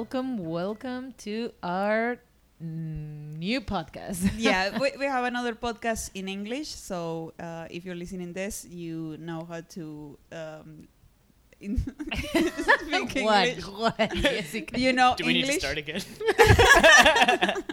Welcome, 0.00 0.38
welcome 0.38 1.12
to 1.28 1.52
our 1.62 2.16
new 2.58 3.60
podcast. 3.60 4.32
yeah, 4.38 4.78
we, 4.78 4.92
we 4.98 5.04
have 5.04 5.24
another 5.26 5.54
podcast 5.54 6.10
in 6.14 6.26
English. 6.26 6.68
So 6.68 7.34
uh, 7.38 7.66
if 7.70 7.84
you're 7.84 7.94
listening 7.94 8.32
this, 8.32 8.64
you 8.64 9.18
know 9.20 9.44
how 9.44 9.60
to 9.76 10.18
um, 10.32 10.88
in 11.60 11.76
speak 11.76 13.26
what? 13.26 13.58
What? 13.60 14.14
Jessica? 14.14 14.78
You 14.80 14.94
know 14.94 15.16
Do 15.18 15.26
we 15.26 15.34
English. 15.34 15.48
need 15.48 15.60
to 15.60 15.66
start 15.68 15.76
again? 15.76 16.00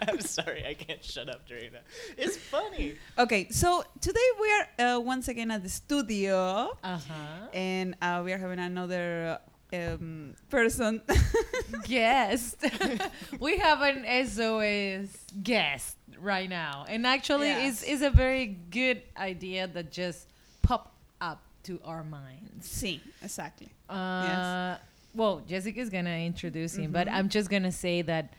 I'm 0.10 0.20
sorry, 0.20 0.66
I 0.68 0.74
can't 0.74 1.02
shut 1.02 1.30
up 1.30 1.48
during 1.48 1.72
that. 1.72 1.86
It's 2.18 2.36
funny. 2.36 2.96
Okay, 3.18 3.48
so 3.52 3.86
today 4.02 4.28
we 4.42 4.52
are 4.52 4.68
uh, 4.98 5.00
once 5.00 5.30
again 5.30 5.50
at 5.50 5.64
the 5.64 5.70
studio, 5.70 6.76
Uh-huh. 6.84 7.48
and 7.54 7.96
uh, 8.02 8.22
we 8.26 8.34
are 8.34 8.38
having 8.38 8.60
another 8.60 9.40
um, 9.74 10.36
person. 10.50 11.02
guest. 11.84 12.64
we 13.40 13.58
have 13.58 13.82
an 13.82 14.26
SOS 14.28 15.10
guest 15.44 15.98
right 16.20 16.50
now. 16.50 16.86
And 16.88 17.06
actually 17.06 17.48
Yes. 17.48 17.82
it's, 17.84 17.92
it's 17.92 18.02
a 18.02 18.10
very 18.10 18.46
good 18.70 19.02
idea 19.18 19.68
that 19.68 19.92
just 19.92 20.28
popped 20.62 20.96
up 21.22 21.42
to 21.64 21.80
our 21.84 22.04
minds. 22.04 22.68
sí, 22.68 23.00
exactly. 23.22 23.70
Uh, 23.90 24.78
Well, 25.14 25.42
Jessica's 25.48 25.90
going 25.90 26.06
to 26.06 26.12
introduce 26.18 26.76
him, 26.76 26.92
but 26.92 27.10
I'm 27.10 27.28
just 27.30 27.50
going 27.50 27.64
to 27.64 27.72
say 27.72 28.04
that 28.04 28.34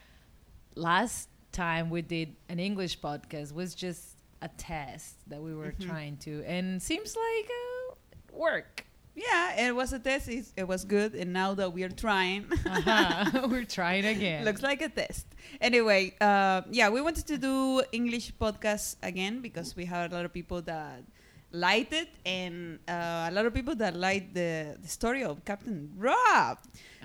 last 0.76 1.28
time 1.52 1.90
we 1.90 2.02
did 2.02 2.36
an 2.48 2.58
English 2.60 3.00
podcast 3.00 3.52
was 3.52 3.74
just 3.74 4.16
a 4.42 4.48
test 4.56 5.16
that 5.28 5.40
we 5.42 5.54
were 5.54 5.72
trying 5.80 6.16
to, 6.18 6.44
and 6.46 6.80
seems 6.80 7.16
like 7.16 7.50
uh, 7.50 8.36
work. 8.36 8.84
Yeah, 9.26 9.66
it 9.66 9.74
was 9.74 9.92
a 9.92 9.98
test. 9.98 10.28
It, 10.56 10.66
was 10.68 10.84
good, 10.84 11.14
and 11.14 11.32
now 11.32 11.50
that 11.54 11.72
we 11.72 11.82
are 11.82 11.94
trying, 12.06 12.46
Uh-huh. 12.66 13.48
we're 13.52 13.64
trying 13.64 14.06
again. 14.06 14.44
looks 14.44 14.62
like 14.62 14.80
a 14.80 14.88
test. 14.88 15.26
Anyway, 15.60 16.14
uh, 16.20 16.62
yeah, 16.70 16.88
we 16.88 17.00
wanted 17.00 17.26
to 17.26 17.36
do 17.38 17.82
English 17.90 18.32
podcasts 18.40 18.94
again 19.02 19.40
because 19.40 19.74
we 19.74 19.84
had 19.84 20.12
a 20.12 20.14
lot 20.14 20.24
of 20.24 20.32
people 20.32 20.62
that 20.62 21.02
liked 21.50 21.92
it, 22.02 22.08
and 22.26 22.78
uh, 22.86 23.26
a 23.30 23.32
lot 23.32 23.44
of 23.46 23.52
people 23.54 23.74
that 23.74 23.96
liked 23.96 24.34
the, 24.34 24.76
the 24.80 24.88
story 24.88 25.24
of 25.24 25.42
Captain 25.44 25.90
Rob. 25.96 26.58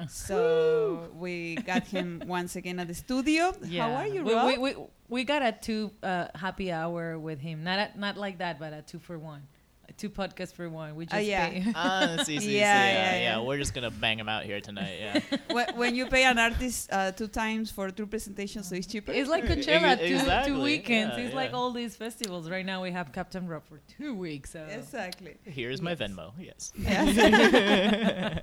So 0.10 1.10
we 1.16 1.56
got 1.66 1.88
him 1.88 2.22
once 2.28 2.56
again 2.56 2.80
at 2.80 2.88
the 2.88 2.94
studio. 2.94 3.54
How 3.78 3.92
are 3.94 4.08
you, 4.08 4.24
we, 4.24 4.34
Rob? 4.34 4.48
We, 4.48 4.58
we, 4.58 4.76
we 5.10 5.24
got 5.24 5.42
a 5.42 5.52
two 5.52 5.92
uh, 6.04 6.28
happy 6.36 6.72
hour 6.72 7.18
with 7.18 7.40
him. 7.40 7.64
Not 7.64 7.80
a, 7.80 8.00
not 8.00 8.18
like 8.18 8.38
that, 8.40 8.60
but 8.60 8.74
a 8.74 8.82
two 8.82 9.00
for 9.00 9.18
one. 9.18 9.44
A 9.90 9.94
two 9.94 10.10
podcasts 10.10 10.54
for 10.54 10.70
one. 10.70 10.96
We 10.96 11.06
just 11.06 11.16
Oh, 11.16 11.20
yeah. 11.20 11.50
pay. 11.50 11.64
Ah, 11.76 12.14
that's 12.16 12.30
easy. 12.30 12.52
Yeah, 12.54 12.62
Yeah, 12.62 12.86
yeah, 12.86 12.94
yeah, 13.16 13.22
yeah. 13.22 13.40
We're 13.46 13.58
just 13.58 13.74
gonna 13.74 13.92
bang 13.92 14.18
them 14.18 14.30
out 14.30 14.44
here 14.46 14.62
tonight. 14.62 14.96
Yeah. 15.00 15.38
when, 15.52 15.68
when 15.76 15.96
you 15.96 16.06
pay 16.08 16.24
an 16.24 16.40
artist 16.40 16.90
uh, 16.92 17.12
two 17.12 17.28
times 17.28 17.70
for 17.70 17.90
two 17.92 18.08
presentations, 18.08 18.70
so 18.70 18.76
it's 18.76 18.88
cheaper. 18.88 19.12
It's 19.12 19.30
like 19.30 19.44
Coachella, 19.44 19.98
two, 19.98 20.06
Exactly, 20.16 20.54
two 20.54 20.62
weekends. 20.62 21.18
yeah, 21.18 21.26
it's 21.26 21.36
like 21.36 21.54
all 21.54 21.72
these 21.72 21.96
festivals. 21.98 22.50
Right 22.50 22.66
now 22.66 22.82
we 22.82 22.92
have 22.92 23.12
Captain 23.12 23.46
Rock 23.48 23.64
for 23.68 23.80
two 23.98 24.14
weeks. 24.16 24.52
So. 24.52 24.66
exactly. 24.70 25.36
Here's 25.44 25.82
my 25.82 25.96
Venmo. 25.96 26.32
Yes. 26.40 26.72
Yes. 26.78 28.40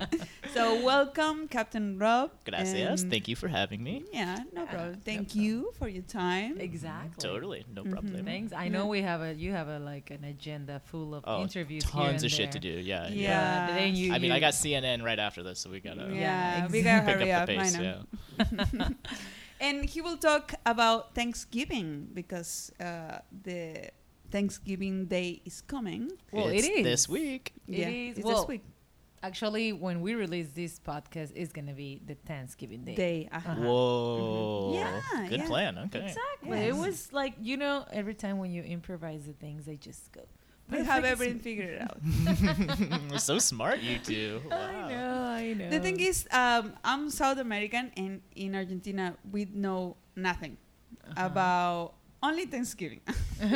so 0.79 0.85
welcome, 0.85 1.47
Captain 1.47 1.97
Rob. 1.97 2.31
Gracias. 2.45 3.01
and- 3.01 3.11
Thank 3.11 3.27
you 3.27 3.35
for 3.35 3.47
having 3.47 3.83
me. 3.83 4.03
Yeah, 4.11 4.37
no 4.53 4.65
problem. 4.65 4.91
no 4.93 4.99
Thank 5.03 5.27
problem. 5.29 5.45
you 5.45 5.71
for 5.77 5.87
your 5.87 6.03
time. 6.03 6.59
Exactly. 6.59 7.21
Totally. 7.21 7.65
No 7.73 7.83
Mhm. 7.83 7.91
problem. 7.91 8.25
Thanks. 8.25 8.53
I 8.53 8.67
know 8.67 8.87
we 8.87 9.01
have 9.01 9.21
a 9.21 9.33
you 9.33 9.51
have 9.51 9.67
a 9.67 9.79
like 9.79 10.09
an 10.11 10.23
agenda 10.23 10.79
full 10.85 11.13
of 11.15 11.23
Oh, 11.27 11.41
interviews. 11.41 11.83
here 11.83 11.91
tons 11.91 12.23
and 12.23 12.31
of 12.31 12.37
shit 12.37 12.51
to 12.53 12.59
do. 12.59 12.69
Yeah. 12.69 13.07
Yeah. 13.09 13.09
yeah. 13.09 13.67
But 13.67 13.73
then 13.75 13.95
you, 13.95 14.13
I 14.13 14.19
mean, 14.19 14.31
you- 14.31 14.37
I 14.37 14.39
got 14.39 14.53
CNN 14.53 15.03
right 15.03 15.19
after 15.19 15.43
this, 15.43 15.59
so 15.59 15.69
we 15.69 15.79
gotta 15.79 16.07
Yeah, 16.13 16.65
Yeah, 16.65 16.67
we 16.67 16.81
gotta 16.81 17.05
pick 17.07 17.15
hurry 17.19 17.31
up 17.31 17.41
up. 17.41 17.47
the 17.47 17.53
I 17.57 17.63
pace. 17.63 17.73
know. 17.77 18.03
Yeah. 18.79 18.89
And 19.61 19.85
he 19.85 20.01
will 20.01 20.17
talk 20.17 20.55
about 20.65 21.13
Thanksgiving 21.13 22.07
because 22.15 22.71
uh, 22.79 23.19
the 23.43 23.91
Thanksgiving 24.31 25.05
Day 25.05 25.39
is 25.45 25.61
coming. 25.61 26.09
Well, 26.31 26.47
it 26.47 26.65
It's 26.65 26.81
this 26.83 27.07
week. 27.07 27.53
It 27.67 27.77
yeah, 27.77 27.89
is. 27.89 28.17
it's 28.17 28.25
Well, 28.25 28.37
this 28.41 28.47
week. 28.47 28.63
Actually, 29.23 29.71
when 29.71 30.01
we 30.01 30.15
release 30.15 30.49
this 30.51 30.79
podcast, 30.79 31.31
it's 31.35 31.53
gonna 31.53 31.73
be 31.73 32.01
the 32.05 32.15
Thanksgiving 32.25 32.83
Day. 32.83 32.95
Day. 32.95 33.29
uh-huh. 33.31 33.51
Uh-huh. 33.51 33.61
Whoa. 33.61 34.71
Yeah, 34.75 35.27
Good 35.29 35.39
yeah. 35.41 35.47
plan. 35.47 35.77
Okay. 35.77 35.99
Exactly. 36.05 36.57
Yes. 36.57 36.69
It 36.69 36.75
was 36.75 37.13
like 37.13 37.33
you 37.41 37.57
know, 37.57 37.85
every 37.93 38.15
time 38.15 38.37
when 38.39 38.51
you 38.51 38.63
improvise 38.63 39.25
the 39.25 39.33
things, 39.33 39.65
they 39.65 39.75
just 39.77 40.11
go. 40.11 40.21
We 40.69 40.77
have 40.77 41.03
perfect. 41.03 41.11
everything 41.11 41.39
figured 41.39 41.81
out. 41.81 43.19
so 43.19 43.39
smart, 43.39 43.79
you 43.81 43.99
two. 43.99 44.41
Wow. 44.49 44.57
I 44.57 44.89
know. 44.89 45.23
I 45.23 45.53
know. 45.53 45.69
the 45.69 45.79
thing 45.81 45.99
is, 45.99 46.25
um, 46.31 46.73
I'm 46.83 47.09
South 47.09 47.37
American, 47.39 47.91
and 47.97 48.21
in 48.35 48.55
Argentina, 48.55 49.15
we 49.31 49.45
know 49.53 49.97
nothing 50.15 50.57
Uh-huh. 51.03 51.25
about 51.27 51.93
only 52.23 52.45
Thanksgiving. 52.45 53.01
and 53.41 53.53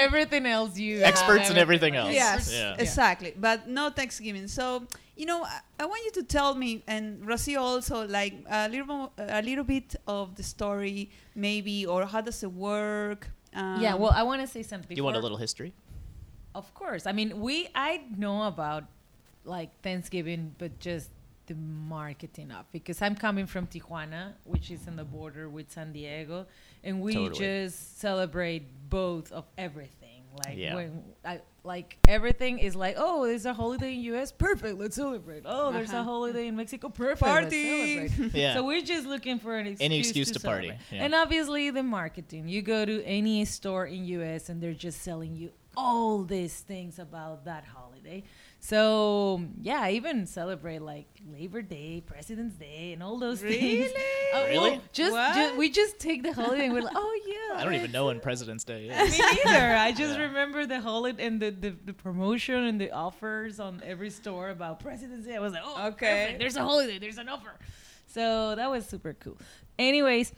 everything 0.00 0.46
else 0.46 0.78
you 0.78 0.98
have 0.98 1.08
Experts 1.08 1.50
in 1.50 1.56
everything 1.56 1.96
else. 1.96 2.12
Yes, 2.12 2.52
Yeah. 2.52 2.74
exactly. 2.78 3.34
But 3.38 3.68
no 3.68 3.90
Thanksgiving. 3.90 4.48
So 4.48 4.86
you 5.16 5.26
know, 5.26 5.44
I, 5.44 5.60
I 5.78 5.86
want 5.86 6.04
you 6.04 6.10
to 6.12 6.22
tell 6.24 6.56
me, 6.56 6.82
and 6.88 7.22
Rocio 7.24 7.58
also, 7.60 8.04
like 8.08 8.34
a 8.50 8.68
little, 8.68 8.86
mo- 8.86 9.12
a 9.16 9.40
little 9.42 9.62
bit 9.62 9.94
of 10.08 10.34
the 10.34 10.42
story, 10.42 11.08
maybe, 11.36 11.86
or 11.86 12.04
how 12.04 12.20
does 12.20 12.42
it 12.42 12.50
work? 12.52 13.28
Um, 13.54 13.80
Yeah. 13.80 13.94
Well, 13.94 14.10
I 14.12 14.24
want 14.24 14.40
to 14.40 14.48
say 14.48 14.64
something. 14.64 14.96
You 14.96 15.04
want 15.04 15.16
a 15.16 15.20
little 15.20 15.36
history? 15.38 15.72
Of 16.54 16.72
course. 16.74 17.06
I 17.06 17.12
mean, 17.12 17.40
we 17.40 17.68
I 17.74 18.02
know 18.16 18.42
about 18.44 18.84
like 19.44 19.70
Thanksgiving, 19.82 20.54
but 20.58 20.78
just 20.80 21.10
the 21.46 21.54
marketing 21.54 22.50
of 22.50 22.64
because 22.72 23.00
I'm 23.02 23.14
coming 23.14 23.46
from 23.46 23.66
Tijuana, 23.66 24.32
which 24.44 24.70
is 24.70 24.86
on 24.88 24.96
the 24.96 25.04
border 25.04 25.48
with 25.48 25.70
San 25.70 25.92
Diego, 25.92 26.46
and 26.82 27.00
we 27.00 27.14
Totally. 27.14 27.38
just 27.38 27.98
celebrate 28.00 28.66
both 28.90 29.30
of 29.32 29.44
everything. 29.58 30.00
Like 30.46 30.56
Yeah. 30.56 30.74
when 30.74 31.02
I 31.24 31.40
like 31.62 31.96
everything 32.08 32.58
is 32.58 32.74
like, 32.74 32.96
oh, 32.98 33.24
there's 33.26 33.46
a 33.46 33.54
holiday 33.54 33.94
in 33.94 34.00
US, 34.14 34.32
perfect, 34.32 34.78
let's 34.78 34.96
celebrate. 34.96 35.42
Oh, 35.46 35.70
there's 35.72 35.92
a 35.92 35.98
Uh-huh. 35.98 36.04
holiday 36.04 36.48
in 36.48 36.56
Mexico, 36.56 36.88
perfect, 36.88 37.20
Party. 37.20 38.00
let's 38.00 38.14
celebrate. 38.14 38.34
Yeah. 38.42 38.54
So 38.54 38.64
we're 38.66 38.82
just 38.82 39.06
looking 39.06 39.38
for 39.38 39.56
an 39.56 39.66
excuse 39.68 39.84
Any 39.86 39.98
excuse 40.00 40.30
to 40.32 40.40
party, 40.40 40.72
yeah. 40.90 41.04
And 41.04 41.14
obviously 41.14 41.70
the 41.70 41.84
marketing. 41.84 42.48
You 42.48 42.62
go 42.62 42.84
to 42.84 43.04
any 43.04 43.44
store 43.44 43.86
in 43.86 44.04
US 44.06 44.48
and 44.48 44.60
they're 44.60 44.74
just 44.74 45.02
selling 45.02 45.36
you 45.36 45.52
all 45.76 46.22
these 46.24 46.60
things 46.60 46.98
about 46.98 47.44
that 47.44 47.64
holiday. 47.64 48.24
So 48.68 49.42
yeah, 49.60 49.80
I 49.82 49.90
even 49.90 50.26
celebrate 50.26 50.80
like 50.80 51.06
Labor 51.30 51.60
Day, 51.60 52.02
President's 52.06 52.56
Day, 52.56 52.94
and 52.94 53.02
all 53.02 53.18
those 53.18 53.42
things. 53.42 53.90
Really? 54.32 54.32
Uh, 54.34 54.46
Really? 54.48 54.70
well, 54.70 54.80
just, 54.92 55.12
What? 55.12 55.34
ju- 55.52 55.58
we 55.58 55.68
just 55.70 55.98
take 55.98 56.22
the 56.22 56.32
holiday 56.32 56.64
and 56.64 56.72
we're 56.72 56.80
like, 56.80 56.96
oh 56.96 57.20
yeah. 57.26 57.60
I 57.60 57.64
don't 57.64 57.74
even 57.74 57.92
know 57.92 58.06
when 58.06 58.20
President's 58.20 58.64
Day 58.64 58.88
me 58.88 58.94
neither. 59.44 59.76
I 59.76 59.92
just 59.92 60.16
Yeah. 60.18 60.22
remember 60.28 60.64
the 60.64 60.80
holiday 60.80 61.26
and 61.26 61.40
the, 61.42 61.50
the, 61.50 61.70
the 61.84 61.92
promotion 61.92 62.54
and 62.64 62.80
the 62.80 62.90
offers 62.90 63.60
on 63.60 63.82
every 63.84 64.08
store 64.08 64.48
about 64.48 64.80
President's 64.80 65.26
Day. 65.26 65.36
I 65.36 65.40
was 65.40 65.52
like, 65.52 65.62
oh, 65.64 65.88
Okay. 65.88 66.24
okay, 66.28 66.36
there's 66.38 66.56
a 66.56 66.62
holiday, 66.62 66.98
there's 66.98 67.18
an 67.18 67.28
offer. 67.28 67.52
So 68.06 68.54
that 68.56 68.70
was 68.70 68.86
super 68.86 69.12
cool. 69.12 69.36
Anyways, 69.78 70.32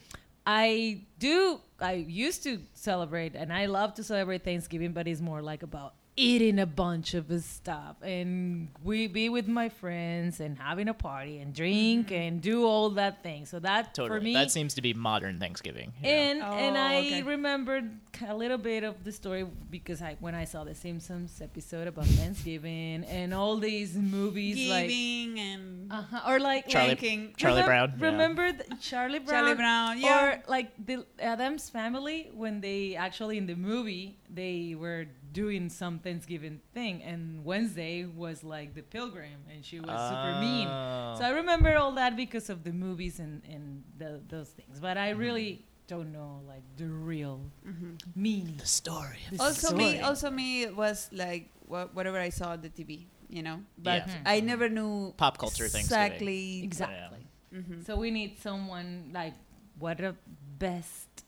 I 0.44 1.02
do. 1.20 1.60
I 1.80 1.92
used 1.94 2.42
to 2.42 2.58
celebrate, 2.74 3.36
and 3.36 3.52
I 3.52 3.66
love 3.66 3.94
to 3.94 4.02
celebrate 4.02 4.42
Thanksgiving, 4.42 4.92
but 4.92 5.06
it's 5.06 5.20
more 5.20 5.40
like 5.42 5.62
about 5.62 5.94
eating 6.18 6.58
a 6.58 6.64
bunch 6.66 7.12
of 7.12 7.30
stuff 7.44 7.96
and 8.02 8.68
we 8.82 9.06
be 9.06 9.28
with 9.28 9.46
my 9.46 9.68
friends 9.68 10.40
and 10.40 10.56
having 10.58 10.88
a 10.88 10.94
party 10.94 11.38
and 11.38 11.52
drink 11.54 12.10
and 12.10 12.40
do 12.40 12.64
all 12.64 12.88
that 12.90 13.22
thing. 13.22 13.44
So 13.44 13.58
that 13.60 13.92
Totally. 13.94 14.18
for 14.18 14.24
me 14.24 14.32
that 14.32 14.50
seems 14.50 14.74
to 14.74 14.82
be 14.82 14.94
modern 14.94 15.38
Thanksgiving. 15.38 15.92
yeah. 16.02 16.08
and 16.08 16.42
and 16.42 16.76
Oh, 16.76 16.80
I 16.80 16.96
okay. 16.98 17.22
remembered 17.22 17.90
a 18.26 18.34
little 18.34 18.56
bit 18.56 18.82
of 18.82 19.04
the 19.04 19.12
story 19.12 19.44
because 19.70 20.00
I 20.00 20.16
when 20.20 20.34
I 20.34 20.44
saw 20.46 20.64
the 20.64 20.74
Simpsons 20.74 21.38
episode 21.42 21.86
about 21.86 22.06
Thanksgiving 22.06 23.04
and 23.04 23.34
all 23.34 23.58
these 23.58 23.94
movies 23.94 24.70
like 24.70 24.88
Giving 24.88 25.38
and 25.38 25.92
uh-huh, 25.92 26.30
or 26.30 26.40
like 26.40 26.66
Charlie- 26.66 26.90
like, 26.96 27.36
Charlie 27.36 27.60
remem- 27.62 27.66
Brown, 27.66 27.92
yeah. 27.98 28.06
Remember 28.06 28.52
the 28.52 28.64
Charlie 28.80 29.18
Brown? 29.18 29.42
Charlie 29.44 29.54
Brown, 29.54 30.00
yeah. 30.00 30.24
Or 30.24 30.42
like 30.48 30.70
the 30.86 31.04
Addams 31.18 31.68
family 31.68 32.30
when 32.32 32.62
they 32.62 32.96
actually 32.96 33.36
in 33.36 33.46
the 33.46 33.54
movie 33.54 34.16
they 34.32 34.74
were 34.78 35.06
doing 35.36 35.68
some 35.68 35.98
Thanksgiving 36.00 36.56
thing, 36.72 37.02
and 37.04 37.44
Wednesday 37.44 38.04
was 38.22 38.40
like 38.42 38.72
the 38.74 38.82
pilgrim, 38.96 39.40
and 39.52 39.60
she 39.68 39.78
was 39.80 39.92
super 40.10 40.32
mean. 40.40 40.66
Oh. 40.68 41.14
So 41.18 41.22
I 41.28 41.32
remember 41.42 41.76
all 41.76 41.92
that 42.00 42.16
because 42.16 42.48
of 42.54 42.58
the 42.64 42.72
movies 42.72 43.20
and 43.20 43.44
and 43.54 43.84
the, 44.00 44.10
those 44.32 44.48
things, 44.58 44.80
but 44.80 44.96
I 44.96 45.10
really 45.24 45.50
don't 45.92 46.10
know 46.10 46.40
like 46.52 46.64
the 46.80 46.88
real 47.12 47.38
Mhm. 47.62 48.00
meaning. 48.16 48.56
the 48.56 48.66
story. 48.66 49.20
The 49.30 49.42
Also 49.44 49.76
me, 49.76 50.00
also 50.00 50.28
me 50.40 50.48
it 50.66 50.74
was 50.74 50.98
like 51.12 51.44
wha- 51.68 51.90
whatever 51.92 52.18
I 52.18 52.30
saw 52.32 52.56
on 52.56 52.60
the 52.66 52.72
TV, 52.78 53.06
you 53.28 53.42
know. 53.46 53.58
But 53.78 54.08
Yeah. 54.08 54.34
I 54.34 54.40
never 54.40 54.66
knew 54.72 55.12
Pop 55.20 55.36
culture 55.38 55.68
things 55.68 55.84
exactly. 55.86 56.64
Exactly. 56.64 57.22
Mhm. 57.54 57.84
So 57.86 57.94
we 58.04 58.08
need 58.10 58.32
someone 58.48 59.10
like 59.12 59.36
what 59.78 60.00
a 60.00 60.16
best 60.58 61.25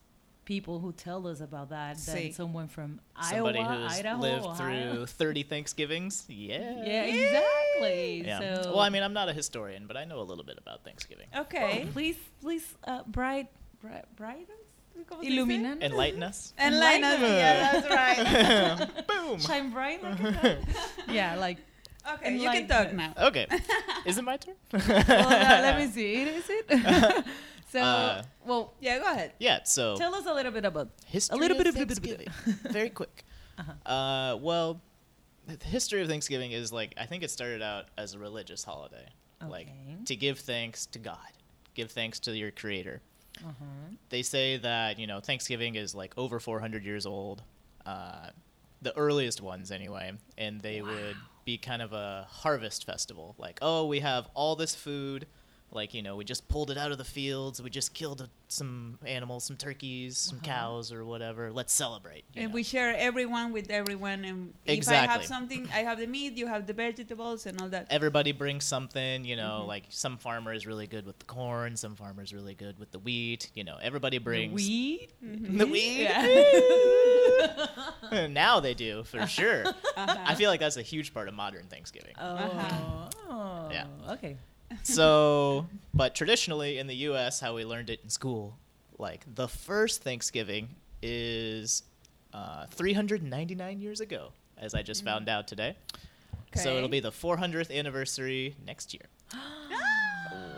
people 0.48 0.78
who 0.80 0.92
tell 0.92 1.26
us 1.26 1.42
about 1.42 1.68
that 1.68 1.98
than 1.98 2.32
someone 2.32 2.68
from 2.68 2.98
Somebody 3.20 3.58
Iowa, 3.58 3.82
who's 3.82 3.98
Idaho, 3.98 4.22
lived 4.22 4.46
Ohio. 4.46 4.94
through 4.94 5.06
30 5.06 5.42
Thanksgivings. 5.42 6.24
Yeah. 6.26 6.84
Yeah, 6.86 7.04
exactly. 7.04 8.22
Yeah. 8.24 8.38
So 8.38 8.70
well, 8.70 8.80
I 8.80 8.88
mean, 8.88 9.02
I'm 9.02 9.12
not 9.12 9.28
a 9.28 9.34
historian, 9.34 9.86
but 9.86 9.98
I 9.98 10.06
know 10.06 10.20
a 10.20 10.24
little 10.30 10.44
bit 10.44 10.56
about 10.56 10.84
Thanksgiving. 10.84 11.26
Okay. 11.36 11.84
Oh, 11.86 11.92
please, 11.92 12.16
please, 12.40 12.64
uh, 12.86 13.02
bright, 13.06 13.48
bright, 13.82 14.06
bright 14.16 14.48
us. 14.48 15.04
¿Cómo 15.06 15.22
se. 15.22 15.82
Enlighten 15.82 16.22
us. 16.22 16.54
Enlighten 16.58 17.04
us. 17.04 17.20
Yeah, 17.20 17.80
that's 17.80 17.90
right. 17.90 19.06
Boom. 19.08 19.38
Shine 19.38 19.70
bright 19.70 20.02
like 20.02 20.58
yeah, 21.10 21.36
like. 21.36 21.58
Okay, 22.14 22.32
you 22.32 22.48
can 22.48 22.64
Enlighten 22.64 22.68
talk 22.68 22.86
us. 22.86 22.92
now. 22.94 23.12
Okay. 23.28 23.46
Is 24.06 24.16
it 24.16 24.24
my 24.24 24.38
turn? 24.38 24.54
Well, 24.72 24.82
uh, 24.82 25.60
let 25.60 25.76
me 25.76 25.88
see. 25.88 26.22
Is 26.22 26.48
it? 26.48 27.24
So, 27.70 27.80
Uh, 27.80 28.22
well, 28.44 28.74
Yeah, 28.80 28.98
go 28.98 29.10
ahead. 29.12 29.32
Yeah. 29.38 29.62
So 29.64 29.96
tell 29.96 30.14
us 30.14 30.26
a 30.26 30.32
little 30.34 30.52
bit 30.52 30.64
about. 30.64 30.88
history 31.06 31.36
A 31.36 31.40
little 31.40 31.56
of 31.56 31.64
bit 31.64 31.66
of- 31.68 31.80
of- 31.80 31.88
Thanksgiving. 31.88 32.28
Very 32.70 32.90
quick. 32.90 33.24
Uh-huh. 33.58 33.92
Uh, 33.92 34.36
well, 34.36 34.80
the 35.48 35.56
history 35.64 36.00
of 36.00 36.06
Thanksgiving 36.08 36.52
is 36.52 36.72
like 36.72 36.94
I 36.96 37.06
think 37.06 37.24
it 37.24 37.30
started 37.30 37.60
out 37.60 37.86
as 37.98 38.14
a 38.14 38.18
religious 38.20 38.62
holiday, 38.62 39.08
like 39.44 39.68
to 40.04 40.14
give 40.14 40.38
thanks 40.38 40.86
to 40.86 41.00
God, 41.00 41.32
give 41.74 41.90
thanks 41.90 42.20
to 42.20 42.36
your 42.36 42.52
Creator. 42.52 43.00
Uh-huh. 43.44 43.64
They 44.10 44.22
say 44.22 44.58
that 44.58 45.00
you 45.00 45.08
know 45.08 45.18
Thanksgiving 45.18 45.74
is 45.74 45.92
like 45.92 46.14
over 46.16 46.38
400 46.38 46.84
years 46.84 47.04
old, 47.04 47.42
uh, 47.84 48.28
the 48.80 48.96
earliest 48.96 49.40
ones 49.40 49.72
anyway, 49.72 50.12
and 50.36 50.60
they 50.60 50.80
would 50.80 51.16
be 51.44 51.58
kind 51.58 51.82
of 51.82 51.92
a 51.92 52.28
harvest 52.30 52.86
festival. 52.86 53.34
Like, 53.38 53.58
oh, 53.60 53.86
we 53.86 53.98
have 54.00 54.28
all 54.34 54.54
this 54.54 54.76
food. 54.76 55.26
Like 55.70 55.92
you 55.92 56.00
know, 56.02 56.16
we 56.16 56.24
just 56.24 56.48
pulled 56.48 56.70
it 56.70 56.78
out 56.78 56.92
of 56.92 56.98
the 56.98 57.04
fields. 57.04 57.60
We 57.60 57.68
just 57.70 57.92
killed 57.92 58.22
a, 58.22 58.28
some 58.48 58.98
animals, 59.04 59.44
some 59.44 59.56
turkeys, 59.56 60.16
some 60.16 60.38
Uh-huh. 60.38 60.46
cows, 60.46 60.92
or 60.92 61.04
whatever. 61.04 61.52
Let's 61.52 61.74
celebrate. 61.74 62.24
And 62.34 62.48
know. 62.48 62.54
we 62.54 62.62
share 62.62 62.94
everyone 62.96 63.52
with 63.52 63.70
everyone. 63.70 64.24
And 64.24 64.54
if 64.64 64.88
I 64.88 64.94
have 64.94 65.24
something, 65.26 65.68
I 65.72 65.80
have 65.80 65.98
the 65.98 66.06
meat, 66.06 66.36
you 66.38 66.46
have 66.46 66.66
the 66.66 66.72
vegetables, 66.72 67.44
and 67.46 67.60
all 67.60 67.68
that. 67.68 67.86
everybody 67.90 68.32
brings 68.32 68.64
something 68.64 69.24
you 69.24 69.36
know 69.36 69.62
Mhm. 69.64 69.68
like 69.68 69.84
some 69.90 70.16
farmer 70.16 70.52
is 70.52 70.66
really 70.66 70.86
good 70.86 71.04
with 71.06 71.18
the 71.18 71.24
corn 71.26 71.76
some 71.76 71.94
farmer 71.96 72.22
is 72.22 72.32
really 72.32 72.54
good 72.54 72.78
with 72.78 72.90
the 72.92 72.98
wheat 72.98 73.50
you 73.54 73.64
know 73.64 73.76
everybody 73.82 74.18
brings 74.18 74.54
Weed. 74.54 75.08
Mhm. 75.24 75.58
the 75.58 75.66
wheat 75.66 76.08
now 78.30 78.60
they 78.60 78.74
do 78.74 79.04
for 79.04 79.26
sure 79.38 79.66
Uh-huh. 79.66 80.16
i 80.26 80.34
feel 80.34 80.50
like 80.50 80.60
that's 80.60 80.76
a 80.76 80.82
huge 80.82 81.12
part 81.14 81.28
of 81.28 81.34
modern 81.34 81.66
thanksgiving 81.66 82.14
Oh. 82.18 82.36
Uh-huh. 82.36 83.68
Yeah. 83.70 83.86
Okay. 84.14 84.36
So 84.82 85.66
but 85.94 86.14
traditionally 86.14 86.78
in 86.78 86.86
the 86.86 86.94
us 86.94 87.40
how 87.40 87.54
we 87.54 87.64
learned 87.64 87.90
it 87.90 88.00
in 88.02 88.10
school 88.10 88.56
like 88.98 89.24
the 89.34 89.48
first 89.48 90.02
thanksgiving 90.02 90.68
is 91.02 91.82
uh, 92.34 92.66
399 92.66 93.80
years 93.80 94.00
ago 94.00 94.32
as 94.58 94.74
i 94.74 94.82
just 94.82 95.04
found 95.04 95.28
out 95.28 95.46
today 95.48 95.76
so 96.54 96.76
it'll 96.76 96.88
be 96.88 97.00
the 97.00 97.10
400th 97.12 97.74
anniversary 97.76 98.56
next 98.66 98.94
year 98.94 99.04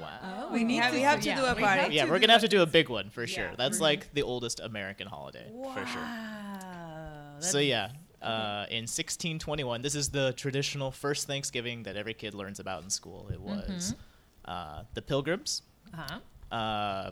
wow 0.00 0.20
Oh, 0.22 0.52
We 0.52 0.64
need 0.64 0.82
to, 0.82 0.90
we 0.90 1.00
have 1.00 1.20
to 1.20 1.28
yeah, 1.28 1.36
do 1.36 1.44
a 1.44 1.54
we 1.54 1.62
party. 1.62 1.80
have 1.82 1.92
yeah, 1.92 2.04
to 2.04 2.10
we're 2.10 2.18
gonna 2.18 2.32
have 2.32 2.42
to 2.42 2.48
do 2.48 2.62
a 2.62 2.66
big 2.66 2.88
one 2.88 3.08
for 3.10 3.26
sure. 3.26 3.50
That's 3.56 3.78
for 3.78 3.84
like 3.84 4.12
the 4.14 4.22
oldest 4.22 4.60
American 4.60 5.06
holiday 5.06 5.46
for 5.48 5.86
sure. 5.86 6.02
Wow. 6.02 7.36
So 7.38 7.58
yeah, 7.58 7.90
uh, 8.22 8.66
in 8.70 8.82
1621, 8.84 9.82
this 9.82 9.94
is 9.94 10.10
the 10.10 10.32
traditional 10.34 10.90
first 10.90 11.26
Thanksgiving 11.26 11.82
that 11.84 11.96
every 11.96 12.14
kid 12.14 12.34
learns 12.34 12.60
about 12.60 12.82
in 12.82 12.90
school. 12.90 13.28
It 13.32 13.40
was 13.40 13.94
uh, 14.44 14.82
the 14.94 15.02
Pilgrims 15.02 15.62
Uh-huh. 15.94 16.54
uh, 16.54 17.10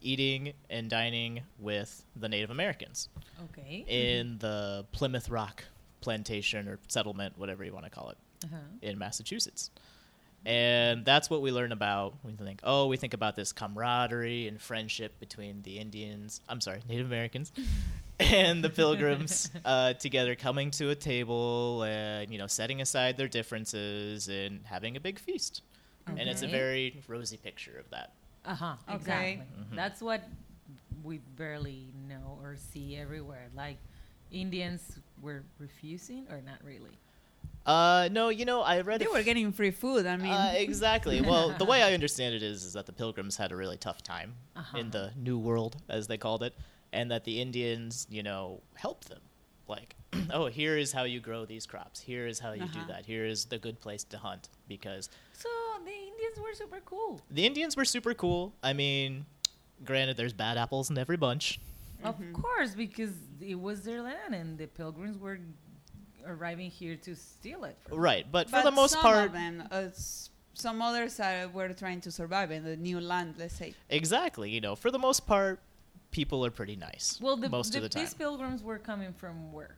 eating 0.00 0.52
and 0.68 0.90
dining 0.90 1.40
with 1.58 2.04
the 2.16 2.28
Native 2.28 2.50
Americans 2.50 3.08
Okay. 3.44 3.84
in 3.88 4.38
the 4.38 4.84
Plymouth 4.92 5.30
Rock 5.30 5.64
plantation 6.00 6.68
or 6.68 6.78
settlement, 6.88 7.38
whatever 7.38 7.64
you 7.64 7.72
want 7.72 7.84
to 7.86 7.90
call 7.90 8.10
it, 8.10 8.18
Uh-huh. 8.44 8.56
in 8.82 8.98
Massachusetts. 8.98 9.70
And 10.46 11.06
that's 11.06 11.30
what 11.30 11.40
we 11.40 11.50
learn 11.52 11.72
about. 11.72 12.16
We 12.22 12.32
think, 12.32 12.60
oh, 12.64 12.86
we 12.88 12.98
think 12.98 13.14
about 13.14 13.34
this 13.34 13.50
camaraderie 13.52 14.46
and 14.46 14.60
friendship 14.60 15.18
between 15.18 15.62
the 15.62 15.78
Indians, 15.78 16.42
I'm 16.50 16.60
sorry, 16.60 16.80
Native 16.86 17.06
Americans, 17.06 17.50
and 18.20 18.62
the 18.62 18.70
Pilgrims 18.82 19.50
uh, 19.64 19.94
together 19.94 20.34
coming 20.34 20.70
to 20.72 20.90
a 20.90 20.94
table 20.94 21.82
and, 21.84 22.30
you 22.30 22.38
know, 22.38 22.46
setting 22.46 22.80
aside 22.80 23.16
their 23.16 23.28
differences 23.28 24.28
and 24.28 24.60
having 24.64 24.96
a 24.96 25.00
big 25.00 25.18
feast. 25.18 25.62
And 26.06 26.28
it's 26.28 26.42
a 26.42 26.46
very 26.46 27.02
rosy 27.08 27.36
picture 27.38 27.78
of 27.78 27.88
that. 27.90 28.12
Uh-huh. 28.44 28.74
Okay. 28.88 28.94
Exactly. 28.96 29.36
Mhm. 29.72 29.74
That's 29.76 30.00
what 30.02 30.22
we 31.02 31.18
barely 31.36 31.88
know 32.08 32.38
or 32.42 32.56
see 32.56 32.96
everywhere. 32.96 33.48
Like 33.56 33.78
Indians 34.30 34.98
were 35.22 35.44
refusing 35.58 36.26
or 36.30 36.42
not 36.42 36.58
really. 36.62 36.98
Uh, 37.66 38.10
no, 38.12 38.28
you 38.28 38.44
know, 38.44 38.60
I 38.60 38.82
read 38.82 39.00
They 39.00 39.06
were 39.06 39.18
f- 39.20 39.24
getting 39.24 39.50
free 39.50 39.70
food. 39.70 40.04
I 40.04 40.16
mean, 40.18 40.30
uh, 40.30 40.52
exactly. 40.56 41.22
Well, 41.22 41.54
the 41.56 41.64
way 41.72 41.82
I 41.82 41.94
understand 41.94 42.34
it 42.34 42.42
is, 42.42 42.64
is 42.64 42.74
that 42.74 42.84
the 42.84 42.92
Pilgrims 42.92 43.36
had 43.38 43.52
a 43.52 43.56
really 43.56 43.78
tough 43.78 44.02
time 44.02 44.34
Uh-huh. 44.54 44.76
in 44.78 44.90
the 44.90 45.12
New 45.16 45.38
World, 45.38 45.76
as 45.88 46.06
they 46.06 46.18
called 46.18 46.42
it, 46.42 46.54
and 46.94 47.10
that 47.10 47.24
the 47.24 47.40
Indians, 47.40 48.06
you 48.08 48.22
know, 48.22 48.60
helped 48.74 49.08
them. 49.08 49.20
Like, 49.66 49.96
oh, 50.30 50.46
here 50.46 50.76
is 50.78 50.92
how 50.92 51.04
you 51.04 51.20
grow 51.20 51.44
these 51.44 51.66
crops. 51.66 52.00
Here 52.00 52.26
is 52.26 52.38
how 52.38 52.52
you 52.52 52.64
Uh-huh. 52.64 52.80
do 52.80 52.92
that. 52.92 53.04
Here 53.06 53.24
is 53.26 53.46
the 53.46 53.58
good 53.58 53.80
place 53.80 54.04
to 54.04 54.18
hunt 54.18 54.48
because 54.68 55.08
So 55.32 55.48
the 55.84 55.90
Indians 56.10 56.36
were 56.44 56.54
super 56.54 56.80
cool. 56.84 57.20
the 57.30 57.44
Indians 57.46 57.76
were 57.76 57.84
super 57.84 58.14
cool. 58.14 58.54
I 58.62 58.72
mean, 58.72 59.26
granted, 59.84 60.16
there's 60.16 60.32
bad 60.32 60.56
apples 60.56 60.88
in 60.90 60.96
every 60.98 61.16
bunch. 61.16 61.58
Of 62.02 62.18
Mhm. 62.18 62.32
course, 62.34 62.74
because 62.74 63.14
it 63.40 63.58
was 63.68 63.82
their 63.84 64.02
land 64.02 64.34
and 64.34 64.58
the 64.58 64.66
pilgrims 64.66 65.16
were 65.18 65.38
arriving 66.26 66.70
here 66.70 66.96
to 66.96 67.14
steal 67.16 67.64
it. 67.64 67.76
from. 67.88 67.98
Right, 67.98 68.24
but, 68.30 68.50
but 68.50 68.58
for 68.58 68.64
the 68.64 68.70
most 68.82 68.92
some 68.92 69.02
part, 69.02 69.26
of 69.26 69.32
them, 69.32 69.66
uh, 69.70 69.88
some 70.54 70.80
others 70.82 71.18
uh, 71.20 71.48
were 71.52 71.72
trying 71.72 72.00
to 72.02 72.10
survive 72.10 72.50
in 72.50 72.62
the 72.64 72.76
new 72.76 73.00
land. 73.00 73.34
Let's 73.38 73.54
say. 73.56 73.74
exactly. 73.88 74.50
You 74.50 74.60
know, 74.60 74.74
for 74.76 74.90
the 74.90 74.98
most 74.98 75.26
part, 75.26 75.60
people 76.14 76.46
are 76.46 76.50
pretty 76.50 76.76
nice. 76.76 77.18
Well, 77.20 77.36
the, 77.36 77.48
most 77.48 77.72
the, 77.72 77.78
of 77.78 77.82
the 77.82 77.88
time. 77.88 78.04
these 78.04 78.14
pilgrims 78.14 78.62
were 78.62 78.78
coming 78.78 79.12
from 79.12 79.52
where? 79.52 79.74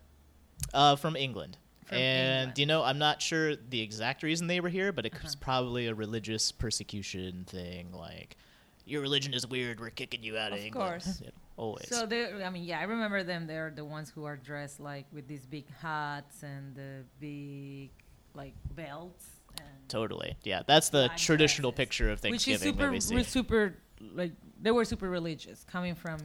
Uh, 0.74 0.94
from 0.96 1.16
England. 1.16 1.56
From 1.86 1.96
and 1.96 2.38
England. 2.40 2.58
you 2.58 2.66
know, 2.66 2.82
I'm 2.84 2.98
not 2.98 3.22
sure 3.22 3.56
the 3.56 3.80
exact 3.80 4.22
reason 4.22 4.46
they 4.46 4.60
were 4.60 4.68
here, 4.68 4.92
but 4.92 5.06
it 5.06 5.14
was 5.22 5.32
Uh-huh. 5.34 5.40
probably 5.40 5.86
a 5.86 5.94
religious 5.94 6.52
persecution 6.52 7.44
thing. 7.48 7.90
Like, 7.92 8.36
your 8.84 9.00
religion 9.00 9.32
is 9.32 9.46
weird. 9.46 9.80
We're 9.80 9.90
kicking 9.90 10.22
you 10.22 10.36
out 10.36 10.52
of, 10.52 10.58
England. 10.58 11.02
Of 11.02 11.02
England. 11.02 11.02
course. 11.04 11.20
You 11.22 11.26
know, 11.28 11.32
always. 11.56 11.88
So 11.88 12.04
they, 12.04 12.44
I 12.44 12.50
mean, 12.50 12.64
yeah, 12.64 12.80
I 12.80 12.82
remember 12.82 13.22
them. 13.22 13.46
They're 13.46 13.72
the 13.74 13.84
ones 13.84 14.10
who 14.14 14.24
are 14.26 14.36
dressed 14.36 14.78
like 14.78 15.06
with 15.10 15.26
these 15.26 15.46
big 15.46 15.64
hats 15.80 16.42
and 16.42 16.74
the 16.74 17.04
big 17.18 17.90
like 18.34 18.52
belts. 18.74 19.24
And 19.58 19.88
totally. 19.88 20.36
Yeah, 20.44 20.62
that's 20.66 20.90
the 20.90 21.08
traditional 21.16 21.70
dresses. 21.70 21.76
picture 21.78 22.10
of 22.10 22.22
which 22.22 22.46
is 22.46 22.60
Thanksgiving 22.60 22.74
super, 22.74 22.84
that 22.84 22.92
we 22.92 23.00
see. 23.00 23.22
super 23.22 23.74
like 24.14 24.32
they 24.60 24.70
were 24.70 24.84
super 24.84 25.08
religious, 25.08 25.64
coming 25.64 25.94
from 25.94 26.18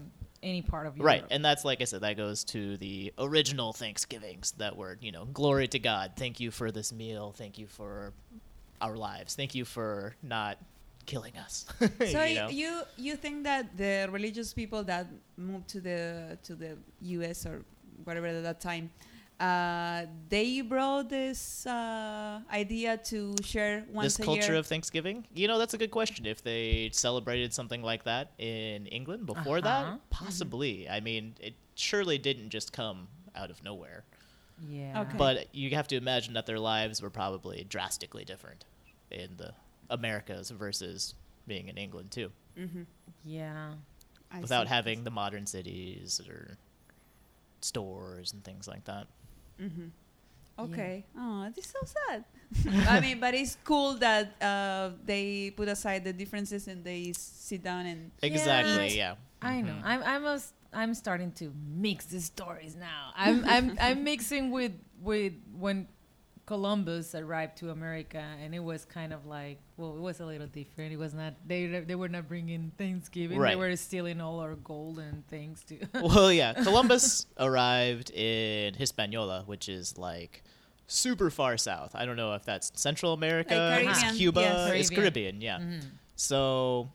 any 0.44 0.62
part 0.62 0.88
of 0.88 0.98
Europe. 0.98 1.06
Right, 1.06 1.24
and 1.30 1.44
that's 1.44 1.64
like 1.66 1.82
I 1.82 1.86
said, 1.86 2.02
that 2.02 2.18
goes 2.18 2.44
to 2.46 2.78
the 2.78 3.14
original 3.18 3.74
Thanksgivings 3.74 4.52
that 4.58 4.76
were, 4.76 4.98
you 5.02 5.12
know, 5.12 5.26
glory 5.26 5.68
to 5.70 5.80
God. 5.80 6.14
Thank 6.16 6.40
you 6.40 6.52
for 6.52 6.72
this 6.72 6.92
meal. 6.92 7.34
Thank 7.38 7.58
you 7.58 7.68
for 7.68 8.14
our 8.82 8.96
lives. 8.96 9.36
Thank 9.36 9.56
you 9.56 9.66
for 9.66 10.16
not 10.24 10.58
killing 11.06 11.38
us. 11.38 11.66
So 12.12 12.24
you 12.24 12.36
know? 12.36 12.50
you 12.50 12.82
you 12.98 13.16
think 13.16 13.44
that 13.44 13.78
the 13.78 14.10
religious 14.12 14.54
people 14.54 14.84
that 14.84 15.08
moved 15.38 15.68
to 15.70 15.82
the 15.82 16.38
to 16.44 16.56
the 16.56 16.78
U.S. 17.18 17.46
or 17.46 17.64
whatever 18.04 18.28
at 18.28 18.44
that 18.44 18.60
time, 18.60 18.90
uh, 19.42 20.06
they 20.30 20.62
brought 20.62 21.10
this 21.10 21.66
uh, 21.66 22.40
idea 22.54 22.98
to 22.98 23.34
share 23.44 23.84
once 23.92 24.16
this 24.18 24.20
a 24.20 24.24
culture 24.24 24.52
year. 24.52 24.60
of 24.60 24.68
Thanksgiving? 24.68 25.26
You 25.34 25.48
know, 25.48 25.58
that's 25.58 25.74
a 25.74 25.78
good 25.78 25.92
question. 25.92 26.26
If 26.26 26.44
they 26.44 26.90
celebrated 26.94 27.54
something 27.54 27.82
like 27.82 28.04
that 28.04 28.32
in 28.38 28.86
England 28.88 29.26
before 29.26 29.58
Uh-huh. 29.58 29.62
that, 29.94 30.10
possibly. 30.12 30.88
I 30.88 31.00
mean, 31.00 31.34
it 31.40 31.56
surely 31.76 32.18
didn't 32.18 32.50
just 32.52 32.72
come 32.72 33.08
out 33.36 33.50
of 33.50 33.64
nowhere. 33.64 34.04
Yeah. 34.70 35.02
Okay. 35.02 35.18
But 35.18 35.56
you 35.56 35.72
have 35.72 35.88
to 35.88 35.96
imagine 35.98 36.36
that 36.36 36.46
their 36.46 36.60
lives 36.60 37.02
were 37.02 37.10
probably 37.10 37.66
drastically 37.68 38.24
different 38.26 38.64
in 39.10 39.38
the 39.38 39.54
Americas 39.90 40.52
versus 40.52 41.16
being 41.48 41.68
in 41.68 41.78
England 41.78 42.12
too, 42.12 42.32
Mhm. 42.56 42.86
Yeah. 43.26 43.74
I 44.32 44.40
without 44.40 44.68
having 44.68 45.04
the 45.04 45.10
modern 45.10 45.46
cities 45.48 46.22
or 46.30 46.58
stores 47.62 48.34
and 48.34 48.44
things 48.44 48.68
like 48.68 48.86
that. 48.86 49.08
Mm-hmm. 49.62 49.88
Okay. 50.60 51.06
Oh, 51.18 51.50
this 51.56 51.66
is 51.66 51.72
so 51.72 51.80
sad. 51.86 52.24
I 52.88 53.00
mean, 53.00 53.20
but 53.20 53.34
it's 53.34 53.58
cool 53.64 53.94
that 53.96 54.36
uh, 54.42 54.92
they 55.06 55.52
put 55.56 55.68
aside 55.68 56.04
the 56.04 56.14
differences 56.14 56.68
and 56.68 56.84
they 56.84 57.14
sit 57.16 57.64
down 57.64 57.86
and. 57.86 58.12
Exactly. 58.22 58.88
Eat. 58.88 58.98
Yeah. 58.98 59.16
I 59.42 59.62
know. 59.62 59.72
Mhm. 59.74 59.82
I'm 59.84 60.04
I'm 60.04 60.26
a, 60.26 60.40
I'm 60.74 60.94
starting 60.94 61.32
to 61.42 61.52
mix 61.56 62.06
the 62.06 62.20
stories 62.22 62.76
now. 62.76 63.12
I'm 63.16 63.44
I'm 63.46 63.78
I'm 63.82 64.04
mixing 64.04 64.52
with 64.52 64.74
with 65.02 65.34
when 65.58 65.88
Columbus 66.52 67.16
arrived 67.16 67.56
to 67.60 67.70
America, 67.70 68.22
and 68.44 68.54
it 68.54 68.60
was 68.60 68.84
kind 68.84 69.14
of 69.14 69.26
like 69.26 69.58
well, 69.78 69.96
it 69.96 70.02
was 70.02 70.20
a 70.20 70.26
little 70.26 70.48
different. 70.48 70.92
It 70.92 70.98
was 70.98 71.14
not 71.14 71.34
they 71.48 71.66
they 71.66 71.96
were 71.96 72.10
not 72.10 72.28
bringing 72.28 72.74
Thanksgiving. 72.78 73.40
They 73.40 73.56
were 73.56 73.74
stealing 73.78 74.20
all 74.20 74.42
our 74.42 74.56
gold 74.56 75.00
and 75.00 75.26
things 75.30 75.64
too. 75.64 75.80
well, 75.94 76.30
yeah. 76.30 76.52
Columbus 76.64 77.26
arrived 77.40 78.12
in 78.12 78.74
Hispaniola, 78.74 79.44
which 79.46 79.70
is 79.70 79.98
like 79.98 80.44
super 80.88 81.30
far 81.30 81.56
south. 81.56 81.96
I 81.96 82.06
don't 82.06 82.18
know 82.18 82.34
if 82.34 82.44
that's 82.44 82.74
Central 82.76 83.14
America, 83.14 83.56
Like 83.56 83.88
it's 83.88 84.18
Cuba, 84.18 84.42
yes. 84.42 84.72
it's 84.74 84.90
Caribbean. 84.90 85.40
Caribbean. 85.40 85.42
Yeah. 85.42 85.60
Mhm. 85.60 85.86
So, 86.18 86.90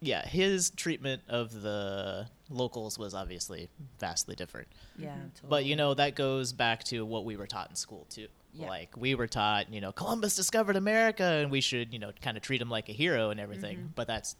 yeah, 0.00 0.24
his 0.28 0.70
treatment 0.70 1.22
of 1.28 1.60
the 1.60 2.28
locals 2.50 3.00
was 3.00 3.14
obviously 3.14 3.68
vastly 3.98 4.36
different. 4.36 4.68
Yeah, 4.96 5.16
totally. 5.16 5.48
But 5.48 5.64
you 5.64 5.74
know 5.74 5.92
that 5.94 6.14
goes 6.14 6.52
back 6.52 6.84
to 6.84 7.04
what 7.04 7.24
we 7.24 7.36
were 7.36 7.48
taught 7.48 7.68
in 7.68 7.74
school 7.74 8.06
too. 8.08 8.28
Yeah. 8.54 8.68
Like 8.68 8.96
we 8.96 9.14
were 9.14 9.26
taught, 9.26 9.72
you 9.72 9.80
know, 9.80 9.92
Columbus 9.92 10.36
discovered 10.36 10.76
America, 10.76 11.24
and 11.24 11.50
we 11.50 11.60
should, 11.60 11.92
you 11.92 11.98
know, 11.98 12.12
kind 12.20 12.36
of 12.36 12.42
treat 12.42 12.60
him 12.60 12.68
like 12.70 12.88
a 12.88 12.92
hero 12.92 13.30
and 13.30 13.40
everything. 13.40 13.78
Mhm. 13.78 13.88
But 13.94 14.06
that's 14.06 14.36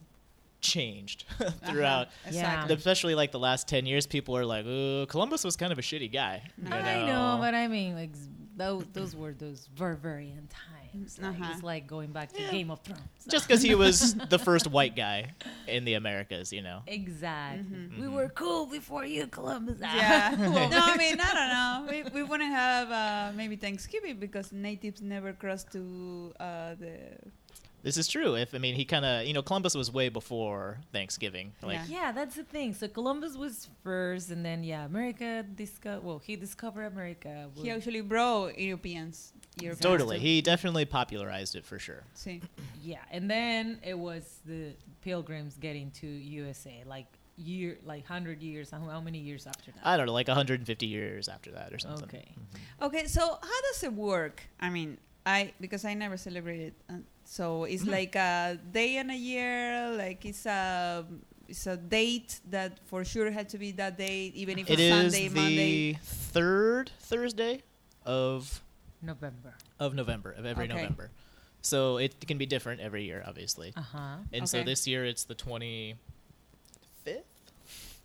changed 0.61 1.25
throughout. 1.67 2.07
Uh-huh. 2.09 2.29
Exactly. 2.29 2.69
Yeah. 2.75 2.79
Especially 2.79 3.15
like 3.15 3.33
the 3.33 3.39
last 3.39 3.69
ten 3.69 3.87
years, 3.87 4.07
people 4.07 4.37
are 4.37 4.45
like, 4.45 4.65
"Oh, 4.69 5.07
Columbus 5.09 5.45
was 5.45 5.57
kind 5.57 5.73
of 5.73 5.79
a 5.79 5.83
shitty 5.83 6.13
guy." 6.13 6.43
you 6.63 6.69
I 6.73 7.07
know, 7.07 7.39
but 7.41 7.55
I 7.55 7.69
mean, 7.69 7.95
like 7.95 8.11
s- 8.13 8.29
those 8.57 8.85
those 8.93 9.17
were 9.17 9.33
those 9.33 9.67
barbarian 9.77 10.47
times. 10.49 10.82
Like, 10.95 11.31
Uh-huh. 11.31 11.53
It's 11.55 11.63
like 11.63 11.87
going 11.87 12.13
back 12.13 12.33
to 12.33 12.43
Yeah. 12.43 12.51
Game 12.51 12.71
of 12.71 12.81
Thrones. 12.81 13.01
just 13.29 13.47
because 13.49 13.63
he 13.63 13.75
was 13.75 14.15
the 14.35 14.39
first 14.39 14.67
white 14.67 14.95
guy 14.95 15.33
in 15.67 15.85
the 15.85 15.95
Americas, 15.95 16.53
you 16.53 16.61
know. 16.63 16.83
exactly, 16.87 17.65
Mhm. 17.65 17.99
we 18.01 18.09
were 18.09 18.29
cool 18.29 18.67
before 18.67 19.05
you, 19.05 19.27
Columbus. 19.27 19.79
Yeah. 19.81 20.35
no, 20.39 20.79
I 20.93 20.97
mean, 20.97 21.17
I 21.21 21.31
don't 21.39 21.53
know. 21.57 21.75
We, 21.91 22.21
we 22.21 22.23
wouldn't 22.23 22.51
have 22.53 22.91
uh, 22.91 23.33
maybe 23.35 23.57
Thanksgiving 23.57 24.17
because 24.19 24.53
natives 24.53 25.01
never 25.01 25.33
crossed 25.33 25.73
to 25.73 26.33
uh, 26.39 26.75
the. 26.75 26.97
This 27.83 27.97
is 27.97 28.07
true. 28.09 28.35
If 28.37 28.55
I 28.55 28.59
mean, 28.59 28.75
he 28.75 28.85
kind 28.85 29.05
of, 29.05 29.27
you 29.27 29.35
know, 29.35 29.43
Columbus 29.43 29.75
was 29.75 29.91
way 29.93 30.09
before 30.09 30.79
Thanksgiving. 30.93 31.53
Like, 31.63 31.75
Yeah. 31.75 31.87
Yeah, 31.89 32.13
that's 32.13 32.37
the 32.37 32.45
thing. 32.45 32.75
So 32.75 32.87
Columbus 32.89 33.37
was 33.37 33.69
first, 33.83 34.31
and 34.31 34.45
then 34.45 34.63
yeah, 34.65 34.85
America 34.85 35.45
discovered. 35.55 36.05
Well, 36.05 36.19
he 36.25 36.37
discovered 36.37 36.85
America. 36.85 37.49
He 37.57 37.71
actually 37.71 38.01
brought 38.03 38.59
Europeans. 38.59 39.33
Europeans 39.61 39.81
totally, 39.83 40.17
to- 40.19 40.23
he 40.23 40.41
definitely 40.41 40.85
popularized 40.87 41.55
it 41.57 41.65
for 41.67 41.79
sure. 41.79 42.05
See. 42.15 42.41
yeah, 42.83 42.99
and 43.11 43.31
then 43.31 43.79
it 43.83 43.99
was 43.99 44.39
the 44.47 44.73
Pilgrims 45.03 45.57
getting 45.59 45.91
to 46.01 46.07
USA, 46.07 46.85
like 46.87 47.07
year, 47.37 47.77
like 47.85 48.07
hundred 48.07 48.41
years. 48.43 48.71
How, 48.71 48.79
how 48.79 49.01
many 49.01 49.19
years 49.19 49.47
after 49.47 49.73
that? 49.73 49.81
I 49.85 49.97
don't 49.97 50.07
know, 50.07 50.13
like 50.13 50.29
150 50.29 50.87
years 50.87 51.29
after 51.29 51.51
that 51.53 51.73
or 51.73 51.79
something. 51.79 52.05
Okay. 52.05 52.29
Mhm. 52.39 52.87
Okay, 52.87 53.07
so 53.07 53.21
how 53.43 53.61
does 53.73 53.83
it 53.83 53.93
work? 53.93 54.43
I 54.61 54.71
mean, 54.71 54.97
I 55.27 55.53
because 55.61 55.85
I 55.85 55.95
never 55.95 56.17
celebrated, 56.17 56.73
uh, 56.89 56.95
so 57.25 57.65
it's 57.65 57.85
Mhm. 57.85 57.91
like 57.91 58.15
a 58.17 58.59
day 58.73 58.97
and 58.97 59.11
a 59.11 59.17
year. 59.17 59.91
Like 59.97 60.25
it's 60.25 60.47
a 60.47 61.05
it's 61.49 61.67
a 61.67 61.77
date 61.77 62.41
that 62.51 62.79
for 62.87 63.05
sure 63.05 63.31
had 63.31 63.49
to 63.51 63.59
be 63.59 63.73
that 63.73 63.99
date, 63.99 64.35
even 64.35 64.59
if 64.59 64.69
It 64.71 64.75
it's 64.75 64.83
is 64.83 65.13
Sunday, 65.13 65.29
the 65.29 65.35
Monday. 65.35 65.93
third 66.03 66.91
Thursday 67.01 67.63
of 68.07 68.63
November. 69.03 69.55
of 69.79 69.95
November 69.95 70.33
of 70.33 70.47
every 70.47 70.65
Okay. 70.65 70.75
November. 70.75 71.11
So 71.61 71.99
it 71.99 72.27
can 72.27 72.39
be 72.39 72.47
different 72.47 72.81
every 72.81 73.05
year, 73.05 73.23
obviously. 73.27 73.73
Uh 73.77 73.83
huh. 73.83 74.17
And 74.33 74.49
so 74.49 74.63
this 74.65 74.87
year 74.87 75.05
it's 75.05 75.25
the 75.25 75.35
25th. 75.35 75.97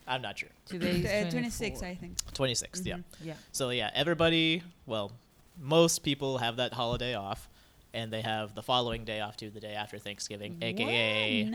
I'm 0.09 0.21
not 0.21 0.37
sure. 0.39 0.49
Today 0.65 1.25
Uh, 1.27 1.29
26, 1.31 1.83
I 1.83 1.95
think. 1.95 2.17
26th, 2.33 2.85
yeah. 2.85 2.95
Mhm. 2.97 3.03
Yeah. 3.23 3.33
So 3.51 3.69
yeah, 3.71 3.91
everybody, 3.93 4.63
well, 4.85 5.11
most 5.59 5.99
people 6.03 6.37
have 6.37 6.55
that 6.57 6.73
holiday 6.73 7.13
off, 7.13 7.49
and 7.93 8.11
they 8.11 8.21
have 8.21 8.53
the 8.53 8.61
following 8.63 9.05
day 9.05 9.21
off 9.21 9.37
too, 9.37 9.49
the 9.49 9.59
day 9.59 9.73
after 9.73 9.97
Thanksgiving, 9.97 10.57
aka 10.61 11.43
Wow, 11.45 11.49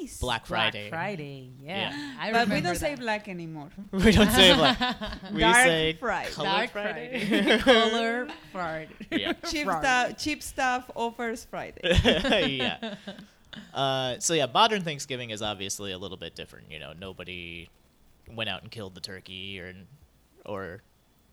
nice. 0.00 0.18
Black 0.18 0.46
Friday. 0.46 0.88
Black 0.88 0.90
Friday. 0.90 1.50
Yeah. 1.62 1.90
Yeah. 1.90 2.14
I 2.20 2.32
but 2.32 2.48
we 2.48 2.60
don't 2.60 2.76
say 2.76 2.94
black 2.96 3.28
anymore. 3.28 3.70
we 3.92 4.12
don't 4.12 4.30
say 4.30 4.54
black. 4.54 4.78
We 5.32 5.40
Dark 5.40 5.56
say 5.64 5.92
Friday. 5.94 6.30
Color 6.32 6.48
Dark 6.48 6.70
Friday. 6.70 7.26
Friday. 7.26 7.58
Color 7.90 8.28
Friday. 8.52 8.94
yeah. 9.10 9.32
cheap 9.48 9.64
Friday. 9.64 9.80
stuff. 9.80 10.18
Cheap 10.18 10.42
stuff 10.42 10.90
offers 10.94 11.44
Friday. 11.44 11.80
yeah. 12.56 12.94
Uh, 13.72 14.18
so 14.18 14.34
yeah, 14.34 14.46
modern 14.52 14.82
Thanksgiving 14.82 15.30
is 15.30 15.42
obviously 15.42 15.92
a 15.92 15.98
little 15.98 16.16
bit 16.16 16.34
different. 16.34 16.70
You 16.70 16.78
know, 16.78 16.92
nobody 16.98 17.68
went 18.32 18.50
out 18.50 18.62
and 18.62 18.70
killed 18.70 18.94
the 18.94 19.00
turkey, 19.00 19.60
or 19.60 19.72
or 20.44 20.82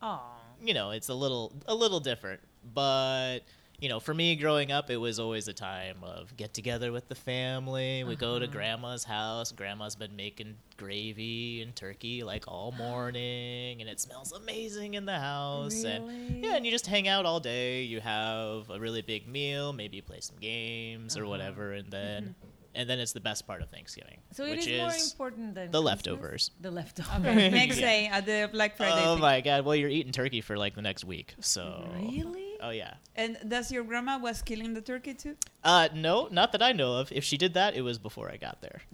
Aw. 0.01 0.21
you 0.63 0.73
know, 0.73 0.91
it's 0.91 1.09
a 1.09 1.13
little 1.13 1.51
a 1.67 1.75
little 1.75 1.99
different. 1.99 2.41
But 2.73 3.39
you 3.83 3.89
know, 3.89 3.99
for 3.99 4.13
me 4.13 4.37
growing 4.37 4.71
up, 4.71 4.89
it 4.89 4.95
was 4.95 5.19
always 5.19 5.49
a 5.49 5.53
time 5.53 5.97
of 6.03 6.35
get 6.37 6.53
together 6.53 6.93
with 6.93 7.09
the 7.09 7.15
family. 7.15 8.03
We 8.05 8.15
go 8.15 8.39
to 8.39 8.45
Uh-huh. 8.45 8.51
grandma's 8.53 9.03
house. 9.03 9.51
Grandma's 9.51 9.95
been 9.97 10.15
making 10.15 10.55
gravy 10.77 11.61
and 11.61 11.75
turkey 11.75 12.23
like 12.23 12.45
all 12.47 12.71
morning, 12.77 13.81
and 13.81 13.89
it 13.89 13.99
smells 13.99 14.31
amazing 14.31 14.93
in 14.93 15.05
the 15.05 15.19
house. 15.19 15.83
And 15.83 16.05
yeah, 16.41 16.55
and 16.55 16.65
you 16.65 16.71
just 16.71 16.87
hang 16.87 17.09
out 17.09 17.25
all 17.25 17.41
day. 17.41 17.83
You 17.83 17.99
have 17.99 18.69
a 18.69 18.79
really 18.79 19.01
big 19.01 19.27
meal. 19.27 19.73
Maybe 19.73 19.97
you 19.97 20.01
play 20.03 20.21
some 20.21 20.37
games 20.37 21.17
or 21.17 21.23
Uh-huh. 21.23 21.29
whatever, 21.31 21.73
and 21.73 21.91
then 21.91 22.35
and 22.75 22.89
then 22.89 22.99
it's 22.99 23.11
the 23.13 23.19
best 23.19 23.45
part 23.45 23.61
of 23.61 23.69
Thanksgiving, 23.69 24.21
So 24.31 24.45
it 24.45 24.49
which 24.51 24.65
is, 24.67 24.81
more 24.81 24.95
important 24.95 25.53
than 25.55 25.69
the 25.71 25.79
Christmas? 25.79 25.85
leftovers. 25.85 26.51
The 26.59 26.71
leftovers. 26.71 27.25
Okay, 27.27 27.49
next 27.61 27.77
Yeah. 27.79 27.85
day 27.85 28.07
at 28.07 28.25
the 28.25 28.49
Black 28.51 28.77
Friday. 28.77 29.05
Oh 29.05 29.13
thing. 29.15 29.21
my 29.21 29.41
god! 29.41 29.65
Well, 29.65 29.75
you're 29.75 29.89
eating 29.91 30.11
turkey 30.13 30.41
for 30.41 30.57
like 30.57 30.73
the 30.75 30.81
next 30.81 31.03
week, 31.03 31.35
so 31.41 31.85
Really? 31.93 32.42
Oh 32.65 32.69
yeah. 32.71 32.93
And 33.15 33.37
does 33.47 33.71
your 33.71 33.83
grandma 33.83 34.17
was 34.17 34.41
killing 34.41 34.73
the 34.73 34.81
turkey 34.81 35.13
too? 35.13 35.35
Uh, 35.63 35.89
no, 35.93 36.27
not 36.31 36.51
that 36.53 36.63
I 36.63 36.71
know 36.71 36.93
of. 36.95 37.11
If 37.11 37.23
she 37.23 37.37
did 37.37 37.53
that, 37.55 37.75
it 37.75 37.81
was 37.81 37.97
before 37.99 38.31
I 38.31 38.37
got 38.37 38.61
there. 38.61 38.81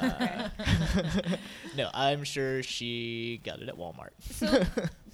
Uh, 0.00 0.48
no, 1.76 1.90
I'm 1.92 2.24
sure 2.24 2.62
she 2.62 3.40
got 3.44 3.60
it 3.60 3.68
at 3.68 3.76
Walmart. 3.76 4.10
so 4.30 4.46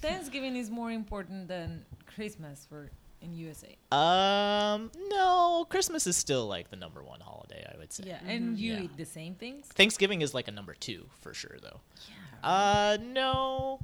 Thanksgiving 0.01 0.57
is 0.57 0.71
more 0.71 0.91
important 0.93 1.49
than 1.49 1.85
Christmas 2.15 2.65
for 2.69 2.91
in 3.23 3.35
USA. 3.35 3.77
Um, 3.91 4.91
no, 5.09 5.67
Christmas 5.69 6.07
is 6.07 6.17
still 6.17 6.47
like 6.47 6.71
the 6.71 6.77
number 6.77 7.03
one 7.03 7.21
holiday, 7.21 7.67
I 7.73 7.77
would 7.79 7.93
say. 7.93 8.05
Yeah, 8.07 8.21
and 8.27 8.57
Mhm. 8.57 8.59
you 8.61 8.73
Yeah. 8.75 8.81
eat 8.83 8.97
the 8.97 9.05
same 9.07 9.35
things. 9.35 9.67
Thanksgiving 9.67 10.21
is 10.23 10.33
like 10.35 10.49
a 10.49 10.53
number 10.53 10.75
two 10.75 11.07
for 11.23 11.35
sure, 11.35 11.57
though. 11.61 11.81
Yeah. 12.09 12.49
Uh, 12.49 12.99
no. 13.03 13.81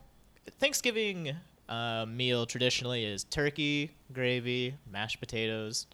Thanksgiving 0.61 1.35
uh, 1.69 2.07
meal 2.09 2.47
traditionally 2.47 3.04
is 3.04 3.25
turkey, 3.25 3.90
gravy, 4.12 4.75
mashed 4.90 5.21
potatoes, 5.21 5.87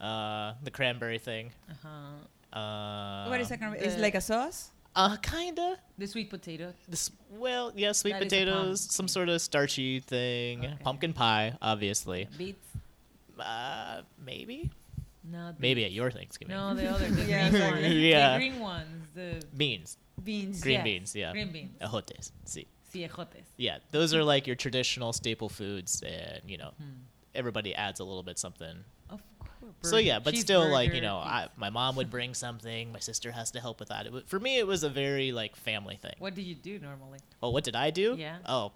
uh, 0.00 0.52
the 0.62 0.70
cranberry 0.70 1.18
thing. 1.18 1.50
uh-huh. 1.70 2.58
Uh, 2.58 3.26
what 3.28 3.40
is 3.40 3.48
that? 3.50 3.60
Kind 3.60 3.76
of, 3.76 3.82
it's 3.82 3.96
the- 3.96 4.00
like 4.02 4.14
a 4.14 4.20
sauce. 4.20 4.70
Uh, 4.94 5.16
kinda. 5.18 5.76
The 5.98 6.06
sweet 6.06 6.30
potato. 6.30 6.72
This, 6.88 7.10
well, 7.30 7.70
yeah, 7.76 7.92
sweet 7.92 8.12
That 8.12 8.22
is 8.22 8.26
a 8.32 8.36
potatoes, 8.36 8.80
pumpkin. 8.80 8.92
some 8.92 9.08
sort 9.08 9.28
of 9.28 9.42
starchy 9.42 10.00
thing, 10.00 10.60
Okay. 10.64 10.74
pumpkin 10.82 11.12
pie, 11.12 11.52
obviously. 11.60 12.28
Beets. 12.38 12.66
Uh, 13.38 14.00
maybe, 14.24 14.70
No. 15.24 15.54
maybe 15.58 15.84
at 15.84 15.92
your 15.92 16.10
Thanksgiving. 16.10 16.56
No, 16.56 16.72
the 16.74 16.86
other. 16.88 17.08
The 17.10 17.24
Yeah, 17.24 17.50
green 17.50 17.54
exactly. 17.56 17.82
ones. 17.82 17.94
Yeah. 17.94 18.32
The 18.32 18.38
green 18.38 18.60
ones. 18.60 19.06
The 19.14 19.42
beans, 19.54 19.98
Beans. 20.24 20.60
green 20.62 20.74
Yes, 20.76 20.84
beans, 20.84 21.14
yeah, 21.16 21.32
green 21.32 21.52
beans. 21.52 21.78
ejotes. 21.82 22.32
See, 22.46 22.66
Ciejotes. 22.96 23.44
yeah, 23.56 23.78
those 23.90 24.14
are 24.14 24.24
like 24.24 24.46
your 24.46 24.56
traditional 24.56 25.12
staple 25.12 25.48
foods, 25.48 26.02
and 26.02 26.40
you 26.48 26.56
know, 26.58 26.70
Hmm. 26.78 26.84
everybody 27.34 27.74
adds 27.74 28.00
a 28.00 28.04
little 28.04 28.22
bit 28.22 28.38
something. 28.38 28.84
Of 29.10 29.20
course. 29.38 29.72
So 29.82 29.96
yeah, 29.98 30.18
but 30.18 30.36
still, 30.36 30.68
like 30.68 30.92
you 30.94 31.00
know, 31.00 31.16
I, 31.16 31.48
my 31.56 31.70
mom 31.70 31.96
would 31.96 32.10
bring 32.10 32.34
something. 32.46 32.92
My 32.92 32.98
sister 33.00 33.30
has 33.32 33.50
to 33.52 33.60
help 33.60 33.78
with 33.80 33.88
that. 33.90 34.06
It, 34.06 34.28
for 34.28 34.38
me, 34.40 34.58
it 34.58 34.66
was 34.66 34.82
a 34.82 34.88
very 34.90 35.32
like 35.32 35.56
family 35.56 35.96
thing. 35.96 36.14
What 36.18 36.34
do 36.34 36.42
you 36.42 36.54
do 36.54 36.78
normally? 36.78 37.18
Oh, 37.42 37.50
what 37.50 37.64
did 37.64 37.76
I 37.76 37.90
do? 37.90 38.16
Yeah. 38.18 38.38
Oh, 38.46 38.72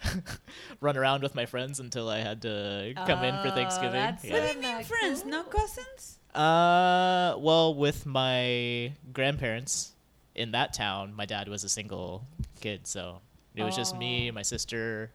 run 0.80 0.96
around 0.96 1.22
with 1.22 1.34
my 1.34 1.46
friends 1.46 1.80
until 1.80 2.08
I 2.08 2.18
had 2.18 2.42
to 2.42 2.94
come 3.06 3.22
in 3.24 3.38
for 3.38 3.48
Oh, 3.48 3.50
Thanksgiving. 3.50 3.92
that's 3.92 4.24
What 4.24 4.32
Yeah. 4.32 4.40
do 4.40 4.42
you 4.42 4.48
Isn't 4.60 4.62
mean 4.76 4.84
friends, 4.84 5.24
no 5.24 5.42
cousins? 5.44 6.18
Uh, 6.34 7.34
well, 7.38 7.74
with 7.74 8.04
my 8.06 8.92
grandparents 9.12 9.92
in 10.34 10.52
that 10.52 10.72
town, 10.74 11.14
my 11.14 11.26
dad 11.26 11.48
was 11.48 11.64
a 11.64 11.68
single 11.68 12.26
kid, 12.60 12.86
so 12.86 13.20
it 13.58 13.64
was 13.64 13.76
just 13.76 13.96
me, 13.96 14.30
Oh. 14.30 14.34
my 14.34 14.42
sister, 14.42 15.10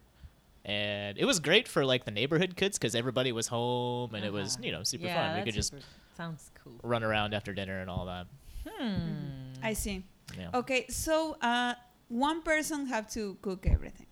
and 0.65 1.17
it 1.17 1.25
was 1.25 1.39
great 1.39 1.67
for 1.67 1.85
like 1.85 2.05
the 2.05 2.11
neighborhood 2.11 2.55
kids 2.55 2.77
because 2.77 2.95
everybody 2.95 3.31
was 3.31 3.47
home 3.47 4.13
and 4.15 4.23
it 4.25 4.31
was 4.33 4.55
Uh-huh. 4.55 4.65
you 4.65 4.71
know 4.71 4.83
super 4.83 5.05
yeah, 5.05 5.15
fun. 5.15 5.29
We 5.31 5.35
that's 5.35 5.45
could 5.45 5.55
just 5.55 5.73
sounds 6.15 6.51
cool. 6.63 6.79
run 6.83 7.03
around 7.03 7.33
after 7.33 7.53
dinner 7.53 7.79
and 7.81 7.89
all 7.89 8.05
that. 8.05 8.27
Hmm. 8.67 9.53
I 9.61 9.73
see. 9.73 10.03
Yeah. 10.37 10.49
Okay, 10.53 10.85
so 10.89 11.35
uh, 11.41 11.73
one 12.07 12.41
person 12.43 12.85
have 12.87 13.09
to 13.11 13.37
cook 13.41 13.65
everything. 13.67 14.07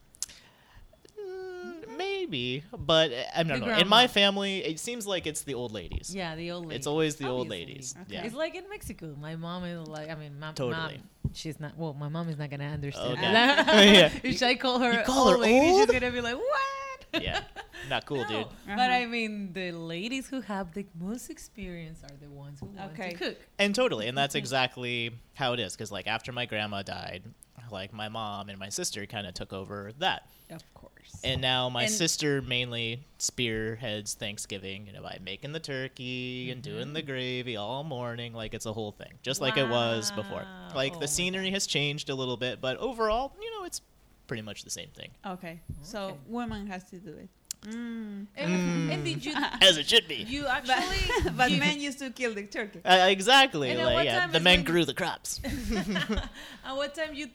Mm, 1.19 1.97
maybe, 1.97 2.63
but 2.77 3.11
uh, 3.11 3.23
I 3.35 3.43
don't 3.43 3.59
know. 3.61 3.75
In 3.77 3.87
my 3.87 4.07
family, 4.07 4.63
it 4.63 4.79
seems 4.79 5.05
like 5.07 5.27
it's 5.27 5.41
the 5.43 5.53
old 5.53 5.71
ladies. 5.71 6.13
Yeah, 6.13 6.35
the 6.35 6.51
old 6.51 6.65
lady. 6.65 6.75
It's 6.77 6.87
always 6.87 7.15
the 7.15 7.27
old 7.27 7.47
ladies. 7.49 7.95
Okay. 8.01 8.15
Yeah. 8.15 8.23
It's 8.23 8.35
like 8.35 8.55
in 8.55 8.67
Mexico. 8.69 9.15
My 9.19 9.35
mom 9.35 9.63
is 9.65 9.87
like, 9.87 10.09
I 10.09 10.15
mean, 10.15 10.39
my 10.39 10.51
Totally. 10.53 10.97
mom, 10.97 11.09
she's 11.33 11.59
not. 11.59 11.77
Well, 11.77 11.93
my 11.93 12.09
mom 12.09 12.29
is 12.29 12.37
not 12.37 12.49
gonna 12.49 12.65
understand. 12.67 13.13
Okay. 13.13 13.21
that. 13.21 13.67
Yeah. 13.93 14.09
if 14.23 14.41
I 14.43 14.55
call 14.55 14.79
her 14.79 14.93
You 14.99 15.03
call 15.03 15.27
old 15.27 15.31
her 15.33 15.37
lady, 15.37 15.67
old? 15.69 15.89
she's 15.89 15.99
gonna 15.99 16.11
be 16.11 16.21
like, 16.21 16.35
what? 16.37 17.21
yeah. 17.23 17.41
Not 17.89 18.05
cool, 18.05 18.17
No. 18.19 18.27
dude. 18.27 18.47
But 18.67 18.73
Uh-huh. 18.79 18.91
I 18.91 19.05
mean, 19.05 19.51
the 19.53 19.71
ladies 19.73 20.27
who 20.29 20.39
have 20.41 20.73
the 20.73 20.85
most 20.99 21.29
experience 21.29 22.03
are 22.03 22.15
the 22.21 22.29
ones 22.29 22.59
who 22.61 22.67
want 22.67 22.93
Okay. 22.93 23.11
to 23.11 23.17
cook. 23.17 23.37
And 23.59 23.75
totally, 23.75 24.07
and 24.07 24.17
that's 24.17 24.35
exactly 24.35 25.11
how 25.33 25.53
it 25.53 25.59
is. 25.59 25.73
Because 25.73 25.91
like 25.91 26.07
after 26.07 26.31
my 26.31 26.45
grandma 26.45 26.83
died, 26.83 27.23
like 27.69 27.91
my 27.93 28.07
mom 28.09 28.49
and 28.49 28.57
my 28.59 28.69
sister 28.69 29.05
kind 29.05 29.27
of 29.27 29.33
took 29.33 29.51
over 29.53 29.91
that, 29.99 30.29
Of 30.49 30.61
course. 30.73 30.90
And 31.23 31.41
now 31.41 31.69
my 31.69 31.83
And- 31.83 31.91
sister 31.91 32.41
mainly 32.41 33.05
spearheads 33.17 34.13
Thanksgiving, 34.15 34.87
you 34.87 34.93
know, 34.93 35.01
by 35.01 35.19
making 35.23 35.51
the 35.53 35.59
turkey 35.59 36.51
and 36.51 36.61
doing 36.61 36.85
Mm-hmm. 36.85 36.93
the 36.93 37.01
gravy 37.01 37.55
all 37.57 37.83
morning, 37.83 38.33
like 38.33 38.53
it's 38.53 38.65
a 38.65 38.73
whole 38.73 38.91
thing, 38.91 39.13
just 39.21 39.41
like 39.41 39.57
it 39.57 39.67
was 39.69 40.11
before. 40.11 40.45
Like 40.75 40.95
Oh 40.95 40.99
the 40.99 41.07
scenery 41.07 41.51
has 41.51 41.67
changed 41.67 42.09
a 42.09 42.15
little 42.15 42.37
bit, 42.37 42.61
but 42.61 42.77
overall, 42.77 43.33
you 43.41 43.51
know, 43.51 43.65
it's 43.65 43.81
pretty 44.27 44.41
much 44.43 44.63
the 44.63 44.69
same 44.69 44.89
thing 44.95 45.09
okay. 45.25 45.59
So 45.83 45.99
Okay. 46.05 46.17
woman 46.27 46.67
has 46.67 46.83
to 46.85 46.97
do 46.97 47.09
it. 47.11 47.29
Mm. 47.67 48.25
And, 48.35 48.51
Mm. 48.89 48.91
and 48.93 49.05
did 49.05 49.23
you 49.23 49.33
as 49.61 49.77
it 49.77 49.87
should 49.87 50.07
be. 50.07 50.15
you 50.15 50.43
But, 50.43 50.69
actually 50.69 51.31
but 51.37 51.49
give- 51.49 51.59
men 51.59 51.79
used 51.87 51.99
to 51.99 52.09
kill 52.09 52.33
the 52.33 52.43
turkey. 52.43 52.79
Uh, 52.83 53.07
exactly. 53.09 53.69
And 53.69 53.83
Like, 53.83 54.05
yeah, 54.05 54.25
the 54.27 54.39
men 54.39 54.59
when- 54.59 54.65
grew 54.65 54.83
the 54.85 54.95
crops. 54.95 55.39
at 55.45 56.75
what 56.75 56.95
time 56.95 57.13
you 57.13 57.27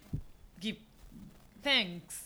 give 0.61 0.77
thanks? 1.63 2.25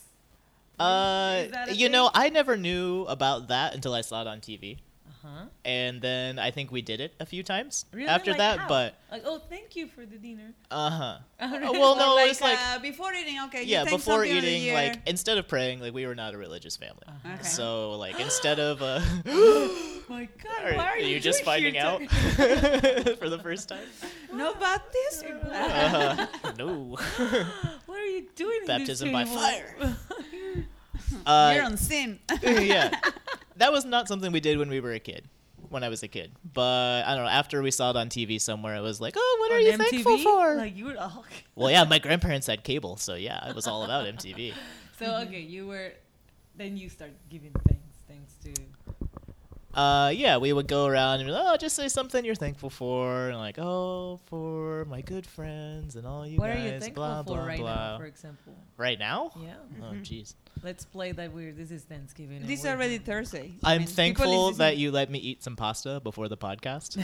Uh, 0.80 1.46
you 1.72 1.88
know. 1.88 2.10
I 2.14 2.28
never 2.30 2.56
knew 2.56 3.04
about 3.04 3.48
that 3.48 3.74
until 3.74 3.94
I 3.94 4.00
saw 4.00 4.22
it 4.22 4.26
on 4.26 4.40
TV, 4.40 4.78
Uh-huh. 5.08 5.44
and 5.64 6.00
then 6.00 6.38
I 6.38 6.50
think 6.50 6.72
we 6.72 6.80
did 6.82 7.00
it 7.00 7.12
a 7.20 7.26
few 7.26 7.42
times 7.42 7.84
Really? 7.92 8.08
after 8.08 8.30
Like 8.32 8.38
that. 8.38 8.58
how? 8.60 8.68
But 8.68 8.94
like, 9.12 9.22
oh, 9.26 9.38
thank 9.50 9.76
you 9.76 9.86
for 9.88 10.06
the 10.06 10.16
dinner. 10.16 10.54
uh 10.70 10.90
huh. 10.90 11.18
Oh, 11.40 11.72
well, 11.72 11.96
no, 11.96 12.16
Or 12.16 12.20
it 12.24 12.28
was 12.28 12.40
like 12.40 12.58
uh, 12.58 12.78
before 12.80 13.12
eating. 13.12 13.36
Okay. 13.46 13.64
yeah, 13.64 13.84
before 13.84 14.24
something 14.24 14.36
of 14.36 14.42
the 14.42 14.48
eating, 14.50 14.72
like 14.74 15.00
instead 15.06 15.36
of 15.38 15.46
praying, 15.48 15.80
like 15.80 15.92
we 15.92 16.06
were 16.06 16.14
not 16.16 16.32
a 16.34 16.38
religious 16.38 16.76
family, 16.76 17.04
Uh-huh. 17.06 17.34
Okay. 17.34 17.42
so 17.44 17.92
like 18.00 18.18
instead 18.26 18.58
of 18.58 18.80
uh, 18.82 19.00
My 20.10 20.26
God, 20.42 20.64
are, 20.64 20.74
why 20.76 20.88
are 20.88 20.98
you, 20.98 21.20
just 21.20 21.44
finding 21.44 21.78
out 21.78 22.02
for 23.20 23.28
the 23.30 23.38
first 23.42 23.68
time? 23.68 23.86
no 24.34 24.54
baptism. 24.54 25.38
Uh-huh. 25.46 26.26
no, 26.58 26.96
what 27.86 27.98
are 27.98 28.06
you 28.06 28.26
doing? 28.34 28.60
Baptism 28.66 29.12
by 29.12 29.24
fire. 29.24 29.76
uh, 31.26 31.52
You're 31.54 31.64
on 31.64 31.76
sin. 31.76 32.18
yeah, 32.42 32.90
that 33.56 33.72
was 33.72 33.84
not 33.84 34.08
something 34.08 34.32
we 34.32 34.40
did 34.40 34.58
when 34.58 34.68
we 34.68 34.80
were 34.80 34.92
a 34.92 35.00
kid. 35.00 35.28
When 35.68 35.84
I 35.84 35.88
was 35.88 36.02
a 36.02 36.08
kid, 36.08 36.32
but 36.52 37.04
I 37.06 37.14
don't 37.14 37.24
know. 37.24 37.30
After 37.30 37.62
we 37.62 37.70
saw 37.70 37.90
it 37.90 37.96
on 37.96 38.08
TV 38.08 38.40
somewhere, 38.40 38.74
it 38.74 38.80
was 38.80 39.00
like, 39.00 39.14
"Oh, 39.16 39.36
what 39.40 39.52
are 39.52 39.60
you 39.60 39.72
MTV? 39.72 39.76
thankful 39.90 40.18
for?" 40.18 40.54
Like 40.56 40.76
you 40.76 40.86
were 40.86 40.98
all. 40.98 41.24
Well, 41.54 41.70
yeah, 41.70 41.84
my 41.84 42.00
grandparents 42.00 42.48
had 42.48 42.64
cable, 42.64 42.96
so 42.96 43.14
yeah, 43.14 43.48
it 43.48 43.54
was 43.54 43.68
all 43.68 43.84
about 43.84 44.06
MTV. 44.06 44.54
So 44.98 45.14
okay, 45.26 45.40
you 45.40 45.68
were. 45.68 45.92
Then 46.56 46.76
you 46.76 46.88
start 46.88 47.12
giving 47.28 47.52
thanks, 47.68 47.98
thanks 48.08 48.34
to. 48.44 48.52
Uh, 49.80 50.10
yeah, 50.10 50.36
we 50.36 50.52
would 50.52 50.68
go 50.68 50.84
around 50.84 51.20
and 51.20 51.26
be 51.26 51.32
like, 51.32 51.42
oh, 51.46 51.56
just 51.56 51.74
say 51.74 51.88
something 51.88 52.22
you're 52.22 52.34
thankful 52.34 52.68
for, 52.68 53.28
and 53.28 53.38
like, 53.38 53.58
oh, 53.58 54.20
for 54.26 54.84
my 54.84 55.00
good 55.00 55.26
friends 55.26 55.96
and 55.96 56.06
all 56.06 56.26
you 56.26 56.36
what 56.38 56.48
guys. 56.48 56.58
are 56.58 56.64
you 56.74 56.80
thankful 56.80 57.02
blah, 57.02 57.22
for 57.22 57.34
blah, 57.36 57.44
right 57.46 57.58
blah. 57.58 57.74
now, 57.92 57.98
for 57.98 58.04
example? 58.04 58.52
right 58.76 58.98
now? 58.98 59.30
Yeah. 59.40 59.54
Oh, 59.82 59.94
jeez. 59.94 60.34
Let's 60.62 60.84
play 60.84 61.12
that 61.12 61.32
weird. 61.32 61.56
This 61.56 61.70
is 61.70 61.82
Thanksgiving. 61.84 62.42
This 62.46 62.58
is 62.58 62.64
we're- 62.64 62.76
already 62.76 62.98
Thursday. 62.98 63.52
I 63.64 63.74
I'm 63.74 63.78
mean, 63.82 63.88
thankful 63.88 64.52
that 64.52 64.76
you 64.76 64.90
let 64.90 65.10
me 65.10 65.18
eat 65.18 65.42
some 65.42 65.56
pasta 65.56 66.00
before 66.00 66.28
the 66.28 66.36
podcast, 66.36 66.98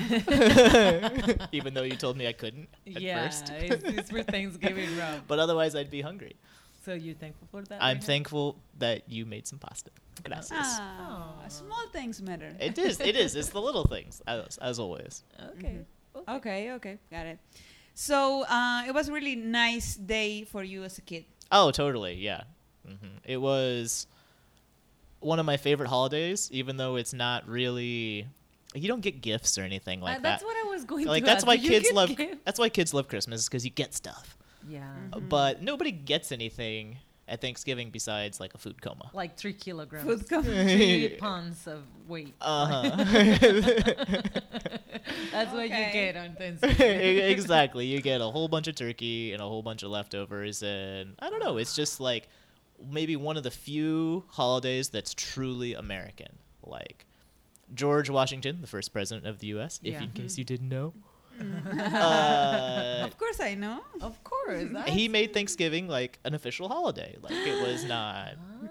even 1.52 1.72
though 1.72 1.82
you 1.82 1.96
told 1.96 2.18
me 2.18 2.26
I 2.26 2.32
couldn't 2.34 2.68
at 2.94 3.00
yeah, 3.00 3.24
first. 3.24 3.50
it's, 3.56 3.84
it's 3.84 4.10
for 4.10 4.22
Thanksgiving, 4.22 4.94
Rob. 4.98 5.22
but 5.26 5.38
otherwise, 5.38 5.74
I'd 5.74 5.90
be 5.90 6.02
hungry. 6.02 6.36
So 6.84 6.92
you're 6.92 7.14
thankful 7.14 7.48
for 7.50 7.62
that? 7.62 7.82
I'm 7.82 7.96
right 7.96 8.00
now? 8.00 8.06
thankful 8.06 8.56
that 8.78 9.08
you 9.08 9.24
made 9.24 9.46
some 9.46 9.58
pasta. 9.58 9.90
Gracias. 10.24 10.50
Ah, 10.52 11.34
small 11.48 11.86
things 11.92 12.20
matter. 12.22 12.54
It 12.60 12.78
is. 12.78 13.00
It 13.00 13.16
is. 13.16 13.34
It's 13.36 13.50
the 13.50 13.60
little 13.60 13.84
things, 13.84 14.22
as, 14.26 14.58
as 14.58 14.78
always. 14.78 15.22
Okay. 15.58 15.78
Mm-hmm. 16.16 16.30
Okay, 16.36 16.72
okay, 16.72 16.98
got 17.10 17.26
it. 17.26 17.38
So 17.94 18.44
uh, 18.48 18.84
it 18.86 18.92
was 18.94 19.08
a 19.08 19.12
really 19.12 19.36
nice 19.36 19.94
day 19.96 20.44
for 20.44 20.62
you 20.64 20.82
as 20.84 20.98
a 20.98 21.02
kid. 21.02 21.24
Oh, 21.52 21.70
totally. 21.70 22.14
Yeah. 22.14 22.42
hmm 22.86 23.18
It 23.24 23.36
was 23.38 24.06
one 25.20 25.38
of 25.38 25.46
my 25.46 25.56
favorite 25.56 25.88
holidays, 25.88 26.48
even 26.52 26.76
though 26.76 26.96
it's 26.96 27.12
not 27.12 27.46
really. 27.48 28.26
You 28.74 28.88
don't 28.88 29.00
get 29.00 29.22
gifts 29.22 29.56
or 29.56 29.62
anything 29.62 30.00
like 30.00 30.18
Uh, 30.18 30.20
that's 30.22 30.42
that. 30.42 30.46
what 30.46 30.56
I 30.66 30.68
was 30.68 30.84
going 30.84 31.06
like 31.06 31.22
to 31.22 31.26
that's 31.26 31.38
ask. 31.38 31.46
why 31.46 31.54
you 31.54 31.68
kids 31.70 31.90
love. 31.92 32.14
gifts? 32.14 32.36
That's 32.44 32.58
why 32.58 32.68
kids 32.68 32.92
love 32.92 33.08
Christmas 33.08 33.48
because 33.48 33.64
you 33.64 33.70
get 33.70 33.94
stuff. 33.94 34.36
Yeah. 34.68 34.82
Mhm. 35.12 35.28
But 35.28 35.62
nobody 35.62 35.92
gets 35.92 36.32
anything 36.32 36.98
at 37.28 37.40
Thanksgiving 37.40 37.90
besides 37.90 38.38
like 38.38 38.54
a 38.54 38.58
food 38.58 38.80
coma. 38.80 39.10
Like 39.12 39.36
three 39.36 39.52
kilograms. 39.52 40.04
Food 40.06 40.28
com- 40.28 40.44
three 40.44 41.16
pounds 41.20 41.66
of 41.66 41.82
weight. 42.08 42.34
Uh 42.40 42.66
huh. 42.66 43.04
That's 45.32 45.52
what 45.52 45.62
you 45.64 45.68
get 45.68 46.16
on 46.16 46.34
Thanksgiving. 46.38 47.18
exactly. 47.18 47.86
You 47.86 48.00
get 48.00 48.20
a 48.20 48.24
whole 48.30 48.48
bunch 48.48 48.68
of 48.68 48.74
turkey 48.74 49.32
and 49.32 49.42
a 49.42 49.44
whole 49.46 49.62
bunch 49.62 49.82
of 49.82 49.90
leftovers, 49.90 50.62
and 50.62 51.14
I 51.18 51.30
don't 51.30 51.40
know. 51.42 51.56
It's 51.58 51.74
just 51.74 52.00
like 52.00 52.28
maybe 52.90 53.16
one 53.16 53.36
of 53.36 53.42
the 53.42 53.50
few 53.50 54.24
holidays 54.28 54.88
that's 54.88 55.14
truly 55.14 55.74
American. 55.74 56.28
Like 56.62 57.06
George 57.74 58.08
Washington, 58.10 58.58
the 58.60 58.66
first 58.66 58.92
president 58.92 59.26
of 59.26 59.38
the 59.40 59.48
U.S. 59.48 59.80
If 59.82 59.94
Yeah. 59.94 60.02
in 60.02 60.10
case 60.10 60.38
you 60.38 60.44
didn't 60.44 60.68
know. 60.68 60.94
Uh, 61.40 63.02
of 63.04 63.18
course, 63.18 63.40
I 63.40 63.54
know. 63.54 63.80
Of 64.00 64.22
course. 64.24 64.64
he 64.86 65.08
made 65.08 65.32
Thanksgiving 65.34 65.88
like 65.88 66.18
an 66.24 66.34
official 66.34 66.68
holiday. 66.68 67.16
Like 67.20 67.32
it 67.34 67.62
was 67.66 67.84
not. 67.96 68.34
Ah. 68.36 68.68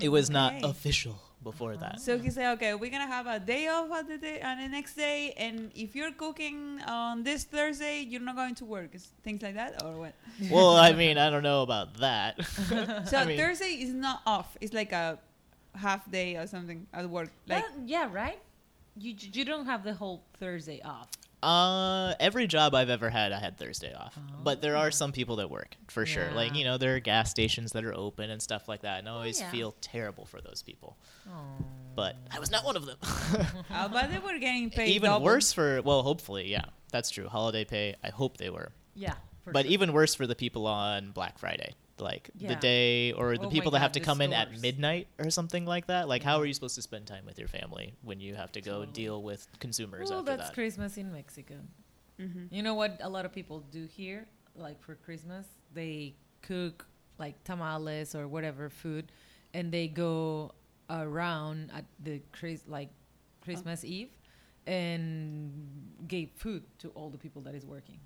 It 0.00 0.08
was 0.08 0.30
not 0.30 0.54
Okay. 0.54 0.68
official 0.70 1.20
before 1.42 1.76
that. 1.76 2.00
So 2.00 2.18
he 2.18 2.30
said, 2.30 2.52
"Okay, 2.54 2.74
we're 2.74 2.90
gonna 2.90 3.06
have 3.06 3.26
a 3.26 3.38
day 3.38 3.68
off 3.68 3.90
on 3.90 4.06
the 4.08 4.16
day 4.18 4.40
on 4.40 4.58
the 4.58 4.68
next 4.68 4.94
day, 4.96 5.34
and 5.36 5.70
if 5.74 5.94
you're 5.94 6.12
cooking 6.12 6.80
on 6.86 7.22
this 7.22 7.44
Thursday, 7.44 8.00
you're 8.00 8.22
not 8.22 8.36
going 8.36 8.54
to 8.56 8.64
work." 8.64 8.94
Is 8.94 9.08
things 9.22 9.42
like 9.42 9.54
that, 9.54 9.82
or 9.84 9.92
what? 9.98 10.14
Well, 10.50 10.76
I 10.76 10.92
mean, 11.02 11.18
I 11.18 11.28
don't 11.30 11.42
know 11.42 11.62
about 11.62 11.98
that. 11.98 12.42
So 13.08 13.16
I 13.18 13.24
mean- 13.26 13.36
Thursday 13.38 13.72
is 13.84 13.92
not 13.92 14.22
off; 14.26 14.56
it's 14.60 14.72
like 14.72 14.92
a 14.92 15.18
half 15.74 16.10
day 16.10 16.36
or 16.36 16.46
something 16.46 16.86
at 16.94 17.08
work. 17.10 17.28
Like, 17.46 17.62
Well, 17.64 17.84
yeah, 17.86 18.08
right? 18.10 18.38
You 18.98 19.14
you 19.20 19.44
don't 19.44 19.66
have 19.66 19.84
the 19.84 19.92
whole 19.92 20.22
Thursday 20.40 20.80
off. 20.82 21.08
Uh, 21.46 22.14
every 22.18 22.46
job 22.48 22.74
I've 22.74 22.90
ever 22.90 23.08
had, 23.08 23.30
I 23.32 23.38
had 23.38 23.56
Thursday 23.56 23.94
off. 23.94 24.18
But 24.42 24.62
there 24.62 24.76
are 24.76 24.88
Oh. 24.88 24.90
some 24.90 25.12
people 25.12 25.36
that 25.36 25.48
work 25.50 25.76
for 25.88 26.04
sure. 26.04 26.30
Like 26.32 26.54
you 26.56 26.64
know, 26.64 26.76
there 26.76 26.96
are 26.96 27.00
gas 27.00 27.30
stations 27.30 27.72
that 27.72 27.84
are 27.84 27.94
open 27.94 28.30
and 28.30 28.42
stuff 28.42 28.68
like 28.68 28.82
that, 28.82 28.98
and 28.98 29.08
I 29.08 29.12
always 29.12 29.40
yeah. 29.40 29.50
feel 29.50 29.74
terrible 29.80 30.24
for 30.26 30.40
those 30.40 30.62
people. 30.62 30.96
Oh. 31.28 31.64
But 31.94 32.16
I 32.30 32.40
was 32.40 32.50
not 32.50 32.64
one 32.64 32.76
of 32.76 32.84
them. 32.84 32.98
uh, 33.70 33.88
but 33.92 34.10
they 34.10 34.18
were 34.18 34.38
getting 34.38 34.70
paid. 34.70 34.88
even 34.90 35.10
double. 35.10 35.24
worse 35.24 35.52
for 35.52 35.80
well, 35.82 36.02
hopefully, 36.02 36.48
yeah, 36.50 36.64
that's 36.90 37.10
true. 37.10 37.28
Holiday 37.28 37.64
pay, 37.64 37.94
I 38.02 38.10
hope 38.10 38.36
they 38.38 38.50
were. 38.50 38.72
Yeah. 38.94 39.14
for 39.44 39.52
but 39.52 39.66
sure. 39.66 39.72
even 39.72 39.92
worse 39.92 40.14
for 40.14 40.26
the 40.26 40.34
people 40.34 40.66
on 40.66 41.12
Black 41.12 41.38
Friday. 41.38 41.74
Like 41.98 42.30
the 42.38 42.56
day 42.56 43.12
or 43.12 43.38
the 43.38 43.46
Oh 43.46 43.50
people 43.50 43.72
my 43.72 43.78
that 43.78 43.82
have 43.82 43.92
to 43.92 44.00
the 44.00 44.04
come 44.04 44.20
in 44.20 44.32
at 44.32 44.60
midnight 44.60 45.08
or 45.18 45.30
something 45.30 45.64
like 45.64 45.86
that. 45.86 46.08
Like, 46.08 46.22
how 46.22 46.38
are 46.38 46.44
you 46.46 46.52
supposed 46.52 46.74
to 46.74 46.82
spend 46.82 47.06
time 47.06 47.24
with 47.24 47.38
your 47.38 47.48
family 47.48 47.94
when 48.02 48.20
you 48.20 48.34
have 48.34 48.52
to 48.52 48.60
go 48.60 48.80
Totally. 48.80 48.92
deal 48.92 49.22
with 49.22 49.46
consumers 49.60 50.10
well, 50.10 50.20
after 50.20 50.36
that's 50.36 50.48
that? 50.48 50.54
Christmas 50.54 50.98
in 50.98 51.10
Mexico. 51.12 51.54
Mhm. 52.18 52.48
You 52.50 52.62
know 52.62 52.74
what 52.74 52.98
a 53.00 53.08
lot 53.08 53.24
of 53.24 53.32
people 53.32 53.60
do 53.70 53.86
here, 53.86 54.26
like 54.54 54.80
for 54.82 54.94
Christmas, 54.96 55.46
they 55.72 56.14
cook 56.42 56.86
like 57.18 57.42
tamales 57.44 58.14
or 58.14 58.28
whatever 58.28 58.68
food, 58.68 59.10
and 59.54 59.72
they 59.72 59.88
go 59.88 60.52
around 60.90 61.70
at 61.72 61.84
the 62.02 62.20
Chris 62.32 62.62
like 62.68 62.90
Christmas 63.40 63.84
Eve 63.84 64.10
and 64.66 65.52
give 66.08 66.30
food 66.36 66.62
to 66.78 66.88
all 66.90 67.08
the 67.10 67.18
people 67.18 67.40
that 67.42 67.54
is 67.54 67.64
working. 67.64 67.98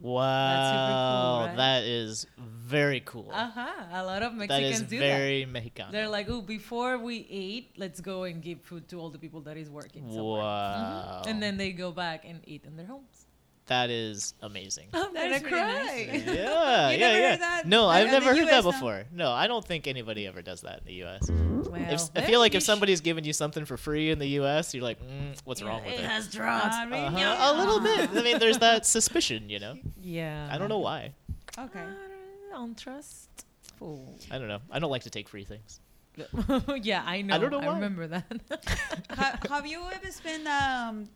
Wow, 0.00 1.46
right? 1.46 1.56
that 1.56 1.82
is 1.84 2.26
very 2.38 3.00
cool. 3.00 3.30
Uh 3.32 3.50
huh. 3.50 3.84
A 3.92 4.04
lot 4.04 4.22
of 4.22 4.32
that 4.32 4.38
Mexicans 4.38 4.82
is 4.82 4.88
do 4.88 4.98
very 4.98 5.44
Mexicano. 5.44 5.90
that. 5.90 5.92
They're 5.92 6.08
like, 6.08 6.28
oh, 6.30 6.40
before 6.40 6.98
we 6.98 7.16
eat, 7.28 7.72
let's 7.76 8.00
go 8.00 8.24
and 8.24 8.40
give 8.42 8.60
food 8.62 8.88
to 8.90 9.00
all 9.00 9.10
the 9.10 9.18
people 9.18 9.40
that 9.42 9.56
is 9.56 9.68
working. 9.70 10.06
somewhere." 10.08 10.42
wow, 10.42 11.22
Mhm. 11.24 11.30
And 11.30 11.42
then 11.42 11.56
they 11.56 11.72
go 11.72 11.90
back 11.90 12.24
and 12.24 12.40
eat 12.46 12.62
in 12.64 12.76
their 12.76 12.86
homes. 12.86 13.17
That 13.68 13.88
is 13.90 14.34
amazing. 14.42 14.88
I'm 14.92 15.14
That 15.14 15.22
gonna 15.24 15.36
is 15.36 15.42
really 15.42 15.50
cry. 15.54 16.08
nice. 16.10 16.26
yeah, 16.26 16.90
You 16.90 16.98
yeah, 16.98 17.06
never 17.06 17.18
yeah. 17.18 17.30
heard 17.30 17.40
that? 17.40 17.66
No, 17.66 17.88
I've 17.88 18.06
in 18.06 18.12
never 18.12 18.30
the 18.34 18.36
heard 18.40 18.48
that 18.48 18.58
US, 18.58 18.64
huh? 18.64 18.70
before. 18.72 19.04
No, 19.12 19.30
I 19.30 19.46
don't 19.46 19.64
think 19.64 19.86
anybody 19.86 20.26
ever 20.26 20.42
does 20.42 20.60
that 20.62 20.80
in 20.80 20.84
the 20.86 20.94
U.S. 20.94 21.30
Well, 21.30 21.74
If, 21.76 22.02
I 22.16 22.22
feel 22.22 22.40
like 22.40 22.54
if 22.54 22.62
somebody's 22.62 23.00
giving 23.00 23.24
you 23.24 23.32
something 23.32 23.64
for 23.64 23.76
free 23.76 24.10
in 24.10 24.18
the 24.18 24.26
U.S., 24.40 24.74
you're 24.74 24.82
like, 24.82 25.00
mm, 25.00 25.38
what's 25.44 25.62
wrong 25.62 25.84
with 25.84 25.94
it? 25.94 26.00
it? 26.00 26.06
has 26.06 26.28
drugs. 26.28 26.74
Really? 26.86 26.98
Uh-huh, 27.04 27.52
A 27.54 27.58
little 27.58 27.80
bit. 27.80 28.10
I 28.14 28.22
mean, 28.22 28.38
there's 28.38 28.58
that 28.58 28.84
suspicion, 28.86 29.48
you 29.48 29.58
know. 29.58 29.76
yeah. 30.02 30.48
I 30.50 30.58
don't 30.58 30.68
know 30.68 30.78
why. 30.78 31.12
Okay. 31.58 31.80
I 31.80 32.50
don't 32.52 32.76
trust. 32.76 33.28
Fool. 33.78 34.18
I 34.30 34.38
don't 34.38 34.48
know. 34.48 34.60
I 34.70 34.78
don't 34.78 34.90
like 34.90 35.02
to 35.04 35.10
take 35.10 35.28
free 35.28 35.44
things. 35.44 35.80
yeah, 36.82 37.02
I 37.06 37.22
know. 37.22 37.34
I, 37.34 37.38
don't 37.38 37.50
know 37.52 37.58
why. 37.60 37.74
remember 37.74 38.06
that. 38.08 38.24
Ha- 39.10 39.38
have 39.48 39.66
you 39.66 39.82
ever 39.92 40.10
spent 40.10 40.46
um, 40.48 41.08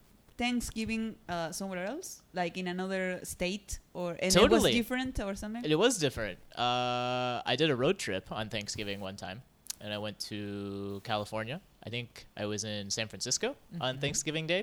Thanksgiving 0.43 1.05
uh, 1.29 1.53
somewhere 1.59 1.85
else, 1.93 2.09
like 2.41 2.55
in 2.61 2.67
another 2.77 3.05
state, 3.35 3.69
or 3.95 4.11
and 4.13 4.21
it 4.23 4.27
was 4.27 4.35
Totally. 4.35 4.73
different 4.81 5.15
or 5.27 5.35
something? 5.43 5.63
It 5.65 5.79
was 5.85 5.93
different. 6.07 6.39
Uh, 6.65 7.53
I 7.53 7.55
did 7.61 7.69
a 7.71 7.77
road 7.85 7.97
trip 8.05 8.25
on 8.39 8.45
Thanksgiving 8.49 8.99
one 9.09 9.17
time, 9.27 9.39
and 9.83 9.91
I 9.97 9.99
went 9.99 10.19
to 10.31 11.01
California. 11.05 11.59
I 11.87 11.89
think 11.95 12.27
I 12.43 12.45
was 12.53 12.61
in 12.65 12.91
San 12.91 13.07
Francisco 13.13 13.49
on 13.81 13.99
Thanksgiving 14.05 14.47
Day, 14.55 14.63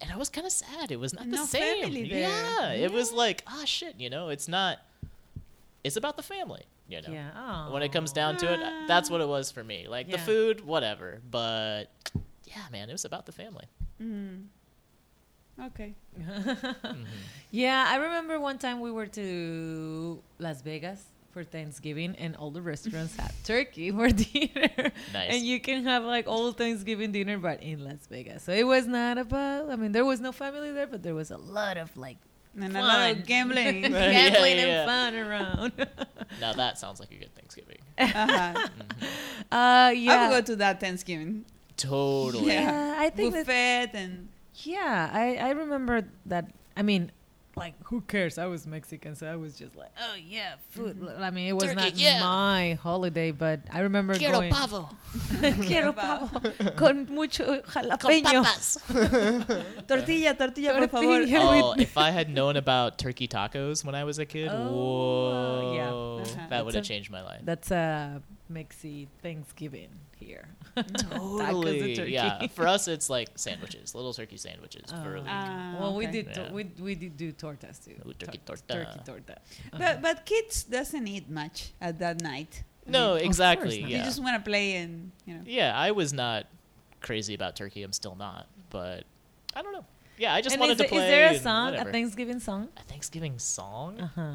and 0.00 0.08
I 0.14 0.16
was 0.22 0.28
kind 0.36 0.46
of 0.46 0.52
sad. 0.52 0.86
It 0.96 1.00
was 1.04 1.12
not 1.18 1.24
the 1.30 1.36
No 1.42 1.46
same. 1.46 1.82
family 1.84 2.04
there. 2.08 2.28
Yeah, 2.28 2.84
it 2.86 2.90
was 2.98 3.08
like, 3.24 3.38
ah, 3.46 3.64
shit. 3.64 3.94
You 3.98 4.10
know, 4.14 4.24
it's 4.34 4.48
not. 4.58 4.74
It's 5.84 5.96
about 5.96 6.16
the 6.16 6.22
family. 6.34 6.64
You 6.88 7.00
know. 7.02 7.12
yeah. 7.18 7.70
When 7.74 7.82
it 7.82 7.90
comes 7.96 8.12
down 8.12 8.36
to 8.42 8.46
it, 8.54 8.60
that's 8.86 9.08
what 9.10 9.20
it 9.20 9.28
was 9.36 9.50
for 9.50 9.64
me. 9.64 9.78
Like 9.96 10.06
the 10.16 10.18
food, 10.30 10.56
whatever, 10.74 11.08
but 11.38 11.84
yeah, 12.52 12.66
man, 12.70 12.88
it 12.90 12.92
was 12.98 13.04
about 13.10 13.24
the 13.26 13.32
family. 13.42 13.66
Mm. 14.00 14.46
Okay. 15.66 15.94
Mhm. 16.18 17.06
Yeah, 17.50 17.84
I 17.86 17.96
remember 17.96 18.40
one 18.40 18.56
time 18.58 18.80
we 18.80 18.90
were 18.90 19.06
to 19.08 20.22
Las 20.38 20.62
Vegas 20.62 21.04
for 21.32 21.44
Thanksgiving, 21.44 22.16
and 22.16 22.34
all 22.36 22.50
the 22.50 22.62
restaurants 22.62 23.14
had 23.16 23.30
turkey 23.44 23.90
for 23.90 24.08
dinner. 24.08 24.90
Nice. 25.12 25.34
And 25.34 25.42
you 25.44 25.60
can 25.60 25.84
have 25.84 26.02
like 26.04 26.26
all 26.26 26.52
Thanksgiving 26.52 27.12
dinner, 27.12 27.36
but 27.38 27.62
in 27.62 27.84
Las 27.84 28.06
Vegas. 28.10 28.42
So 28.44 28.52
it 28.52 28.66
was 28.66 28.86
not 28.86 29.18
about. 29.18 29.70
I 29.70 29.76
mean, 29.76 29.92
there 29.92 30.04
was 30.04 30.20
no 30.20 30.32
family 30.32 30.72
there, 30.72 30.86
but 30.86 31.02
there 31.02 31.14
was 31.14 31.30
a 31.30 31.36
lot 31.36 31.76
of 31.76 31.94
like 31.96 32.16
And 32.56 32.74
a 32.76 32.80
lot 32.80 32.96
fun. 33.00 33.10
of 33.20 33.26
gambling. 33.32 33.82
Gambling 33.82 34.56
yeah, 34.56 34.66
yeah. 34.66 34.80
and 34.80 34.88
fun 34.88 35.14
around. 35.14 35.72
Now 36.40 36.52
that 36.54 36.78
sounds 36.78 37.00
like 37.00 37.12
a 37.12 37.16
good 37.16 37.34
Thanksgiving. 37.34 37.78
uh-huh. 37.98 38.54
Mhm. 38.56 39.06
uh, 39.52 39.90
yeah. 39.92 40.12
I 40.12 40.28
would 40.28 40.34
go 40.36 40.40
to 40.52 40.56
that 40.56 40.80
Thanksgiving 40.80 41.44
Totally. 41.76 42.46
Yeah. 42.46 42.62
Yeah, 42.62 42.94
I 42.98 43.10
think 43.10 43.32
that 43.34 43.46
buffet 43.46 43.90
and 43.94 44.28
Yeah, 44.56 45.10
I, 45.12 45.36
I 45.36 45.50
remember 45.50 46.04
that. 46.26 46.50
I 46.76 46.82
mean, 46.82 47.10
like, 47.54 47.74
who 47.84 48.00
cares? 48.02 48.38
I 48.38 48.46
was 48.46 48.66
Mexican, 48.66 49.14
so 49.14 49.26
I 49.26 49.36
was 49.36 49.58
just 49.58 49.76
like, 49.76 49.90
oh, 50.00 50.14
yeah, 50.16 50.54
food. 50.70 51.06
I 51.18 51.30
mean, 51.30 51.48
it 51.48 51.52
was 51.52 51.64
Turkey, 51.64 51.74
not 51.74 51.96
yeah. 51.96 52.20
my 52.20 52.78
holiday, 52.82 53.30
but 53.30 53.60
I 53.70 53.80
remember 53.80 54.14
Quiero 54.14 54.38
going. 54.40 54.52
pavo. 54.52 54.88
Quiero 55.62 55.92
pavo. 55.94 56.28
pavo. 56.28 56.76
Con 56.76 57.06
mucho 57.10 57.44
Con 57.62 57.82
jalapeño. 57.84 58.42
papas. 58.42 58.78
tortilla, 59.86 60.34
tortilla, 60.34 60.78
por 60.78 60.88
favor. 60.88 61.24
Oh, 61.28 61.74
if 61.78 61.98
I 61.98 62.10
had 62.10 62.30
known 62.30 62.56
about 62.56 62.98
turkey 62.98 63.28
tacos 63.28 63.84
when 63.84 63.94
I 63.94 64.04
was 64.04 64.18
a 64.18 64.24
kid, 64.24 64.48
Oh, 64.50 64.70
whoa, 64.72 65.72
yeah. 65.74 65.90
Uh-huh. 65.90 66.46
that 66.48 66.64
would 66.64 66.74
have 66.74 66.84
changed 66.84 67.10
my 67.10 67.22
life. 67.22 67.42
That's 67.44 67.70
a 67.70 68.22
Mexi 68.50 69.08
Thanksgiving 69.22 69.90
here. 70.22 70.48
Tacos 70.76 71.40
and 71.40 71.48
Totally. 71.50 71.94
turkey. 71.96 72.12
Yeah. 72.12 72.46
For 72.56 72.66
us, 72.66 72.88
it's 72.88 73.10
like 73.10 73.28
sandwiches, 73.36 73.94
little 73.94 74.14
turkey 74.14 74.36
sandwiches 74.38 74.90
for 74.90 75.16
a 75.16 75.20
Oh. 75.20 75.22
week. 75.22 75.30
Ah, 75.30 75.76
well, 75.80 75.94
we 75.96 76.06
did 76.06 76.28
Yeah. 76.34 76.50
we 76.52 76.64
we 76.80 76.94
did 76.94 77.16
do 77.16 77.32
tortas 77.32 77.84
too. 77.84 77.96
Ooh, 78.06 78.14
turkey 78.14 78.40
Tor- 78.46 78.56
torta. 78.68 78.84
Turkey 78.84 79.00
torta. 79.04 79.32
Uh-huh. 79.32 79.78
But 79.78 80.02
but 80.02 80.16
kids 80.26 80.64
doesn't 80.64 81.06
eat 81.06 81.28
much 81.28 81.72
at 81.80 81.98
that 81.98 82.22
night. 82.22 82.64
I 82.86 82.90
no, 82.90 83.14
mean, 83.16 83.24
exactly. 83.26 83.80
not. 83.82 83.90
You 83.90 83.98
just 83.98 84.22
want 84.22 84.42
to 84.42 84.48
play 84.50 84.76
and 84.76 85.12
you 85.26 85.34
know. 85.34 85.42
yeah, 85.46 85.76
I 85.76 85.90
was 85.92 86.12
not 86.12 86.46
crazy 87.00 87.34
about 87.34 87.54
turkey. 87.54 87.82
I'm 87.82 87.92
still 87.92 88.16
not, 88.16 88.46
but 88.70 89.04
I 89.54 89.60
don't 89.62 89.72
know. 89.72 89.84
Yeah, 90.18 90.34
I 90.34 90.40
just 90.40 90.54
and 90.54 90.60
wanted 90.60 90.78
to 90.78 90.84
there- 90.84 90.88
play. 90.88 91.04
is 91.04 91.10
there 91.10 91.30
a 91.32 91.38
song, 91.38 91.74
a 91.74 91.84
Thanksgiving 91.84 92.40
song? 92.40 92.68
A 92.78 92.82
Thanksgiving 92.84 93.38
song? 93.38 94.00
Uh 94.00 94.08
huh. 94.14 94.32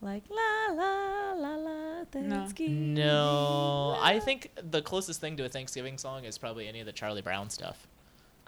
Like 0.00 0.24
la 0.30 0.72
la 0.74 1.32
la 1.32 1.54
la 1.56 2.04
Thanksgiving. 2.12 2.94
No, 2.94 3.96
I 4.00 4.20
think 4.20 4.50
the 4.70 4.80
closest 4.80 5.20
thing 5.20 5.36
to 5.38 5.44
a 5.44 5.48
Thanksgiving 5.48 5.98
song 5.98 6.24
is 6.24 6.38
probably 6.38 6.68
any 6.68 6.78
of 6.80 6.86
the 6.86 6.92
Charlie 6.92 7.20
Brown 7.22 7.50
stuff. 7.50 7.86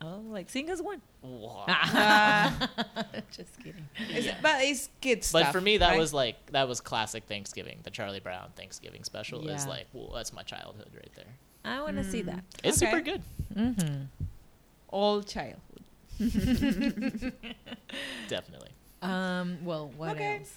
Oh, 0.03 0.23
like 0.29 0.49
sing 0.49 0.71
us 0.71 0.81
one. 0.81 1.03
Wow. 1.23 1.67
Just 3.37 3.59
kidding. 3.63 3.87
it's, 4.09 4.27
Yeah. 4.27 4.37
But 4.41 4.63
it's 4.63 4.89
kids 5.01 5.31
But 5.33 5.47
for 5.53 5.61
me, 5.61 5.77
that 5.79 5.91
right? 5.91 5.99
was 5.99 6.15
like 6.15 6.37
that 6.53 6.69
was 6.69 6.81
classic 6.81 7.25
Thanksgiving. 7.25 7.81
The 7.83 7.91
Charlie 7.91 8.21
Brown 8.21 8.51
Thanksgiving 8.57 9.03
special 9.05 9.47
is 9.49 9.67
like, 9.67 9.87
well, 9.93 10.13
that's 10.15 10.33
my 10.33 10.43
childhood 10.43 10.89
right 10.95 11.11
there. 11.17 11.27
I 11.65 11.83
want 11.83 11.97
to 11.97 12.05
see 12.05 12.23
Mm. 12.23 12.27
that. 12.27 12.45
It's 12.65 12.81
Okay. 12.83 12.91
super 12.93 13.03
good. 13.03 13.23
Mm-hmm. 13.55 14.05
all 14.89 15.23
childhood. 15.23 15.61
Definitely. 18.29 18.71
Um. 19.03 19.59
Well, 19.65 19.91
what 19.97 20.13
Okay. 20.13 20.39
else? 20.39 20.57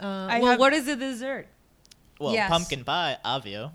Uh, 0.00 0.38
well, 0.40 0.46
have- 0.52 0.58
what 0.60 0.72
is 0.72 0.86
the 0.86 0.96
dessert? 0.96 1.46
Well, 2.20 2.32
Yes. 2.32 2.48
pumpkin 2.50 2.84
pie, 2.84 3.18
avio. 3.24 3.72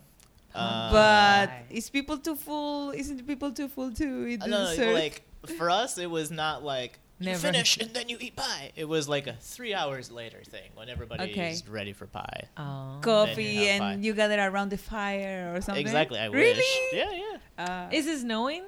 Uh, 0.55 0.91
but 0.91 1.51
is 1.69 1.89
people 1.89 2.17
too 2.17 2.35
full? 2.35 2.91
Isn't 2.91 3.25
people 3.27 3.51
too 3.51 3.67
full 3.67 3.91
to 3.93 4.27
eat 4.27 4.41
Uh, 4.41 4.47
no, 4.47 4.69
dessert? 4.69 4.93
like 4.93 5.21
for 5.57 5.69
us, 5.69 5.97
it 5.97 6.09
was 6.09 6.31
not 6.31 6.63
like 6.63 6.99
you 7.19 7.35
finish 7.35 7.77
and 7.77 7.93
then 7.93 8.09
you 8.09 8.17
eat 8.19 8.35
pie. 8.35 8.71
It 8.75 8.85
was 8.85 9.07
like 9.07 9.27
a 9.27 9.33
three 9.33 9.73
hours 9.73 10.09
later 10.09 10.41
thing 10.43 10.71
when 10.73 10.89
everybody's 10.89 11.31
Okay. 11.31 11.55
ready 11.69 11.93
for 11.93 12.07
pie. 12.07 12.43
Oh. 12.57 12.97
coffee 13.01 13.35
Then 13.35 13.53
you 13.53 13.59
have 13.69 13.81
and 13.81 14.01
pie. 14.01 14.05
you 14.07 14.13
gather 14.13 14.39
around 14.39 14.69
the 14.69 14.77
fire 14.77 15.53
or 15.55 15.61
something. 15.61 15.85
Exactly. 15.85 16.17
I 16.19 16.25
really? 16.25 16.53
wish. 16.55 16.79
Yeah, 16.93 17.11
yeah. 17.11 17.37
Uh, 17.63 17.89
Is 17.91 18.07
it 18.07 18.19
snowing? 18.21 18.63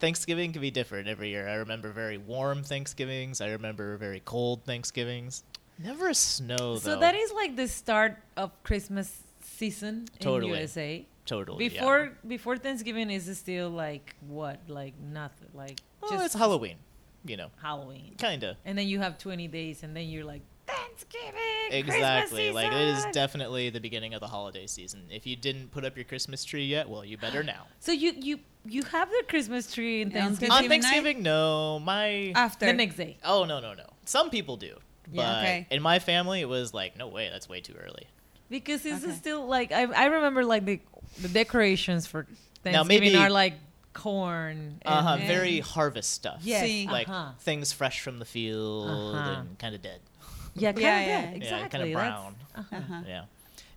Thanksgiving 0.00 0.52
can 0.52 0.60
be 0.60 0.70
different 0.70 1.08
every 1.08 1.30
year. 1.30 1.48
I 1.48 1.54
remember 1.54 1.90
very 1.92 2.18
warm 2.18 2.62
Thanksgivings. 2.64 3.40
I 3.40 3.48
remember 3.50 3.96
very 3.96 4.20
cold 4.24 4.64
Thanksgivings. 4.64 5.42
Never 5.78 6.14
snow 6.14 6.56
though. 6.74 6.78
So 6.78 7.00
that 7.00 7.14
is 7.14 7.32
like 7.32 7.56
the 7.56 7.68
start 7.68 8.16
of 8.36 8.50
Christmas 8.62 9.22
season 9.42 10.06
Totally. 10.20 10.52
in 10.52 10.58
USA. 10.58 11.06
totally 11.26 11.64
yeah. 11.64 11.70
Before 11.80 12.12
before 12.26 12.56
Thanksgiving 12.56 13.10
is 13.10 13.24
still 13.38 13.70
like 13.70 14.14
what? 14.26 14.60
Like 14.68 14.94
nothing. 15.00 15.48
Like 15.54 15.80
Oh, 16.02 16.10
just 16.10 16.24
it's 16.26 16.34
Halloween. 16.34 16.76
You 17.24 17.36
know, 17.36 17.50
Halloween. 17.60 18.14
kinda. 18.18 18.56
And 18.64 18.78
then 18.78 18.86
you 18.86 19.00
have 19.00 19.18
20 19.18 19.48
days 19.48 19.82
and 19.82 19.96
then 19.96 20.08
you're 20.08 20.24
like 20.24 20.42
Thanksgiving. 20.66 21.70
Exactly. 21.70 22.50
Like 22.52 22.72
it 22.72 22.88
is 22.96 23.04
definitely 23.12 23.70
the 23.70 23.80
beginning 23.80 24.14
of 24.14 24.20
the 24.20 24.26
holiday 24.28 24.66
season. 24.66 25.02
If 25.10 25.26
you 25.26 25.36
didn't 25.36 25.70
put 25.72 25.84
up 25.84 25.96
your 25.96 26.04
Christmas 26.04 26.44
tree 26.44 26.64
yet, 26.64 26.88
well, 26.88 27.04
you 27.04 27.16
better 27.16 27.42
now. 27.54 27.66
So 27.80 27.92
you 27.92 28.12
you 28.16 28.38
you 28.64 28.82
have 28.84 29.08
the 29.10 29.24
Christmas 29.28 29.72
tree 29.72 30.02
in 30.02 30.10
Yeah, 30.10 30.26
on 30.26 30.36
Thanksgiving 30.36 30.52
On 30.52 30.68
Thanksgiving 30.68 30.80
night? 30.80 30.90
Thanksgiving, 30.92 31.22
no. 31.22 31.78
My 31.80 32.32
after 32.34 32.66
the 32.66 32.72
next 32.72 32.96
day. 32.96 33.16
oh 33.24 33.44
no 33.44 33.60
no 33.60 33.74
no. 33.74 33.86
Some 34.04 34.30
people 34.30 34.56
do, 34.56 34.76
but 35.08 35.14
Yeah. 35.20 35.38
Okay. 35.40 35.66
in 35.70 35.82
my 35.82 35.98
family, 35.98 36.40
it 36.40 36.48
was 36.48 36.72
like 36.74 36.96
no 36.96 37.08
way. 37.08 37.28
That's 37.30 37.48
way 37.48 37.60
too 37.60 37.74
early. 37.74 38.06
Because 38.48 38.84
it's 38.86 39.04
Okay. 39.04 39.14
still 39.14 39.46
like 39.46 39.72
I 39.72 39.82
I 39.84 40.04
remember 40.06 40.44
like 40.44 40.64
the 40.64 40.80
the 41.20 41.28
decorations 41.28 42.06
for 42.06 42.26
Thanksgiving 42.62 42.72
Now, 42.72 42.84
maybe- 42.84 43.16
are 43.16 43.30
like 43.30 43.54
corn. 43.92 44.80
Uh 44.84 45.02
huh. 45.02 45.16
and- 45.18 45.26
Very 45.26 45.60
harvest 45.60 46.10
stuff. 46.12 46.40
Yes, 46.42 46.62
See. 46.64 46.86
Like 46.86 47.08
uh-huh. 47.08 47.32
things 47.40 47.72
fresh 47.72 48.00
from 48.00 48.18
the 48.18 48.24
field 48.24 48.88
Uh-huh. 48.88 49.30
and 49.40 49.58
kind 49.58 49.74
of 49.74 49.82
dead. 49.82 50.00
Yeah, 50.54 50.72
kind 50.72 50.82
Yeah, 50.82 50.96
of 51.00 51.06
yeah. 51.06 51.20
yeah, 51.20 51.20
Yeah, 51.30 51.36
exactly. 51.36 51.58
Yeah, 51.60 51.68
kind 51.68 51.84
of 51.84 51.92
brown. 51.92 52.34
uh-huh. 52.54 52.76
Uh-huh. 52.76 53.02
Yeah. 53.06 53.24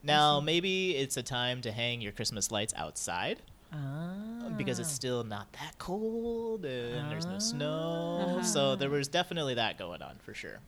Now 0.04 0.40
maybe 0.40 0.96
it's 0.96 1.18
a 1.18 1.24
time 1.24 1.62
to 1.62 1.72
hang 1.72 2.02
your 2.02 2.12
Christmas 2.12 2.52
lights 2.52 2.74
outside 2.78 3.40
Ah. 3.74 4.50
because 4.58 4.80
it's 4.80 4.92
still 4.92 5.24
not 5.24 5.52
that 5.54 5.78
cold 5.78 6.66
and 6.66 7.12
there's 7.12 7.26
no 7.26 7.40
snow. 7.40 8.26
Uh-huh. 8.28 8.44
So 8.44 8.76
there 8.76 8.90
was 8.90 9.08
definitely 9.08 9.56
that 9.56 9.78
going 9.78 10.02
on 10.02 10.16
for 10.24 10.34
sure. 10.34 10.60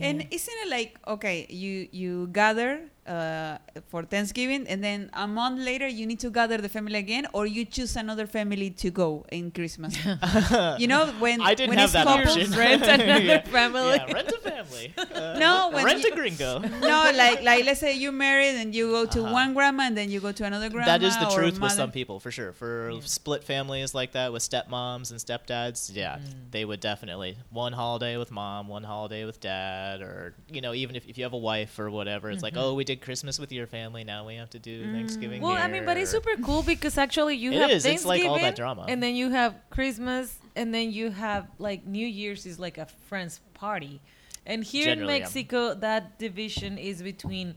And 0.00 0.26
isn't 0.30 0.58
it 0.64 0.70
like 0.70 0.98
okay, 1.06 1.46
you 1.48 1.88
you 1.92 2.28
gather 2.32 2.88
uh, 3.06 3.58
for 3.88 4.02
Thanksgiving, 4.04 4.66
and 4.66 4.82
then 4.82 5.10
a 5.12 5.26
month 5.26 5.60
later 5.60 5.86
you 5.86 6.06
need 6.06 6.20
to 6.20 6.30
gather 6.30 6.58
the 6.58 6.68
family 6.68 6.98
again, 6.98 7.26
or 7.32 7.46
you 7.46 7.64
choose 7.64 7.96
another 7.96 8.26
family 8.26 8.70
to 8.70 8.90
go 8.90 9.24
in 9.30 9.50
Christmas? 9.50 9.94
you 10.78 10.86
know 10.86 11.06
when 11.20 11.40
I 11.40 11.54
didn't 11.54 11.70
when 11.70 11.78
have 11.78 11.86
it's 11.86 11.92
that 11.94 12.06
couples, 12.06 12.36
option. 12.36 12.52
Rent 12.58 12.82
another 12.82 13.20
Yeah. 13.32 13.42
family. 13.42 13.96
Yeah, 13.96 14.12
rent 14.12 14.32
a 14.32 14.38
family. 14.38 14.94
Uh, 14.96 15.38
No, 15.38 15.70
when 15.72 15.84
rent 15.84 16.02
you- 16.04 16.12
a 16.12 16.16
gringo. 16.16 16.58
no, 16.80 17.10
like 17.14 17.42
like 17.42 17.64
let's 17.64 17.80
say 17.80 17.92
you 17.96 18.10
married 18.12 18.56
and 18.56 18.74
you 18.74 18.90
go 18.90 19.04
to 19.06 19.20
Uh-huh. 19.24 19.32
one 19.32 19.54
grandma 19.54 19.84
and 19.84 19.96
then 19.96 20.10
you 20.10 20.20
go 20.20 20.32
to 20.32 20.44
another 20.44 20.68
grandma. 20.70 20.86
That 20.98 21.02
is 21.02 21.16
the 21.18 21.28
or 21.28 21.36
truth 21.38 21.60
with 21.60 21.72
some 21.72 21.90
people, 21.90 22.20
for 22.20 22.30
sure. 22.30 22.52
For 22.52 22.90
Yeah. 22.90 23.00
split 23.04 23.44
families 23.44 23.94
like 23.94 24.12
that 24.12 24.32
with 24.32 24.42
stepmoms 24.42 25.10
and 25.10 25.20
stepdads, 25.20 25.90
yeah, 25.94 26.16
Mm. 26.18 26.50
they 26.50 26.64
would 26.64 26.80
definitely 26.80 27.36
one 27.50 27.72
holiday 27.72 28.16
with 28.16 28.30
mom, 28.30 28.68
one 28.68 28.84
holiday 28.84 29.24
with 29.24 29.40
dad, 29.40 30.00
or 30.02 30.34
you 30.50 30.60
know, 30.60 30.72
even 30.74 30.96
if, 30.96 31.06
if 31.06 31.18
you 31.18 31.24
have 31.24 31.32
a 31.32 31.38
wife 31.52 31.78
or 31.78 31.90
whatever, 31.90 32.30
it's 32.30 32.42
like, 32.42 32.54
Mhm. 32.54 32.62
oh, 32.62 32.74
we 32.74 32.84
did 32.84 32.93
Christmas 32.96 33.38
with 33.38 33.52
your 33.52 33.66
family, 33.66 34.04
now 34.04 34.26
we 34.26 34.36
have 34.36 34.50
to 34.50 34.58
do 34.58 34.84
mm. 34.84 34.92
Thanksgiving. 34.92 35.42
Well, 35.42 35.52
I 35.52 35.68
mean, 35.68 35.84
but 35.84 35.96
it's 35.96 36.10
super 36.10 36.36
cool 36.42 36.62
because 36.62 36.98
actually 36.98 37.36
you 37.36 37.52
It 37.52 37.60
have 37.60 37.70
is. 37.70 37.84
It's 37.84 38.04
like 38.04 38.22
Thanksgiving, 38.22 38.30
all 38.30 38.38
that 38.38 38.56
drama. 38.56 38.86
and 38.88 39.02
then 39.02 39.14
you 39.14 39.30
have 39.30 39.54
Christmas, 39.70 40.38
and 40.56 40.74
then 40.74 40.92
you 40.92 41.10
have 41.10 41.46
like 41.58 41.86
New 41.86 42.06
Year's 42.06 42.46
is 42.46 42.58
like 42.58 42.78
a 42.78 42.86
friends 43.08 43.40
party, 43.54 44.00
and 44.46 44.64
here 44.64 44.86
Generally, 44.86 45.14
in 45.14 45.20
yeah. 45.20 45.24
Mexico 45.24 45.74
that 45.74 46.18
division 46.18 46.78
is 46.78 47.02
between 47.02 47.56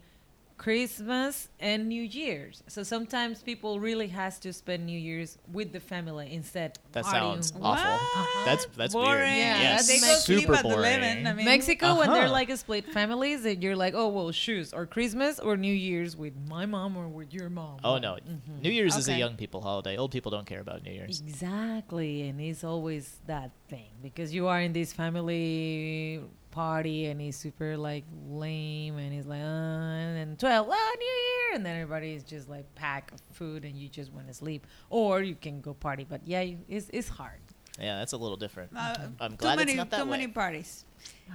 Christmas 0.57 1.49
and 1.59 1.87
New 1.87 2.01
Year's. 2.01 2.61
So 2.67 2.83
sometimes 2.83 3.41
people 3.41 3.79
really 3.79 4.07
has 4.07 4.37
to 4.39 4.51
spend 4.51 4.85
New 4.85 4.97
Year's 4.99 5.37
with 5.51 5.71
the 5.71 5.79
family 5.79 6.33
instead. 6.33 6.77
That 6.91 7.05
partying. 7.05 7.11
sounds 7.11 7.53
awful. 7.61 7.91
What? 7.91 8.45
That's 8.45 8.65
that's 8.75 8.93
boring. 8.93 9.11
weird. 9.21 9.27
Yeah, 9.29 9.61
Yeah, 9.61 9.69
that's 9.75 9.87
they 9.87 9.99
go 9.99 10.13
sleep 10.15 10.39
super 10.41 10.55
at 10.55 10.63
boring. 10.63 10.79
11. 10.79 11.27
I 11.27 11.33
mean, 11.33 11.45
Mexico, 11.45 11.97
when 11.99 12.09
they're 12.09 12.23
Uh-huh. 12.23 12.31
like 12.31 12.49
a 12.49 12.57
split 12.57 12.85
families, 12.91 13.45
and 13.45 13.61
you're 13.63 13.75
like, 13.75 13.93
oh 13.95 14.07
well, 14.09 14.31
shoes 14.31 14.73
or 14.73 14.85
Christmas 14.85 15.39
or 15.39 15.57
New 15.57 15.73
Year's 15.73 16.15
with 16.17 16.33
my 16.47 16.65
mom 16.65 16.97
or 16.97 17.07
with 17.07 17.33
your 17.33 17.49
mom. 17.49 17.79
Oh 17.83 17.97
no, 17.97 18.17
Mhm. 18.27 18.61
New 18.61 18.71
Year's 18.71 18.95
is 18.97 19.07
a 19.07 19.17
young 19.17 19.35
people 19.37 19.61
holiday. 19.61 19.95
Old 19.97 20.11
people 20.11 20.31
don't 20.31 20.45
care 20.47 20.59
about 20.61 20.83
New 20.83 20.91
Year's. 20.91 21.21
Exactly, 21.21 22.27
and 22.27 22.41
it's 22.41 22.63
always 22.63 23.17
that 23.27 23.51
thing 23.69 23.89
because 24.13 24.33
you 24.33 24.47
are 24.47 24.61
in 24.61 24.73
this 24.73 24.93
family 24.93 26.21
party 26.51 27.05
and 27.05 27.21
he's 27.21 27.35
super 27.35 27.77
like 27.77 28.03
lame 28.29 28.97
and 28.97 29.13
he's 29.13 29.25
like, 29.25 29.41
uh, 29.41 29.43
and 29.43 30.17
then 30.17 30.35
12, 30.37 30.67
oh, 30.69 30.95
New 30.99 31.05
Year, 31.05 31.55
and 31.55 31.65
then 31.65 31.75
everybody 31.75 32.13
is 32.13 32.23
just 32.23 32.49
like 32.49 32.65
pack 32.75 33.11
of 33.11 33.21
food 33.33 33.63
and 33.63 33.75
you 33.75 33.87
just 33.87 34.11
want 34.11 34.27
to 34.27 34.33
sleep, 34.33 34.65
or 34.89 35.21
you 35.21 35.35
can 35.35 35.61
go 35.61 35.73
party. 35.73 36.05
But 36.07 36.21
yeah, 36.25 36.41
you, 36.41 36.57
it's 36.67 36.89
it's 36.91 37.09
hard. 37.09 37.39
Yeah, 37.79 37.99
that's 37.99 38.13
a 38.13 38.17
little 38.17 38.37
different. 38.37 38.71
Uh, 38.75 38.95
I'm 39.19 39.31
too 39.31 39.37
glad 39.37 39.57
many, 39.59 39.73
it's 39.73 39.77
not 39.77 39.91
that 39.91 39.99
too 39.99 40.05
way. 40.05 40.17
many 40.17 40.27
parties. 40.27 40.85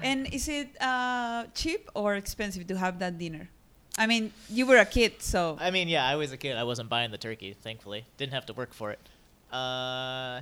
And 0.03 0.27
is 0.35 0.49
it 0.49 0.71
uh, 0.81 1.45
cheap 1.55 1.89
or 1.95 2.17
expensive 2.17 2.67
to 2.67 2.77
have 2.77 2.99
that 2.99 3.17
dinner? 3.17 3.49
I 3.97 4.07
mean, 4.07 4.33
you 4.49 4.67
were 4.67 4.79
a 4.79 4.87
kid, 4.87 5.23
so 5.23 5.57
I 5.61 5.71
mean, 5.71 5.87
yeah, 5.87 6.05
I 6.05 6.17
was 6.17 6.33
a 6.33 6.37
kid. 6.37 6.57
I 6.57 6.65
wasn't 6.65 6.89
buying 6.89 7.11
the 7.11 7.19
turkey, 7.19 7.55
thankfully. 7.63 8.05
Didn't 8.17 8.33
have 8.33 8.47
to 8.47 8.55
work 8.55 8.73
for 8.75 8.91
it. 8.91 8.99
Uh, 9.53 10.41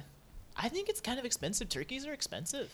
I 0.57 0.69
think 0.69 0.89
it's 0.89 1.01
kind 1.01 1.19
of 1.19 1.25
expensive. 1.25 1.69
Turkeys 1.69 2.07
are 2.07 2.13
expensive. 2.13 2.71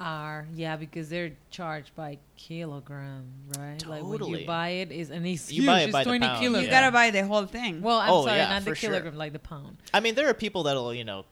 Are 0.00 0.48
yeah 0.54 0.74
because 0.76 1.08
they're 1.08 1.32
charged 1.50 1.94
by 1.94 2.18
kilogram, 2.36 3.24
right? 3.56 3.78
Like 3.86 4.02
when 4.02 4.24
you 4.24 4.44
buy 4.44 4.70
it 4.70 4.90
is 4.90 5.10
and 5.10 5.24
it's 5.24 5.52
You 5.52 5.62
huge. 5.62 5.66
buy 5.66 5.80
it 5.80 5.84
it's 5.84 5.92
by 5.92 6.02
the 6.02 6.10
20 6.10 6.26
pound, 6.26 6.42
you 6.42 6.56
yeah. 6.56 6.70
gotta 6.70 6.90
buy 6.90 7.10
the 7.10 7.24
whole 7.24 7.46
thing. 7.46 7.80
Well, 7.80 7.98
I'm 8.00 8.10
Oh, 8.10 8.24
sorry, 8.26 8.38
yeah, 8.38 8.48
not 8.48 8.64
the 8.64 8.70
for 8.70 8.74
sure. 8.74 8.90
kilogram, 8.90 9.14
like 9.16 9.32
the 9.32 9.38
pound. 9.38 9.76
I 9.92 10.00
mean, 10.00 10.16
there 10.16 10.28
are 10.28 10.34
people 10.34 10.64
that'll, 10.64 10.92
you 10.92 11.04
know, 11.04 11.24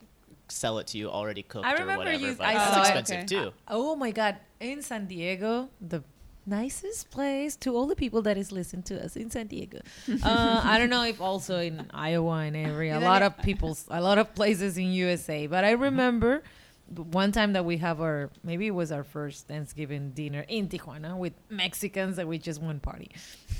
sell 0.48 0.78
it 0.78 0.86
to 0.88 0.98
you 0.98 1.10
already 1.10 1.42
cooked 1.42 1.66
I 1.66 1.72
or 1.74 1.78
remember 1.78 2.04
whatever. 2.04 2.24
you- 2.24 2.34
but 2.36 2.46
I 2.46 2.54
that's 2.54 2.72
saw 2.72 2.78
it. 2.78 2.82
expensive 2.82 3.16
Okay. 3.18 3.26
too. 3.26 3.52
Oh 3.66 3.96
my 3.96 4.12
God! 4.12 4.36
In 4.60 4.80
San 4.80 5.06
Diego, 5.06 5.68
the 5.80 6.04
nicest 6.46 7.10
place 7.10 7.56
to 7.56 7.76
all 7.76 7.86
the 7.86 7.96
people 7.96 8.22
that 8.22 8.36
is 8.36 8.52
listening 8.52 8.82
to 8.84 9.04
us 9.04 9.16
in 9.16 9.30
San 9.30 9.46
Diego. 9.46 9.78
Uh, 10.22 10.60
I 10.64 10.78
don't 10.78 10.90
know 10.90 11.04
if 11.04 11.20
also 11.20 11.58
in 11.58 11.86
Iowa 11.92 12.38
and 12.38 12.56
area, 12.56 12.98
a 12.98 13.00
lot 13.10 13.22
of 13.22 13.38
people's, 13.38 13.86
a 13.88 14.00
lot 14.00 14.18
of 14.18 14.34
places 14.34 14.76
in 14.76 14.92
USA. 14.92 15.46
But 15.46 15.64
I 15.64 15.72
remember 15.72 16.42
one 16.88 17.32
time 17.32 17.54
that 17.54 17.64
we 17.64 17.78
have 17.78 18.00
our, 18.00 18.30
maybe 18.44 18.66
it 18.66 18.72
was 18.74 18.92
our 18.92 19.04
first 19.04 19.48
Thanksgiving 19.48 20.10
dinner 20.10 20.44
in 20.48 20.68
Tijuana 20.68 21.16
with 21.16 21.32
Mexicans 21.48 22.16
that 22.16 22.28
we 22.28 22.38
just 22.38 22.60
went 22.60 22.82
party, 22.82 23.10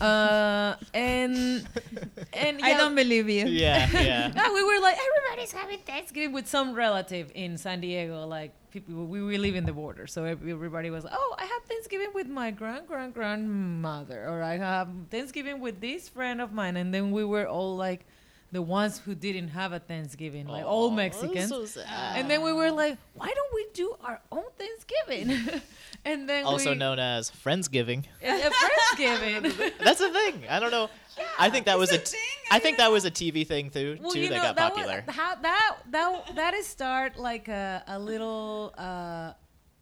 uh, 0.00 0.74
and 0.94 1.66
and 2.32 2.60
I 2.62 2.76
don't 2.76 2.94
believe 2.94 3.28
you. 3.28 3.46
Yeah, 3.46 3.88
yeah. 3.92 4.32
yeah, 4.34 4.52
we 4.52 4.62
were 4.62 4.80
like 4.80 4.96
everybody's 4.98 5.52
having 5.52 5.78
Thanksgiving 5.80 6.32
with 6.32 6.46
some 6.46 6.74
relative 6.74 7.30
in 7.34 7.56
San 7.56 7.80
Diego. 7.80 8.26
Like 8.26 8.52
people, 8.70 9.06
we, 9.06 9.22
we 9.22 9.38
live 9.38 9.54
in 9.54 9.64
the 9.64 9.72
border, 9.72 10.06
so 10.06 10.24
everybody 10.24 10.90
was 10.90 11.04
like, 11.04 11.14
"Oh, 11.16 11.34
I 11.38 11.44
have 11.44 11.62
Thanksgiving 11.64 12.10
with 12.14 12.28
my 12.28 12.50
grand 12.50 12.86
grand 12.86 13.14
grandmother," 13.14 14.28
or 14.28 14.42
"I 14.42 14.58
have 14.58 14.88
Thanksgiving 15.10 15.60
with 15.60 15.80
this 15.80 16.08
friend 16.08 16.40
of 16.40 16.52
mine," 16.52 16.76
and 16.76 16.92
then 16.92 17.12
we 17.12 17.24
were 17.24 17.46
all 17.46 17.76
like, 17.76 18.06
the 18.52 18.60
ones 18.60 18.98
who 18.98 19.14
didn't 19.14 19.48
have 19.48 19.72
a 19.72 19.78
Thanksgiving, 19.78 20.46
like 20.46 20.64
all 20.64 20.90
Mexicans. 20.90 21.72
so 21.72 21.80
and 21.86 22.30
then 22.30 22.42
we 22.42 22.52
were 22.52 22.70
like, 22.70 22.98
"Why 23.14 23.32
don't 23.34 23.54
we 23.54 23.66
do 23.72 23.96
our 24.04 24.20
own 24.30 24.44
Thanksgiving?" 24.58 25.62
and 26.04 26.28
then 26.28 26.44
also 26.44 26.70
we, 26.72 26.76
known 26.76 26.98
as 26.98 27.30
Friendsgiving. 27.30 28.04
a 28.22 28.50
Friendsgiving. 28.50 29.72
That's 29.82 30.00
a 30.02 30.12
thing. 30.12 30.42
I 30.48 30.60
don't 30.60 30.70
know. 30.70 30.90
Yeah, 31.16 31.24
I 31.38 31.48
think 31.48 31.64
that 31.64 31.78
was 31.78 31.90
a. 31.92 31.98
Thing? 31.98 32.20
I 32.50 32.58
think 32.58 32.76
that 32.76 32.92
was 32.92 33.06
a 33.06 33.10
TV 33.10 33.46
thing 33.46 33.70
too. 33.70 33.98
Well, 34.00 34.10
too 34.10 34.20
you 34.20 34.28
that 34.28 34.42
got 34.42 34.56
that 34.56 34.74
popular. 34.74 35.02
Was, 35.06 35.16
how, 35.16 35.34
that 35.36 35.76
that 35.90 36.36
that 36.36 36.54
is 36.54 36.66
start 36.66 37.16
like 37.16 37.48
a, 37.48 37.82
a 37.86 37.98
little 37.98 38.74
uh, 38.76 39.32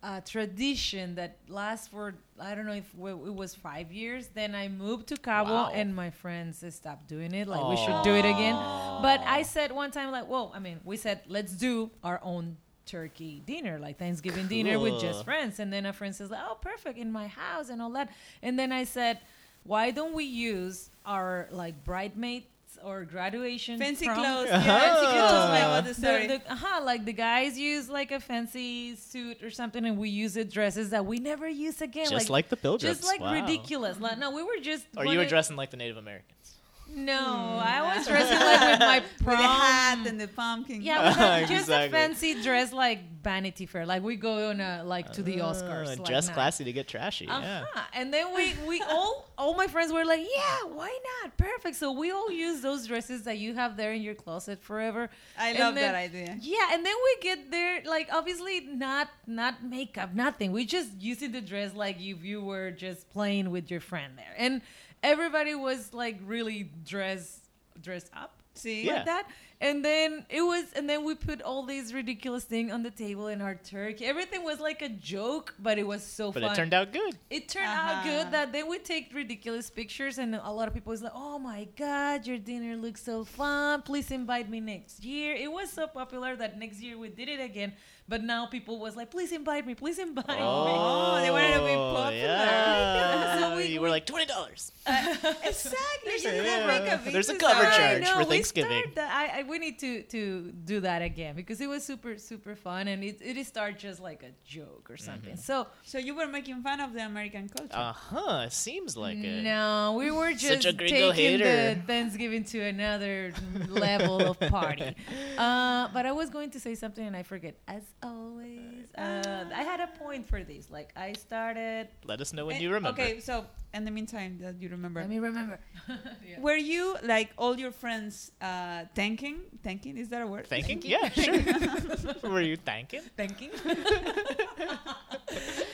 a 0.03 0.21
tradition 0.21 1.15
that 1.17 1.37
lasts 1.49 1.89
for 1.89 2.15
I 2.39 2.55
don't 2.55 2.65
know 2.65 2.73
if 2.73 2.95
we- 2.95 3.11
it 3.11 3.35
was 3.35 3.55
five 3.55 3.93
years. 3.93 4.29
Then 4.29 4.55
I 4.55 4.69
moved 4.69 5.09
to 5.09 5.17
Cabo, 5.19 5.51
Wow. 5.53 5.71
and 5.75 5.95
my 5.95 6.09
friends 6.09 6.65
stopped 6.75 7.07
doing 7.07 7.35
it. 7.35 7.47
Like 7.47 7.67
we 7.69 7.77
should 7.77 8.03
do 8.03 8.15
it 8.15 8.25
again. 8.25 8.55
But 9.03 9.21
I 9.21 9.43
said 9.43 9.73
one 9.73 9.91
time, 9.91 10.11
like, 10.11 10.27
well, 10.29 10.53
I 10.55 10.59
mean, 10.59 10.81
we 10.85 10.97
said 10.97 11.21
let's 11.29 11.53
do 11.53 11.91
our 12.03 12.19
own 12.23 12.57
turkey 12.87 13.43
dinner, 13.45 13.79
like 13.79 13.99
Thanksgiving 13.99 14.49
dinner 14.49 14.79
with 14.79 15.01
just 15.03 15.25
friends. 15.25 15.61
And 15.61 15.71
then 15.73 15.85
a 15.87 15.93
friend 15.93 16.15
says, 16.17 16.31
like, 16.31 16.41
oh, 16.43 16.57
perfect, 16.61 16.99
in 16.99 17.13
my 17.13 17.27
house 17.29 17.69
and 17.69 17.81
all 17.83 17.91
that. 17.91 18.09
And 18.43 18.59
then 18.59 18.73
I 18.73 18.85
said, 18.85 19.21
why 19.65 19.91
don't 19.91 20.15
we 20.15 20.25
use 20.25 20.89
our 21.05 21.47
like 21.53 21.85
bridesmaids 21.85 22.47
or 22.85 23.05
graduation 23.05 23.79
Fancy 23.79 24.07
prom- 24.07 24.19
clothes. 24.19 24.49
Uh-huh. 24.51 24.61
Yeah, 24.67 24.95
fancy 24.95 25.07
clothes. 25.07 25.49
Like 25.51 25.65
what 25.69 25.85
the 25.85 25.89
the, 25.91 25.95
story. 25.95 26.43
uh-huh, 26.49 26.85
like 26.85 27.05
the 27.05 27.13
guys 27.13 27.59
use 27.59 27.89
like 27.89 28.11
a 28.13 28.21
fancy 28.21 28.97
suit 28.97 29.43
or 29.43 29.51
something, 29.51 29.85
and 29.85 29.99
we 29.99 30.09
use 30.09 30.37
it 30.37 30.51
dresses 30.51 30.91
that 30.91 31.05
we 31.07 31.19
never 31.19 31.49
use 31.49 31.81
again. 31.83 32.09
Just 32.11 32.31
like 32.31 32.49
the 32.49 32.57
pilgrims. 32.57 32.99
just 32.99 33.07
like 33.07 33.21
Wow. 33.21 33.33
ridiculous. 33.35 33.99
Like, 34.01 34.19
no, 34.19 34.31
we 34.31 34.43
were 34.43 34.59
just. 34.63 34.87
Or 34.97 35.05
you 35.05 35.11
were 35.11 35.17
wanna- 35.19 35.29
dressing 35.29 35.57
like 35.57 35.71
the 35.71 35.77
Native 35.77 35.97
Americans. 35.97 36.55
No, 36.95 37.61
I 37.63 37.97
was 37.97 38.07
dressing 38.09 38.39
like 38.39 38.71
with 38.71 38.81
my 38.81 38.99
with 39.01 39.25
prom 39.25 39.37
the 39.39 39.43
hat 39.47 40.07
and 40.07 40.21
the 40.21 40.29
pumpkin. 40.29 40.83
Yeah, 40.83 41.09
with 41.09 41.51
a, 41.51 41.55
just 41.55 41.69
a 41.71 41.89
fancy 41.91 42.43
dress 42.43 42.73
like 42.73 42.99
Vanity 43.23 43.67
Fair. 43.67 43.87
Like 43.87 44.03
we 44.03 44.17
go 44.17 44.49
on 44.51 44.61
a 44.61 44.83
like 44.85 45.13
to 45.13 45.23
the 45.23 45.41
Ah, 45.41 45.53
Oscars. 45.53 45.87
like 45.87 46.05
dress 46.05 46.27
that. 46.27 46.35
classy 46.35 46.65
to 46.65 46.73
get 46.73 46.89
trashy. 46.89 47.27
Yeah. 47.27 47.63
Uh-huh. 47.65 47.81
And 47.95 48.13
then 48.13 48.35
we 48.35 48.55
we 48.67 48.83
all 48.89 49.31
all 49.39 49.55
my 49.55 49.67
friends 49.67 49.93
were 49.93 50.05
like, 50.05 50.21
yeah, 50.21 50.69
why 50.73 50.97
not? 51.23 51.37
Perfect. 51.37 51.77
So 51.77 51.93
we 51.93 52.11
all 52.11 52.31
use 52.31 52.61
those 52.61 52.87
dresses 52.87 53.23
that 53.25 53.39
you 53.39 53.55
have 53.55 53.77
there 53.77 53.93
in 53.93 54.03
your 54.03 54.15
closet 54.15 54.63
forever. 54.63 55.09
I 55.39 55.51
And 55.51 55.59
love 55.59 55.75
then- 55.75 55.93
that 55.93 55.95
idea. 55.99 56.37
Yeah, 56.41 56.69
and 56.73 56.85
then 56.85 56.95
we 57.05 57.23
get 57.23 57.51
there 57.51 57.83
like 57.87 58.09
obviously 58.13 58.61
not 58.61 59.09
not 59.27 59.63
makeup, 59.65 60.15
nothing. 60.15 60.53
We 60.53 60.65
just 60.65 60.91
using 61.01 61.33
the 61.33 61.41
dress 61.41 61.75
like 61.75 61.97
if 62.01 62.25
you 62.25 62.43
were 62.43 62.71
just 62.71 63.09
playing 63.11 63.51
with 63.51 63.71
your 63.71 63.81
friend 63.81 64.15
there, 64.17 64.35
and 64.37 64.61
everybody 65.03 65.55
was 65.55 65.93
like 65.95 66.19
really 66.27 66.71
dressed 66.85 67.45
dressed 67.81 68.11
up 68.15 68.35
See? 68.55 68.85
Yeah. 68.87 68.95
like 68.97 69.05
that. 69.07 69.27
And 69.63 69.85
then 69.85 70.25
it 70.31 70.41
was, 70.41 70.65
and 70.75 70.89
then 70.89 71.05
we 71.05 71.15
put 71.15 71.43
all 71.43 71.65
these 71.67 71.93
ridiculous 71.93 72.45
things 72.45 72.73
on 72.73 72.83
the 72.83 72.91
table 72.91 73.29
in 73.29 73.43
our 73.43 73.55
turkey. 73.55 74.07
Everything 74.07 74.43
was 74.43 74.59
like 74.59 74.81
a 74.81 74.89
joke, 74.89 75.55
but 75.59 75.79
it 75.79 75.87
was 75.87 76.03
so 76.03 76.33
fun. 76.33 76.41
But 76.43 76.47
fun. 76.49 76.53
it 76.53 76.57
turned 76.57 76.75
out 76.75 76.93
good. 76.95 77.19
It 77.29 77.49
turned 77.49 77.67
Uh-huh. 77.67 77.93
out 77.93 78.05
good 78.05 78.33
that 78.33 78.53
then 78.53 78.69
we 78.71 78.79
take 78.79 79.13
ridiculous 79.15 79.69
pictures, 79.69 80.17
and 80.19 80.35
a 80.35 80.51
lot 80.51 80.67
of 80.67 80.73
people 80.75 80.91
was 80.91 81.03
like, 81.03 81.13
"Oh 81.15 81.39
my 81.39 81.69
God, 81.77 82.27
your 82.27 82.39
dinner 82.39 82.75
looks 82.75 83.03
so 83.03 83.23
fun! 83.23 83.83
Please 83.83 84.11
invite 84.11 84.49
me 84.49 84.61
next 84.61 85.05
year." 85.05 85.35
It 85.35 85.53
was 85.53 85.71
so 85.71 85.87
popular 85.87 86.37
that 86.37 86.59
next 86.59 86.81
year 86.81 86.97
we 86.97 87.11
did 87.11 87.29
it 87.29 87.41
again. 87.41 87.75
But 88.11 88.21
now 88.35 88.43
people 88.57 88.75
was 88.87 88.97
like, 89.01 89.09
"Please 89.17 89.31
invite 89.41 89.65
me! 89.69 89.75
Please 89.83 89.99
invite 90.01 90.27
me!" 90.29 90.35
Oh, 90.41 91.21
they 91.23 91.31
wanted 91.31 91.55
to 91.55 91.61
be 91.71 91.77
popular. 91.99 92.13
Yeah. 92.17 93.19
So 93.41 93.57
we- 93.57 93.67
you 93.75 93.81
were 93.81 93.87
we- 93.87 93.97
like 93.97 94.07
twenty 94.13 94.27
dollars. 94.27 94.63
Exactly. 94.87 96.13
You 96.23 96.43
Yeah. 96.43 96.67
make 96.67 96.87
a 97.09 97.11
There's 97.13 97.29
a 97.29 97.37
cover 97.37 97.67
I 97.67 97.77
charge 97.77 98.03
know, 98.03 98.13
for 98.15 98.19
we 98.21 98.25
Thanksgiving. 98.35 98.83
start 98.83 98.95
that- 98.97 99.13
I, 99.13 99.41
I, 99.41 99.43
we 99.45 99.59
need 99.59 99.79
to, 99.81 100.03
to 100.15 100.53
do 100.73 100.81
that 100.81 101.03
again 101.03 101.37
because 101.37 101.61
it 101.61 101.69
was 101.69 101.85
super 101.85 102.19
super 102.19 102.55
fun 102.57 102.89
and 102.89 103.03
it 103.05 103.19
it 103.21 103.47
started 103.47 103.79
just 103.79 104.01
like 104.01 104.23
a 104.23 104.33
joke 104.45 104.89
or 104.91 104.97
something. 104.97 105.35
Mm-hmm. 105.35 105.41
So 105.53 105.67
So 105.85 105.99
you 105.99 106.15
were 106.15 106.27
making 106.27 106.63
fun 106.63 106.81
of 106.81 106.93
the 106.93 107.05
American 107.05 107.49
culture. 107.49 107.77
Uh 107.77 107.93
huh. 107.93 108.49
Seems 108.49 108.97
like 108.97 109.19
it. 109.19 109.43
no, 109.45 109.95
we 109.99 110.11
were 110.11 110.33
just 110.33 110.63
Such 110.63 110.67
a 110.67 110.73
gringo 110.73 111.13
taking 111.13 111.39
the 111.39 111.45
hater. 111.47 111.83
Thanksgiving 111.87 112.45
to 112.53 112.59
another 112.75 113.33
level 113.69 114.17
of 114.31 114.39
party. 114.59 114.95
Uh, 115.41 115.89
but 115.95 116.05
I 116.05 116.13
was 116.13 116.29
going 116.29 116.51
to 116.51 116.61
say 116.61 116.75
something 116.75 117.07
and 117.07 117.17
I 117.17 117.23
forget. 117.23 117.55
As 117.67 117.83
always, 118.03 118.91
uh, 118.97 119.45
I 119.55 119.63
had 119.63 119.81
a 119.81 119.87
point 119.99 120.27
for 120.27 120.43
this. 120.43 120.71
Like 120.71 120.93
I 120.97 121.13
started. 121.15 121.89
Let 122.05 122.21
us 122.21 122.33
know 122.33 122.47
when 122.47 122.57
Eh, 122.57 122.61
you 122.61 122.73
remember. 122.73 123.01
Okay, 123.01 123.21
so 123.21 123.45
in 123.75 123.85
the 123.85 123.91
meantime 123.91 124.39
that 124.41 124.61
you 124.61 124.69
remember, 124.71 125.01
Let 125.01 125.11
me 125.11 125.19
remember. 125.19 125.59
Yeah. 126.27 126.41
were 126.41 126.57
you 126.57 126.97
like 127.03 127.31
all 127.37 127.59
your 127.59 127.73
friends 127.73 128.31
uh, 128.41 128.85
thanking? 128.95 129.41
Thanking 129.63 129.97
is 129.99 130.09
that 130.11 130.23
a 130.23 130.27
word? 130.27 130.47
Thanking? 130.47 130.81
Thanking? 130.81 130.91
Yeah, 130.91 131.09
sure. 131.11 132.15
were 132.31 132.41
you 132.41 132.57
thanking? 132.57 133.03
Thanking. 133.17 133.51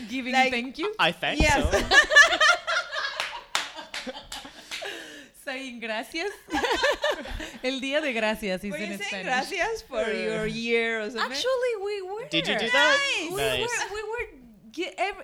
Giving 0.09 0.33
Like- 0.33 0.51
thank 0.53 0.79
you. 0.79 0.95
I 0.99 1.13
thank 1.13 1.41
Yes. 1.41 1.71
so. 1.71 2.39
Saying 5.67 5.81
gracias. 5.81 6.31
El 7.63 7.81
día 7.81 8.01
de 8.01 8.13
gracias 8.13 8.65
is 8.65 8.71
Were 8.71 8.77
in 8.79 8.93
you 8.93 8.97
saying 8.99 9.25
Spanish. 9.25 9.25
gracias 9.27 9.83
for 9.83 10.11
your 10.13 10.47
year 10.47 11.01
or 11.01 11.11
something? 11.11 11.33
Actually, 11.33 11.73
we 11.85 12.03
were. 12.03 12.29
Did 12.31 12.47
you 12.49 12.59
do 12.59 12.71
that? 12.71 12.99
Nice. 13.21 13.31
We 13.31 13.37
Nice. 13.37 13.61
were. 13.61 13.95
We 13.95 14.03
were. 14.03 14.27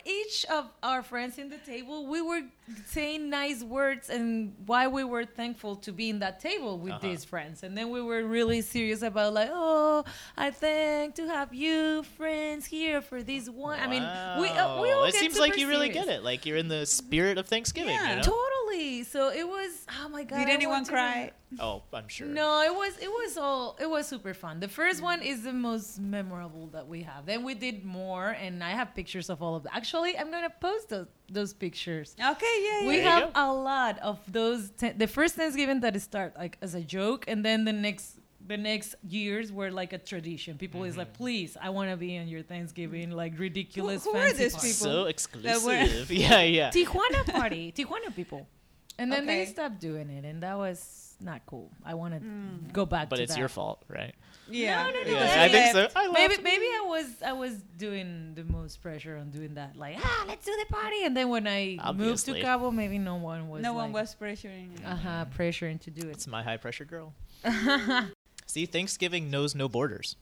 each 0.07 0.47
of 0.51 0.65
our 0.83 1.03
friends 1.03 1.37
in 1.37 1.51
the 1.51 1.59
table, 1.59 2.07
we 2.07 2.23
were 2.23 2.41
saying 2.87 3.29
nice 3.29 3.63
words 3.63 4.09
and 4.09 4.55
why 4.65 4.87
we 4.89 5.05
were 5.05 5.27
thankful 5.27 5.77
to 5.77 5.93
be 5.93 6.09
in 6.09 6.21
that 6.21 6.41
table 6.41 6.79
with 6.79 6.93
Uh-huh. 6.95 7.07
these 7.07 7.23
friends. 7.27 7.63
And 7.63 7.77
then 7.77 7.91
we 7.91 8.01
were 8.01 8.25
really 8.25 8.63
serious 8.63 9.03
about 9.03 9.35
like, 9.35 9.51
oh, 9.53 10.05
I 10.39 10.51
thank 10.53 11.17
to 11.17 11.27
have 11.29 11.53
you 11.53 12.03
friends 12.17 12.65
here 12.65 13.03
for 13.03 13.23
this 13.23 13.47
one. 13.51 13.79
I 13.79 13.87
mean, 13.89 14.03
we 14.41 14.49
uh, 14.49 14.81
we 14.81 14.89
Wow. 14.89 15.01
all 15.01 15.05
It 15.05 15.13
get 15.13 15.21
seems 15.21 15.39
like 15.39 15.53
super 15.53 15.61
you 15.61 15.69
really 15.69 15.91
get 15.91 16.09
it. 16.09 16.25
Like 16.25 16.47
you're 16.47 16.57
in 16.57 16.69
the 16.69 16.87
spirit 16.87 17.37
of 17.37 17.47
Thanksgiving. 17.47 17.95
Yeah. 17.95 18.09
You 18.11 18.17
know? 18.17 18.23
Totally. 18.23 18.52
Exactly. 18.73 19.05
So 19.05 19.31
it 19.31 19.47
was. 19.47 19.71
Oh 20.03 20.09
my 20.09 20.25
god. 20.25 20.39
Did 20.39 20.49
anyone 20.49 20.75
want 20.77 20.87
to 20.87 20.93
cry? 20.93 21.31
Oh, 21.61 21.83
I'm 21.93 22.09
sure. 22.09 22.27
No, 22.27 22.63
it 22.63 22.75
was 22.75 22.97
it 22.99 23.09
was 23.11 23.37
all 23.37 23.77
it 23.79 23.89
was 23.89 24.07
super 24.07 24.33
fun. 24.33 24.59
The 24.61 24.69
first 24.69 25.03
one 25.03 25.21
is 25.21 25.43
the 25.43 25.53
most 25.53 26.01
memorable 26.01 26.69
that 26.69 26.89
we 26.89 27.03
have. 27.03 27.27
Then 27.27 27.45
we 27.45 27.53
did 27.55 27.85
more, 27.85 28.31
and 28.31 28.65
I 28.65 28.71
have 28.71 28.95
pictures 28.95 29.29
of 29.29 29.43
all 29.43 29.55
of 29.57 29.63
them. 29.65 29.73
Actually, 29.75 30.17
I'm 30.17 30.31
gonna 30.31 30.49
post 30.49 30.89
those 30.89 31.09
those 31.31 31.53
pictures. 31.53 32.17
Okay, 32.19 32.57
yeah, 32.65 32.81
yeah. 32.81 32.89
We 32.89 32.97
There 32.97 33.05
have 33.11 33.31
a 33.35 33.53
lot 33.53 33.99
of 33.99 34.19
those. 34.33 34.71
Te- 34.71 34.93
the 34.93 35.07
first 35.07 35.35
Thanksgiving 35.35 35.81
that 35.81 36.01
start 36.01 36.35
like 36.39 36.57
as 36.63 36.75
a 36.75 36.81
joke, 36.81 37.27
and 37.29 37.45
then 37.45 37.65
the 37.67 37.73
next 37.75 38.19
the 38.47 38.57
next 38.57 38.95
years 39.07 39.53
were 39.53 39.71
like 39.71 39.93
a 39.93 39.99
tradition. 39.99 40.57
People 40.57 40.85
is 40.85 40.93
Mm-hmm. 40.93 40.99
like, 41.01 41.13
please, 41.13 41.57
I 41.61 41.69
want 41.69 41.91
to 41.91 41.99
be 41.99 42.17
on 42.19 42.29
your 42.29 42.43
Thanksgiving 42.43 43.11
like 43.11 43.39
ridiculous. 43.39 44.05
who 44.05 44.11
are 44.17 44.27
fancy 44.27 44.45
these 44.45 44.53
party." 44.55 44.69
people? 44.73 44.87
So 44.87 45.05
exclusive. 45.05 46.11
yeah, 46.25 46.41
yeah. 46.41 46.71
Tijuana 46.71 47.31
party, 47.31 47.73
Tijuana 47.77 48.11
people, 48.17 48.49
and 48.99 49.11
then 49.13 49.27
they 49.27 49.45
stopped 49.47 49.81
doing 49.81 50.11
it, 50.11 50.25
and 50.25 50.43
that 50.43 50.57
was 50.59 51.15
not 51.21 51.43
cool. 51.47 51.71
I 51.85 51.95
want 51.95 52.15
to 52.15 52.73
go 52.73 52.85
back. 52.85 53.05
To 53.05 53.11
But 53.11 53.17
to 53.17 53.23
it's 53.23 53.35
that. 53.35 53.39
your 53.39 53.49
fault, 53.49 53.83
right? 53.89 54.15
Yeah. 54.51 54.83
No, 54.83 54.91
no, 54.91 55.03
no, 55.05 55.13
Yeah, 55.13 55.35
I 55.41 55.45
I 55.45 55.49
think 55.49 55.73
so. 55.73 55.89
I 55.95 56.09
Maybe 56.11 56.35
left. 56.35 56.43
maybe 56.43 56.65
I 56.65 56.85
was 56.89 57.07
I 57.25 57.33
was 57.33 57.55
doing 57.79 58.35
the 58.35 58.43
most 58.45 58.83
pressure 58.83 59.17
on 59.17 59.31
doing 59.31 59.55
that. 59.55 59.77
Like 59.77 59.97
ah, 60.03 60.25
let's 60.27 60.45
do 60.45 60.53
the 60.69 60.73
party, 60.75 61.05
and 61.05 61.17
then 61.17 61.29
when 61.29 61.47
I 61.47 61.77
moved 61.77 61.79
to 61.79 61.85
Obviously. 61.89 62.41
Cabo, 62.43 62.71
maybe 62.71 62.99
no 62.99 63.17
one 63.17 63.49
was. 63.49 63.63
No 63.63 63.73
one 63.73 63.93
was 63.93 64.15
pressuring. 64.21 64.79
you. 64.81 64.85
Uh 64.87 64.97
huh. 64.97 65.25
Pressuring 65.37 65.81
to 65.83 65.91
do 65.91 66.09
it. 66.09 66.13
It's 66.13 66.27
my 66.27 66.43
high 66.43 66.57
pressure 66.57 66.85
girl. 66.85 67.15
See, 68.47 68.67
Thanksgiving 68.67 69.31
knows 69.31 69.55
no 69.55 69.69
borders. 69.69 70.17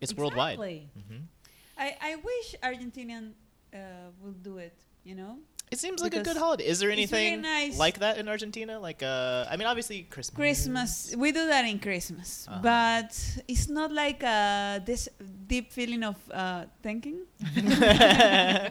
It's 0.00 0.12
worldwide. 0.14 0.54
Exactly. 0.54 0.90
I, 1.78 1.96
I 2.00 2.16
wish 2.16 2.54
Argentinian 2.62 3.32
uh, 3.72 3.78
would 4.20 4.42
do 4.42 4.58
it. 4.58 4.76
You 5.04 5.14
know. 5.14 5.38
It 5.74 5.80
seems 5.82 6.00
like 6.00 6.14
a 6.14 6.22
good 6.22 6.36
holiday. 6.36 6.66
Is 6.72 6.78
there 6.78 6.92
anything 6.94 7.42
nice. 7.42 7.74
like 7.76 7.98
that 7.98 8.14
in 8.18 8.28
Argentina? 8.28 8.78
Like, 8.78 9.02
uh, 9.02 9.50
I 9.50 9.56
mean, 9.58 9.66
obviously 9.66 10.06
Christmas. 10.06 10.36
Christmas, 10.38 10.90
we 11.18 11.32
do 11.34 11.42
that 11.50 11.64
in 11.66 11.78
Christmas, 11.82 12.46
Uh-huh. 12.46 12.60
but 12.62 13.10
it's 13.50 13.66
not 13.68 13.90
like 13.90 14.22
uh, 14.22 14.78
this 14.86 15.08
deep 15.52 15.72
feeling 15.74 16.04
of 16.06 16.14
uh, 16.30 16.66
thanking. 16.86 17.26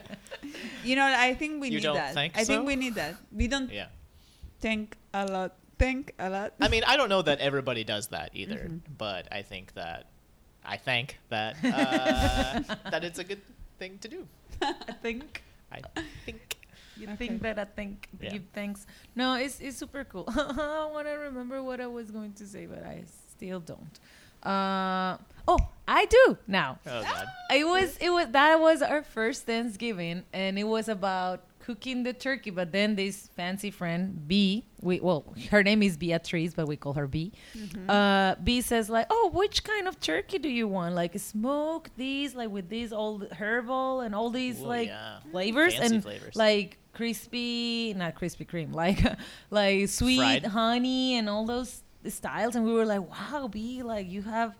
You 0.83 0.95
know, 0.95 1.03
I 1.07 1.33
think 1.35 1.61
we 1.61 1.67
You 1.69 1.79
need 1.79 1.83
don't 1.83 1.95
that. 1.95 2.13
think 2.13 2.37
I 2.39 2.43
think 2.43 2.65
we 2.67 2.75
need 2.75 2.95
that. 2.95 3.15
We 3.31 3.47
don't 3.47 3.71
yeah. 3.71 3.87
thank 4.63 4.95
a 5.13 5.25
lot. 5.25 5.55
Thank 5.79 6.11
a 6.19 6.29
lot. 6.29 6.53
I 6.59 6.67
mean, 6.67 6.83
I 6.87 6.95
don't 6.95 7.09
know 7.09 7.21
that 7.23 7.39
everybody 7.39 7.83
does 7.83 8.07
that 8.15 8.31
either, 8.33 8.67
Mhm. 8.67 8.79
but 8.97 9.27
I 9.31 9.41
think 9.43 9.73
that 9.75 10.07
I 10.63 10.77
think 10.77 11.19
that 11.29 11.55
uh, 11.63 12.63
that 12.91 13.03
it's 13.03 13.19
a 13.19 13.23
good 13.27 13.41
thing 13.79 13.99
to 14.03 14.07
do. 14.07 14.27
I 14.61 14.95
think. 15.03 15.43
I 15.71 15.79
think. 16.25 16.39
You 16.97 17.07
Okay. 17.07 17.15
think 17.15 17.41
that 17.41 17.57
I 17.59 17.65
think 17.65 18.07
Yeah. 18.19 18.29
give 18.31 18.43
thanks. 18.53 18.85
No, 19.15 19.35
it's 19.35 19.59
it's 19.59 19.77
super 19.77 20.03
cool. 20.03 20.25
I 20.29 20.89
want 20.91 21.07
to 21.07 21.13
remember 21.13 21.61
what 21.63 21.79
I 21.81 21.87
was 21.87 22.11
going 22.11 22.33
to 22.33 22.45
say, 22.47 22.65
but 22.65 22.83
I 22.83 23.03
still 23.31 23.59
don't. 23.59 23.99
Uh 24.43 25.17
oh, 25.47 25.57
I 25.87 26.05
do 26.05 26.37
now. 26.47 26.79
Oh 26.85 27.01
God. 27.01 27.27
It 27.51 27.65
was 27.65 27.97
it 27.97 28.09
was 28.09 28.27
that 28.31 28.59
was 28.59 28.81
our 28.81 29.01
first 29.03 29.45
Thanksgiving, 29.45 30.23
and 30.33 30.59
it 30.59 30.65
was 30.65 30.87
about 30.89 31.41
cooking 31.63 32.03
the 32.03 32.13
turkey. 32.13 32.49
But 32.49 32.71
then 32.71 32.95
this 32.95 33.29
fancy 33.35 33.71
friend 33.71 34.27
B, 34.27 34.65
we 34.81 34.99
well, 34.99 35.33
her 35.49 35.63
name 35.63 35.81
is 35.81 35.95
Beatrice, 35.97 36.53
but 36.53 36.67
we 36.67 36.75
call 36.75 36.93
her 36.93 37.07
B. 37.07 37.31
Uh, 37.87 38.35
B 38.43 38.61
says 38.61 38.89
like, 38.89 39.07
oh, 39.09 39.31
which 39.33 39.63
kind 39.63 39.87
of 39.87 39.99
turkey 39.99 40.39
do 40.39 40.49
you 40.49 40.67
want? 40.67 40.93
Like 40.95 41.17
smoke 41.19 41.89
these, 41.95 42.35
like 42.35 42.49
with 42.49 42.69
these 42.69 42.91
all 42.91 43.23
herbal 43.31 44.01
and 44.01 44.13
all 44.13 44.29
these 44.29 44.61
Ooh, 44.61 44.67
like 44.67 44.89
yeah. 44.89 45.19
flavors 45.31 45.75
Fancy 45.75 45.95
and 45.95 46.03
flavors. 46.03 46.35
like 46.35 46.77
crispy, 46.93 47.93
not 47.95 48.15
crispy 48.15 48.45
cream, 48.45 48.71
like 48.83 48.99
like 49.49 49.87
sweet 49.87 50.17
Fried. 50.17 50.45
honey 50.45 51.15
and 51.15 51.29
all 51.29 51.45
those 51.45 51.83
styles. 52.07 52.55
And 52.55 52.65
we 52.65 52.73
were 52.73 52.85
like, 52.85 53.09
wow, 53.09 53.47
B, 53.47 53.83
like 53.83 54.09
you 54.09 54.21
have 54.23 54.55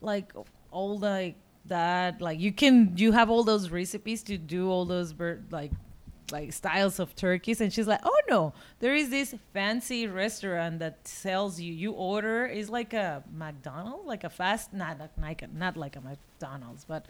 like 0.00 0.32
all 0.70 0.98
like 0.98 1.36
that, 1.66 2.20
like 2.22 2.40
you 2.40 2.52
can 2.52 2.96
you 2.96 3.12
have 3.12 3.28
all 3.28 3.44
those 3.44 3.70
recipes 3.70 4.22
to 4.24 4.38
do 4.38 4.70
all 4.70 4.84
those 4.86 5.12
bird 5.12 5.46
like 5.50 5.72
like 6.32 6.52
styles 6.52 6.98
of 6.98 7.14
turkeys 7.14 7.60
and 7.60 7.72
she's 7.72 7.86
like 7.86 8.00
oh 8.04 8.20
no 8.28 8.52
there 8.80 8.94
is 8.94 9.10
this 9.10 9.34
fancy 9.52 10.06
restaurant 10.06 10.78
that 10.80 10.98
sells 11.06 11.60
you 11.60 11.72
you 11.72 11.92
order 11.92 12.46
is 12.46 12.68
like 12.68 12.92
a 12.92 13.22
mcdonald's 13.32 14.06
like 14.06 14.24
a 14.24 14.30
fast 14.30 14.72
not 14.72 14.98
like 15.22 15.42
a, 15.42 15.46
not 15.54 15.76
like 15.76 15.94
a 15.96 16.00
mcdonald's 16.00 16.84
but 16.84 17.06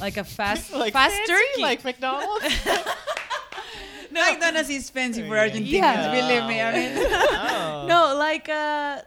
like 0.00 0.16
a 0.16 0.24
fast 0.24 0.72
like 0.84 0.92
fast 0.92 1.14
fancy, 1.14 1.32
turkey 1.32 1.62
like 1.62 1.84
McDonald's. 1.84 2.44
McDonald's 4.10 4.70
is 4.70 4.88
fancy 4.90 5.22
for 5.22 5.34
Argentinians. 5.34 5.70
Yeah. 5.70 6.10
Believe 6.12 6.46
me. 6.48 6.60
I 6.62 6.72
mean, 6.72 6.92
Oh. 6.96 7.86
no 7.92 8.14
like 8.16 8.48
a 8.48 9.04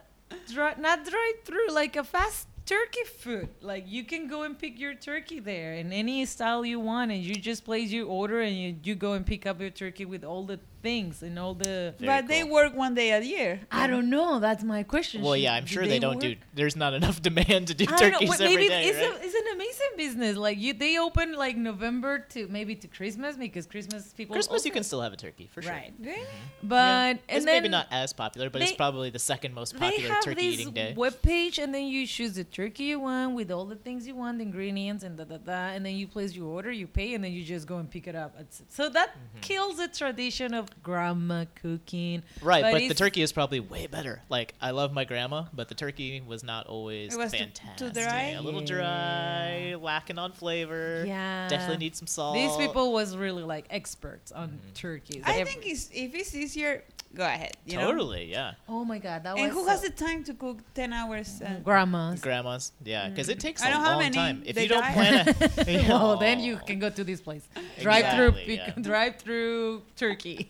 dri- 0.51 0.77
not 0.79 1.03
drive 1.03 1.37
through 1.43 1.69
like 1.71 1.95
a 1.95 2.03
fast 2.03 2.47
turkey 2.71 3.03
food 3.03 3.49
like 3.59 3.83
you 3.85 4.05
can 4.05 4.29
go 4.29 4.43
and 4.43 4.57
pick 4.57 4.79
your 4.79 4.93
turkey 4.93 5.41
there 5.41 5.73
in 5.73 5.91
any 5.91 6.25
style 6.25 6.65
you 6.65 6.79
want 6.79 7.11
and 7.11 7.21
you 7.21 7.35
just 7.35 7.65
place 7.65 7.91
your 7.91 8.07
order 8.07 8.39
and 8.39 8.55
you, 8.55 8.73
you 8.81 8.95
go 8.95 9.11
and 9.11 9.25
pick 9.25 9.45
up 9.45 9.59
your 9.59 9.69
turkey 9.69 10.05
with 10.05 10.23
all 10.23 10.45
the 10.45 10.57
things 10.81 11.21
and 11.23 11.37
all 11.39 11.53
the 11.53 11.93
Very 11.99 12.07
but 12.07 12.27
they 12.27 12.43
work 12.43 12.75
one 12.75 12.93
day 12.95 13.11
a 13.11 13.21
year. 13.21 13.59
I 13.71 13.87
don't 13.87 14.09
know. 14.09 14.39
That's 14.39 14.63
my 14.63 14.83
question. 14.83 15.21
Well, 15.21 15.37
yeah, 15.37 15.53
I'm 15.53 15.63
do 15.65 15.73
sure 15.73 15.85
they, 15.87 15.99
don't 15.99 16.15
work? 16.15 16.21
do. 16.21 16.35
There's 16.53 16.75
not 16.75 16.93
enough 16.93 17.21
demand 17.29 17.67
to 17.67 17.73
do 17.73 17.85
I 17.87 17.95
don't 17.97 17.99
know. 18.11 18.19
turkeys 18.19 18.29
Well, 18.29 18.41
every 18.41 18.55
maybe 18.55 18.67
day, 18.69 18.85
it's, 18.89 18.97
right? 18.97 19.21
a, 19.21 19.25
it's 19.25 19.35
an 19.35 19.47
amazing 19.55 19.91
business. 19.97 20.37
Like 20.37 20.57
you, 20.59 20.73
they 20.73 20.97
open 20.97 21.33
like 21.33 21.57
November 21.57 22.19
to 22.29 22.47
maybe 22.47 22.75
to 22.75 22.87
Christmas 22.87 23.35
because 23.37 23.65
Christmas 23.67 24.13
people. 24.13 24.33
Christmas, 24.35 24.65
you 24.65 24.71
can 24.71 24.83
still 24.83 25.01
have 25.01 25.13
a 25.13 25.17
turkey 25.17 25.47
for 25.53 25.61
sure. 25.61 25.71
right, 25.71 25.93
Really? 25.99 26.25
but 26.63 26.75
Yeah. 26.75 27.07
and 27.09 27.19
it's 27.29 27.45
then 27.45 27.55
maybe 27.63 27.69
not 27.69 27.87
as 27.91 28.13
popular, 28.13 28.49
but 28.49 28.61
it's 28.61 28.71
probably 28.73 29.09
the 29.09 29.19
second 29.19 29.53
most 29.53 29.73
they 29.73 29.79
popular 29.79 30.09
have 30.13 30.23
turkey 30.23 30.49
this 30.49 30.59
eating 30.59 30.73
day. 30.73 30.93
web 30.95 31.21
page, 31.21 31.59
and 31.59 31.73
then 31.73 31.85
you 31.87 32.07
choose 32.07 32.33
the 32.33 32.43
turkey 32.43 32.85
you 32.85 32.99
want 32.99 33.35
with 33.35 33.51
all 33.51 33.65
the 33.65 33.75
things 33.75 34.07
you 34.07 34.15
want, 34.15 34.37
the 34.39 34.43
ingredients, 34.43 35.03
and 35.03 35.17
da 35.17 35.23
da 35.25 35.37
da, 35.37 35.51
and 35.75 35.85
then 35.85 35.95
you 35.95 36.07
place 36.07 36.35
your 36.35 36.47
order, 36.47 36.71
you 36.71 36.87
pay, 36.87 37.13
and 37.13 37.23
then 37.23 37.31
you 37.31 37.43
just 37.43 37.67
go 37.67 37.77
and 37.77 37.89
pick 37.89 38.07
it 38.07 38.15
up. 38.15 38.35
So 38.69 38.89
that 38.89 39.09
Mm-hmm. 39.11 39.39
kills 39.41 39.77
the 39.77 39.87
tradition 39.87 40.53
of 40.53 40.67
grandma 40.83 41.45
cooking. 41.61 42.23
Right, 42.41 42.63
but, 42.63 42.87
the 42.87 42.93
turkey 42.93 43.21
is 43.21 43.31
probably 43.31 43.59
way 43.59 43.87
better. 43.87 44.21
Like 44.29 44.53
I 44.61 44.71
love 44.71 44.91
my 44.93 45.03
grandma, 45.05 45.45
but 45.53 45.67
the 45.69 45.75
turkey 45.75 46.21
was 46.25 46.43
not 46.43 46.67
always 46.67 47.13
It 47.13 47.17
was 47.17 47.31
too- 47.31 47.37
too 47.39 47.43
fantastic. 47.45 47.93
dry? 47.93 48.21
A 48.37 48.41
little 48.41 48.61
Yeah. 48.61 48.67
dry, 48.67 49.75
lacking 49.81 50.17
on 50.17 50.31
flavor. 50.31 51.03
Yeah, 51.07 51.47
Definitely 51.47 51.77
need 51.77 51.95
some 51.95 52.07
salt. 52.07 52.35
These 52.35 52.55
people 52.57 52.91
was 52.93 53.15
really 53.15 53.43
like 53.43 53.65
experts 53.69 54.31
on 54.31 54.49
Mm-hmm. 54.49 54.73
turkeys. 54.73 55.23
I 55.25 55.39
Ev- 55.39 55.47
think 55.47 55.65
it's, 55.65 55.89
if 55.93 56.13
it's 56.15 56.33
easier, 56.35 56.83
go 57.15 57.23
ahead. 57.25 57.51
You 57.65 57.77
know? 57.77 57.87
Totally, 57.91 58.25
yeah. 58.31 58.53
Oh 58.69 58.83
my 58.85 58.97
god, 58.99 59.23
that 59.23 59.35
was. 59.35 59.43
And 59.43 59.51
who 59.51 59.67
has 59.67 59.81
the 59.81 59.89
time 59.89 60.23
to 60.25 60.33
cook 60.33 60.59
10 60.73 60.93
hours? 60.93 61.41
Uh, 61.41 61.55
grandmas? 61.63 62.19
Grandmas, 62.21 62.71
yeah, 62.83 63.09
because 63.09 63.29
it 63.29 63.39
takes 63.39 63.61
I 63.61 63.69
a 63.69 63.71
know 63.71 63.79
how 63.79 63.89
long 63.91 63.99
many 63.99 64.15
time. 64.15 64.43
If 64.45 64.59
you 64.59 64.67
don't 64.67 64.81
die. 64.81 64.93
plan 64.93 65.35
a, 65.67 65.87
well, 65.89 66.17
then 66.17 66.39
you 66.39 66.57
can 66.65 66.79
go 66.79 66.89
to 66.89 67.03
this 67.03 67.21
place. 67.21 67.47
Drive 67.81 68.05
Exactly, 68.05 68.45
through, 68.45 68.53
yeah. 68.55 68.71
drive 68.81 69.15
through 69.17 69.83
Turkey. 69.95 70.49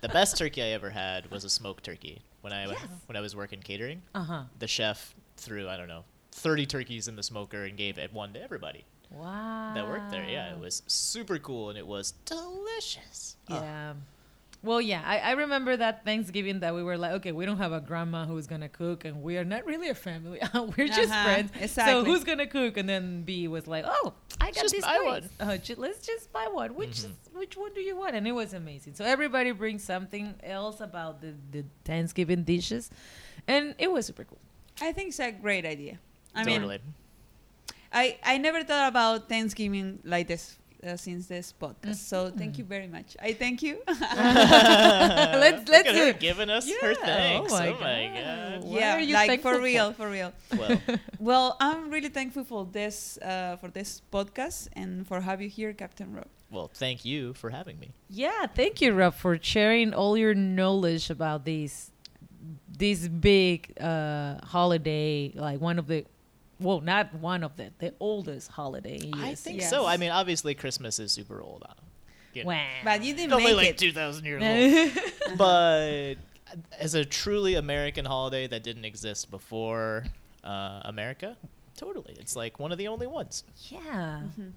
The 0.00 0.08
best 0.08 0.36
turkey 0.36 0.62
I 0.62 0.66
ever 0.68 0.90
had 0.90 1.30
was 1.30 1.44
a 1.44 1.50
smoked 1.50 1.84
turkey. 1.84 2.22
When 2.42 2.52
I 2.52 2.66
Yes. 2.66 2.78
when 3.06 3.16
I 3.16 3.20
was 3.20 3.34
working 3.34 3.60
catering, 3.60 4.02
uh 4.14 4.24
huh. 4.24 4.42
the 4.58 4.66
chef 4.68 5.14
threw 5.36 5.68
I 5.68 5.76
don't 5.76 5.88
know 5.88 6.04
thirty 6.32 6.66
turkeys 6.66 7.08
in 7.08 7.16
the 7.16 7.22
smoker 7.22 7.64
and 7.64 7.76
gave 7.76 7.96
it 7.98 8.12
one 8.12 8.32
to 8.34 8.42
everybody 8.42 8.84
Wow. 9.10 9.72
that 9.74 9.86
worked 9.88 10.10
there. 10.10 10.24
Yeah, 10.28 10.52
it 10.52 10.58
was 10.58 10.82
super 10.86 11.38
cool 11.38 11.70
and 11.70 11.78
it 11.78 11.86
was 11.86 12.12
delicious. 12.26 13.36
Oh, 13.48 13.54
Yeah. 13.60 13.94
Well, 14.64 14.80
yeah, 14.80 15.02
I, 15.04 15.18
I 15.18 15.30
remember 15.32 15.76
that 15.76 16.04
Thanksgiving 16.04 16.60
that 16.60 16.74
we 16.74 16.82
were 16.82 16.96
like, 16.96 17.12
okay, 17.12 17.32
we 17.32 17.44
don't 17.44 17.58
have 17.58 17.72
a 17.72 17.80
grandma 17.80 18.24
who's 18.24 18.46
gonna 18.46 18.68
cook, 18.70 19.04
and 19.04 19.22
we 19.22 19.36
are 19.36 19.44
not 19.44 19.66
really 19.66 19.90
a 19.90 19.94
family. 19.94 20.40
we're 20.76 20.88
just 20.88 21.12
Uh-huh, 21.12 21.24
friends. 21.24 21.72
So 21.72 22.02
who's 22.04 22.24
gonna 22.24 22.46
cook? 22.46 22.76
And 22.78 22.88
then 22.88 23.22
B 23.24 23.46
was 23.46 23.66
like, 23.66 23.84
oh, 23.86 24.14
I 24.40 24.46
got 24.52 24.62
Just 24.62 24.74
this 24.74 24.84
buy 24.84 24.98
place. 25.04 25.28
Uh, 25.38 25.56
ju- 25.58 25.74
let's 25.76 26.04
just 26.06 26.32
buy 26.32 26.48
one. 26.50 26.74
Which 26.74 27.02
Mhm. 27.02 27.12
which 27.34 27.56
one 27.56 27.74
do 27.74 27.80
you 27.82 27.94
want? 27.96 28.14
And 28.16 28.26
it 28.26 28.32
was 28.32 28.54
amazing. 28.54 28.94
So 28.94 29.04
everybody 29.04 29.50
brings 29.52 29.84
something 29.84 30.34
else 30.42 30.80
about 30.80 31.20
the 31.20 31.34
the 31.52 31.64
Thanksgiving 31.84 32.42
dishes, 32.44 32.90
and 33.46 33.74
it 33.78 33.92
was 33.92 34.06
super 34.06 34.24
cool. 34.24 34.40
I 34.80 34.92
think 34.92 35.08
it's 35.10 35.20
a 35.20 35.30
great 35.30 35.66
idea. 35.66 35.98
I 36.34 36.42
mean, 36.44 36.62
totally. 36.62 36.80
I, 37.92 38.18
I 38.24 38.38
never 38.38 38.64
thought 38.64 38.88
about 38.88 39.28
Thanksgiving 39.28 40.00
like 40.04 40.26
this 40.26 40.58
uh, 40.84 40.96
since 40.96 41.26
this 41.26 41.52
podcast. 41.58 41.96
So 41.96 42.30
thank 42.30 42.58
you 42.58 42.64
very 42.64 42.86
much. 42.88 43.16
I 43.22 43.32
thank 43.32 43.62
you. 43.62 43.78
let's 43.88 45.60
Look 45.60 45.68
let's 45.68 45.88
at 45.88 45.92
do 45.94 45.98
her 45.98 46.08
it. 46.08 46.20
giving 46.20 46.50
us 46.50 46.68
her 46.80 46.94
thanks. 46.94 47.52
oh 47.52 47.56
my 47.56 47.68
Oh 47.68 47.80
my 47.80 48.06
God. 48.14 48.62
god. 48.62 48.68
Yeah, 48.68 48.96
are 48.96 49.00
you 49.00 49.14
like 49.14 49.40
for 49.42 49.54
for? 49.54 49.60
real, 49.60 49.92
for 49.92 50.08
real. 50.10 50.32
Well, 50.56 50.80
Well, 51.18 51.56
I'm 51.60 51.90
really 51.90 52.08
thankful 52.10 52.44
for 52.44 52.66
this 52.70 53.18
uh, 53.22 53.56
for 53.56 53.68
this 53.68 54.02
podcast 54.12 54.68
and 54.74 55.06
for 55.06 55.20
have 55.20 55.40
you 55.40 55.48
here, 55.48 55.72
Captain 55.72 56.12
Rob. 56.14 56.26
well, 56.50 56.70
thank 56.72 57.04
you 57.04 57.34
for 57.34 57.50
having 57.50 57.78
me. 57.80 57.92
Yeah, 58.08 58.46
thank 58.46 58.80
you, 58.80 58.92
Rob, 58.92 59.14
for 59.14 59.38
sharing 59.40 59.94
all 59.94 60.16
your 60.16 60.34
knowledge 60.34 61.10
about 61.10 61.44
this 61.44 61.90
this 62.78 63.08
big 63.08 63.72
uh, 63.80 64.36
holiday, 64.44 65.32
like 65.34 65.60
one 65.60 65.78
of 65.78 65.86
the, 65.86 66.04
well, 66.60 66.80
not 66.80 67.14
one 67.14 67.42
of 67.42 67.56
the, 67.56 67.70
the 67.78 67.94
oldest 68.00 68.50
holiday. 68.50 68.96
in 68.96 69.14
I 69.14 69.34
think 69.34 69.60
Yes. 69.60 69.70
so. 69.70 69.86
I 69.86 69.96
mean, 69.96 70.10
obviously 70.10 70.54
Christmas 70.54 70.98
is 70.98 71.12
super 71.12 71.40
old. 71.42 71.64
you 72.32 72.42
know, 72.44 72.48
Wow. 72.48 72.66
But 72.84 73.02
you 73.04 73.14
didn't 73.14 73.26
it's 73.26 73.32
only 73.34 73.46
make 73.46 73.56
like 73.56 73.68
it. 73.70 73.78
two 73.78 73.92
thousand 73.92 74.24
years 74.24 74.42
old. 75.28 75.38
but 75.38 76.14
as 76.78 76.94
a 76.94 77.04
truly 77.04 77.54
American 77.54 78.04
holiday 78.04 78.46
that 78.46 78.62
didn't 78.62 78.84
exist 78.84 79.30
before 79.30 80.04
uh, 80.44 80.80
America, 80.84 81.36
totally, 81.76 82.14
it's 82.18 82.36
like 82.36 82.58
one 82.58 82.70
of 82.72 82.78
the 82.78 82.88
only 82.88 83.06
ones. 83.06 83.44
yeah. 83.70 84.22
Mhm. 84.38 84.52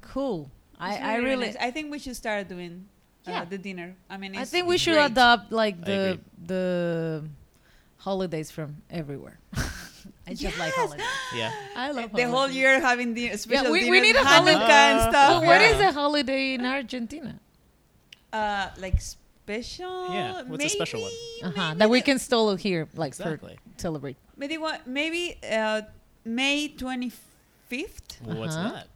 Cool. 0.00 0.50
I, 0.78 0.94
It's 0.94 1.02
I 1.02 1.14
really 1.16 1.24
really. 1.30 1.46
nice. 1.46 1.56
I 1.60 1.70
think 1.70 1.90
we 1.90 1.98
should 1.98 2.16
start 2.16 2.48
doing 2.48 2.88
uh, 3.26 3.30
Yeah. 3.30 3.44
the 3.44 3.58
dinner. 3.58 3.94
I 4.10 4.16
mean, 4.16 4.36
I 4.36 4.44
think 4.44 4.66
we 4.66 4.76
should 4.78 4.94
great. 4.94 5.12
adopt 5.12 5.50
like 5.52 5.82
the 5.84 6.18
the 6.46 7.24
holidays 7.98 8.50
from 8.50 8.76
everywhere. 8.90 9.38
I 10.26 10.34
just 10.34 10.58
like 10.58 10.72
Yes. 10.72 10.76
holidays. 10.76 11.06
Yeah. 11.34 11.52
I 11.76 11.90
love 11.90 12.12
the 12.12 12.24
whole 12.28 12.48
year 12.50 12.80
having 12.80 13.14
the 13.14 13.36
special 13.36 13.72
we- 13.72 13.80
dinners, 13.80 13.90
we 13.90 14.00
need 14.00 14.16
a 14.16 14.20
Hanukkah 14.20 14.60
holiday. 14.60 14.90
and 14.90 15.00
stuff. 15.10 15.30
So 15.32 15.40
what 15.48 15.60
Yeah. 15.60 15.70
is 15.74 15.80
a 15.80 15.92
holiday 15.92 16.54
in 16.54 16.64
Argentina? 16.64 17.38
Uh, 18.32 18.68
like 18.78 19.00
special. 19.00 20.12
Yeah, 20.12 20.42
what's 20.42 20.64
a 20.64 20.68
special 20.68 21.02
one? 21.02 21.12
Uh-huh. 21.44 21.74
That 21.76 21.88
we 21.90 22.00
can 22.00 22.18
still 22.18 22.56
here, 22.56 22.88
like 22.94 23.08
Exactly. 23.08 23.56
for 23.56 23.80
celebrate. 23.80 24.16
Maybe 24.36 24.56
what? 24.58 24.86
Maybe 24.86 25.36
uh, 25.48 25.82
May 26.24 26.68
twenty 26.68 27.12
fifth, 27.68 28.18
Well, 28.24 28.38
what's 28.38 28.56
Uh-huh. 28.56 28.72
that? 28.72 28.88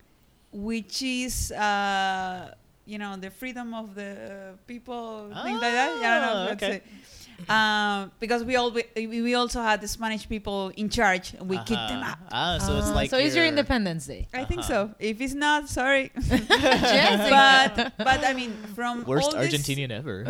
which 0.52 1.02
is 1.02 1.52
uh, 1.52 2.54
you 2.86 2.98
know 2.98 3.16
the 3.16 3.30
freedom 3.30 3.74
of 3.74 3.94
the 3.94 4.54
people, 4.66 5.28
things 5.44 5.60
like 5.60 5.72
that. 5.78 5.90
Yeah, 6.00 6.16
I 6.16 6.20
don't 6.20 6.34
know. 6.34 6.46
That's 6.46 6.62
okay. 6.64 6.82
It. 7.38 7.44
Um, 7.50 8.10
because 8.20 8.42
we 8.44 8.56
all 8.56 8.70
we, 8.72 8.84
we 9.06 9.34
also 9.34 9.62
had 9.62 9.80
the 9.80 9.88
Spanish 9.88 10.28
people 10.28 10.70
in 10.76 10.88
charge, 10.90 11.34
and 11.34 11.48
we 11.48 11.56
kicked 11.58 11.70
them 11.88 12.02
Uh-huh. 12.02 12.10
out. 12.10 12.18
Ah, 12.32 12.58
so 12.58 12.76
it's 12.78 12.88
Ah, 12.88 12.94
like 12.94 13.10
so 13.10 13.16
it's 13.16 13.34
your 13.34 13.44
your- 13.44 13.52
Independence 13.54 14.06
Day. 14.06 14.26
I 14.34 14.44
think 14.44 14.60
Uh-huh. 14.60 14.90
so. 14.90 14.94
If 14.98 15.20
it's 15.20 15.34
not, 15.34 15.68
sorry. 15.68 16.10
But 16.28 17.92
but 17.96 18.20
I 18.24 18.32
mean, 18.34 18.52
from 18.74 19.04
worst 19.04 19.32
all 19.34 19.40
this- 19.40 19.54
Argentinian 19.54 19.90
ever. 19.90 20.26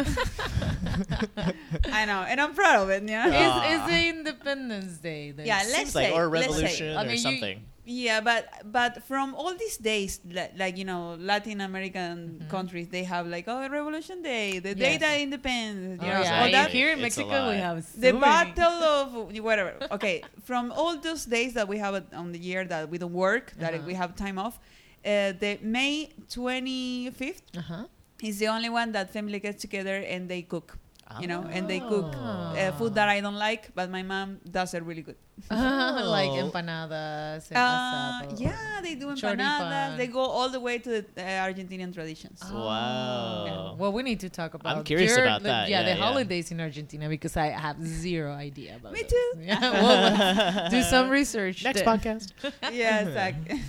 I 1.92 2.04
know, 2.04 2.22
and 2.28 2.40
I'm 2.40 2.54
proud 2.54 2.82
of 2.82 2.90
it. 2.90 3.02
Yeah. 3.08 3.26
Ah. 3.32 3.64
It's, 3.64 3.74
it's 3.74 3.86
the 3.90 4.08
Independence 4.08 4.98
Day. 4.98 5.32
Yeah, 5.36 5.56
let's 5.64 5.74
Seems 5.74 5.94
like 5.94 6.08
say- 6.08 6.12
or 6.14 6.28
let's 6.28 6.46
say- 6.46 6.52
revolution 6.52 6.96
I 6.96 7.02
mean, 7.02 7.10
or 7.10 7.12
you- 7.14 7.18
something. 7.18 7.58
Yeah, 7.90 8.20
but 8.20 8.44
but 8.70 9.02
from 9.04 9.34
all 9.34 9.54
these 9.56 9.78
days, 9.78 10.20
li- 10.28 10.52
like 10.58 10.76
you 10.76 10.84
know, 10.84 11.16
Latin 11.18 11.62
American 11.62 12.16
Mhm. 12.44 12.48
countries, 12.50 12.88
they 12.88 13.02
have 13.04 13.26
like 13.26 13.46
oh 13.48 13.66
Revolution 13.66 14.20
Day, 14.22 14.58
the 14.58 14.74
day 14.74 14.92
Yes. 14.92 15.00
that 15.00 15.16
independence. 15.26 15.98
Oh, 16.02 16.06
You 16.06 16.12
know, 16.12 16.20
yeah. 16.20 16.42
all 16.44 16.50
that. 16.52 16.70
Here 16.70 16.90
in 16.92 17.00
Mexico, 17.00 17.48
we 17.48 17.56
have 17.56 17.78
so 17.84 17.98
The 17.98 18.12
many. 18.12 18.20
battle 18.20 18.78
of 19.00 19.06
whatever. 19.48 19.72
Okay, 19.96 20.16
from 20.44 20.70
all 20.72 20.94
those 21.08 21.24
days 21.24 21.54
that 21.54 21.66
we 21.66 21.78
have 21.78 21.94
on 22.12 22.32
the 22.32 22.38
year 22.38 22.62
that 22.72 22.90
we 22.92 22.98
don't 22.98 23.14
work, 23.28 23.52
that 23.62 23.72
Uh-huh. 23.72 23.86
we 23.88 23.94
have 23.94 24.10
time 24.24 24.36
off, 24.38 24.60
uh, 24.60 25.32
the 25.42 25.52
May 25.62 25.94
twenty 26.28 27.08
fifth 27.20 27.42
Uh-huh. 27.56 27.86
is 28.28 28.38
the 28.42 28.48
only 28.48 28.68
one 28.68 28.92
that 28.92 29.06
family 29.16 29.40
gets 29.40 29.62
together 29.66 29.96
and 30.12 30.28
they 30.28 30.42
cook. 30.42 30.76
You 31.20 31.26
know, 31.26 31.42
and 31.50 31.66
they 31.66 31.80
cook 31.80 32.12
uh, 32.14 32.70
food 32.72 32.94
that 32.96 33.08
I 33.08 33.20
don't 33.24 33.36
like, 33.38 33.72
but 33.74 33.88
my 33.90 34.02
mom 34.02 34.40
does 34.44 34.74
it 34.74 34.82
really 34.84 35.00
good. 35.02 35.16
like 35.50 36.30
Oh. 36.30 36.42
empanadas. 36.50 37.48
and 37.48 37.56
Uh, 37.56 38.28
asado. 38.28 38.40
yeah, 38.40 38.80
they 38.82 38.94
do 38.94 39.06
Choripan. 39.16 39.38
empanadas. 39.40 39.96
They 39.96 40.06
go 40.08 40.20
all 40.20 40.48
the 40.50 40.60
way 40.60 40.76
to 40.78 40.90
the 40.90 41.04
uh, 41.16 41.46
Argentinian 41.48 41.94
traditions. 41.94 42.42
Oh. 42.44 42.66
Wow. 42.66 43.76
Well, 43.78 43.92
we 43.92 44.02
need 44.02 44.20
to 44.20 44.28
talk 44.28 44.52
about. 44.54 44.76
I'm 44.78 44.84
curious 44.84 45.16
your- 45.16 45.24
about 45.24 45.42
the- 45.42 45.48
that. 45.48 45.68
Yeah, 45.70 45.80
Yeah, 45.80 45.94
the 45.94 45.96
yeah. 45.98 46.04
holidays 46.04 46.50
in 46.52 46.60
Argentina 46.60 47.08
because 47.08 47.36
I 47.36 47.46
have 47.66 47.78
zero 47.84 48.32
idea 48.34 48.76
about. 48.76 48.92
Me 48.92 49.00
those. 49.02 49.10
too. 49.10 49.28
Yeah, 49.48 49.60
well, 49.60 50.70
do 50.70 50.82
some 50.94 51.08
research. 51.08 51.64
Next 51.64 51.84
there. 51.84 51.88
podcast. 51.92 52.32
yeah, 52.72 53.00
exactly. 53.06 53.62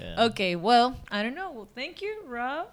Yeah. 0.00 0.26
Okay, 0.30 0.54
well, 0.56 0.96
I 1.10 1.22
don't 1.24 1.34
know. 1.34 1.50
Well, 1.50 1.68
thank 1.74 2.02
you, 2.02 2.22
Rob, 2.26 2.68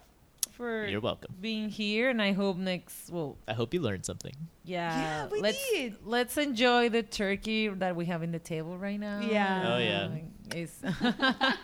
for 0.62 0.86
You're 0.86 1.02
welcome. 1.02 1.34
being 1.42 1.70
here, 1.70 2.10
and 2.14 2.22
I 2.22 2.34
hope 2.34 2.58
next. 2.58 3.10
Well, 3.10 3.38
I 3.48 3.54
hope 3.54 3.74
you 3.74 3.82
learned 3.82 4.06
something. 4.06 4.34
yeah, 4.64 5.26
Yeah, 5.26 5.28
we 5.32 5.42
let's 5.42 5.70
did. 5.72 5.96
let's 6.06 6.38
enjoy 6.38 6.90
the 6.90 7.02
turkey 7.02 7.68
that 7.68 7.96
we 7.96 8.06
have 8.06 8.22
in 8.22 8.32
the 8.32 8.38
table 8.40 8.78
right 8.78 9.00
now. 9.00 9.22
Yeah. 9.22 9.74
Oh, 9.74 9.78
yeah. 9.82 10.10
it's 10.54 10.78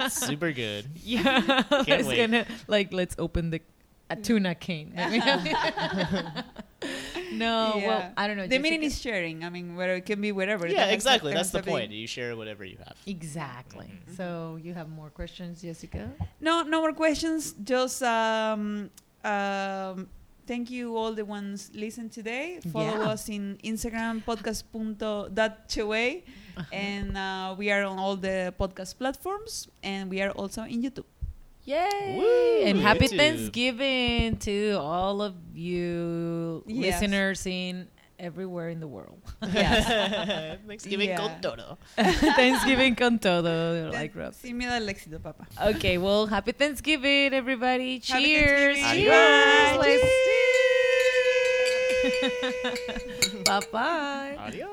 Super 0.25 0.51
good. 0.51 0.89
yeah. 1.03 1.61
let's 1.87 2.07
wait. 2.07 2.17
gonna 2.17 2.45
like 2.67 2.91
let's 2.91 3.15
open 3.19 3.51
the 3.51 3.61
a 4.09 4.15
tuna 4.15 4.55
cane. 4.55 4.93
no, 7.37 7.73
well, 7.87 8.11
I 8.17 8.27
don't 8.27 8.37
know. 8.37 8.47
the 8.47 8.59
meaning 8.59 8.83
is 8.83 8.99
sharing. 9.01 9.43
I 9.43 9.49
mean, 9.49 9.75
where 9.75 9.95
it 9.95 10.05
can 10.05 10.21
be 10.21 10.31
whatever. 10.31 10.67
Yeah, 10.67 10.79
doesn't 10.81 10.93
exactly. 10.93 11.33
That's 11.33 11.51
the 11.51 11.59
to 11.59 11.65
be- 11.65 11.71
point. 11.71 11.91
You 11.91 12.07
share 12.07 12.35
whatever 12.35 12.65
you 12.65 12.77
have. 12.85 12.97
exactly. 13.05 13.87
Mhm. 13.87 14.17
So 14.17 14.57
you 14.61 14.73
have 14.73 14.89
more 14.89 15.09
questions, 15.09 15.61
Jessica? 15.61 16.11
No, 16.41 16.63
no 16.63 16.81
more 16.81 16.93
questions. 16.93 17.53
Just 17.63 18.01
um, 18.03 18.89
um, 19.23 20.09
thank 20.47 20.69
you 20.71 20.95
all 20.97 21.13
the 21.13 21.25
ones 21.25 21.69
listen 21.73 22.09
today. 22.09 22.59
Follow 22.71 23.01
Yeah. 23.03 23.09
us 23.13 23.29
in 23.29 23.57
Instagram 23.63 24.23
podcast.chewe 24.23 26.23
and 26.71 27.17
uh, 27.17 27.55
we 27.57 27.69
are 27.71 27.83
on 27.83 27.99
all 27.99 28.15
the 28.15 28.53
podcast 28.59 28.97
platforms 28.97 29.67
and 29.83 30.09
we 30.09 30.21
are 30.21 30.31
also 30.31 30.63
in 30.63 30.81
YouTube. 30.81 31.05
Yay! 31.67 32.15
Woo, 32.15 32.63
and 32.63 32.79
happy 32.79 33.07
YouTube. 33.11 33.17
Thanksgiving 33.17 34.37
to 34.47 34.79
all 34.79 35.21
of 35.21 35.35
you 35.53 36.63
Yes. 36.65 37.01
listeners 37.01 37.45
in 37.45 37.89
everywhere 38.17 38.69
in 38.69 38.79
the 38.79 38.87
world. 38.87 39.19
Yes. 39.43 39.85
Thanksgiving 40.65 41.09
Yeah. 41.09 41.17
con 41.19 41.41
todo. 41.41 41.77
Thanksgiving 42.39 42.95
con 42.95 43.19
todo, 43.19 43.91
like 43.91 44.15
Rob. 44.15 44.33
Sin 44.33 44.57
miedo 44.57 44.71
al 44.71 44.87
éxito, 44.87 45.19
papá. 45.21 45.45
Okay, 45.75 45.97
well, 45.99 46.25
happy 46.25 46.53
Thanksgiving, 46.53 47.33
everybody. 47.33 47.99
Happy 47.99 48.23
Cheers. 48.23 48.77
Thanksgiving. 48.79 49.11
Cheers. 49.11 49.75
Bye. 49.75 49.83
Let's- 49.83 50.23
Bye-bye. 53.43 54.37
Adios. 54.39 54.71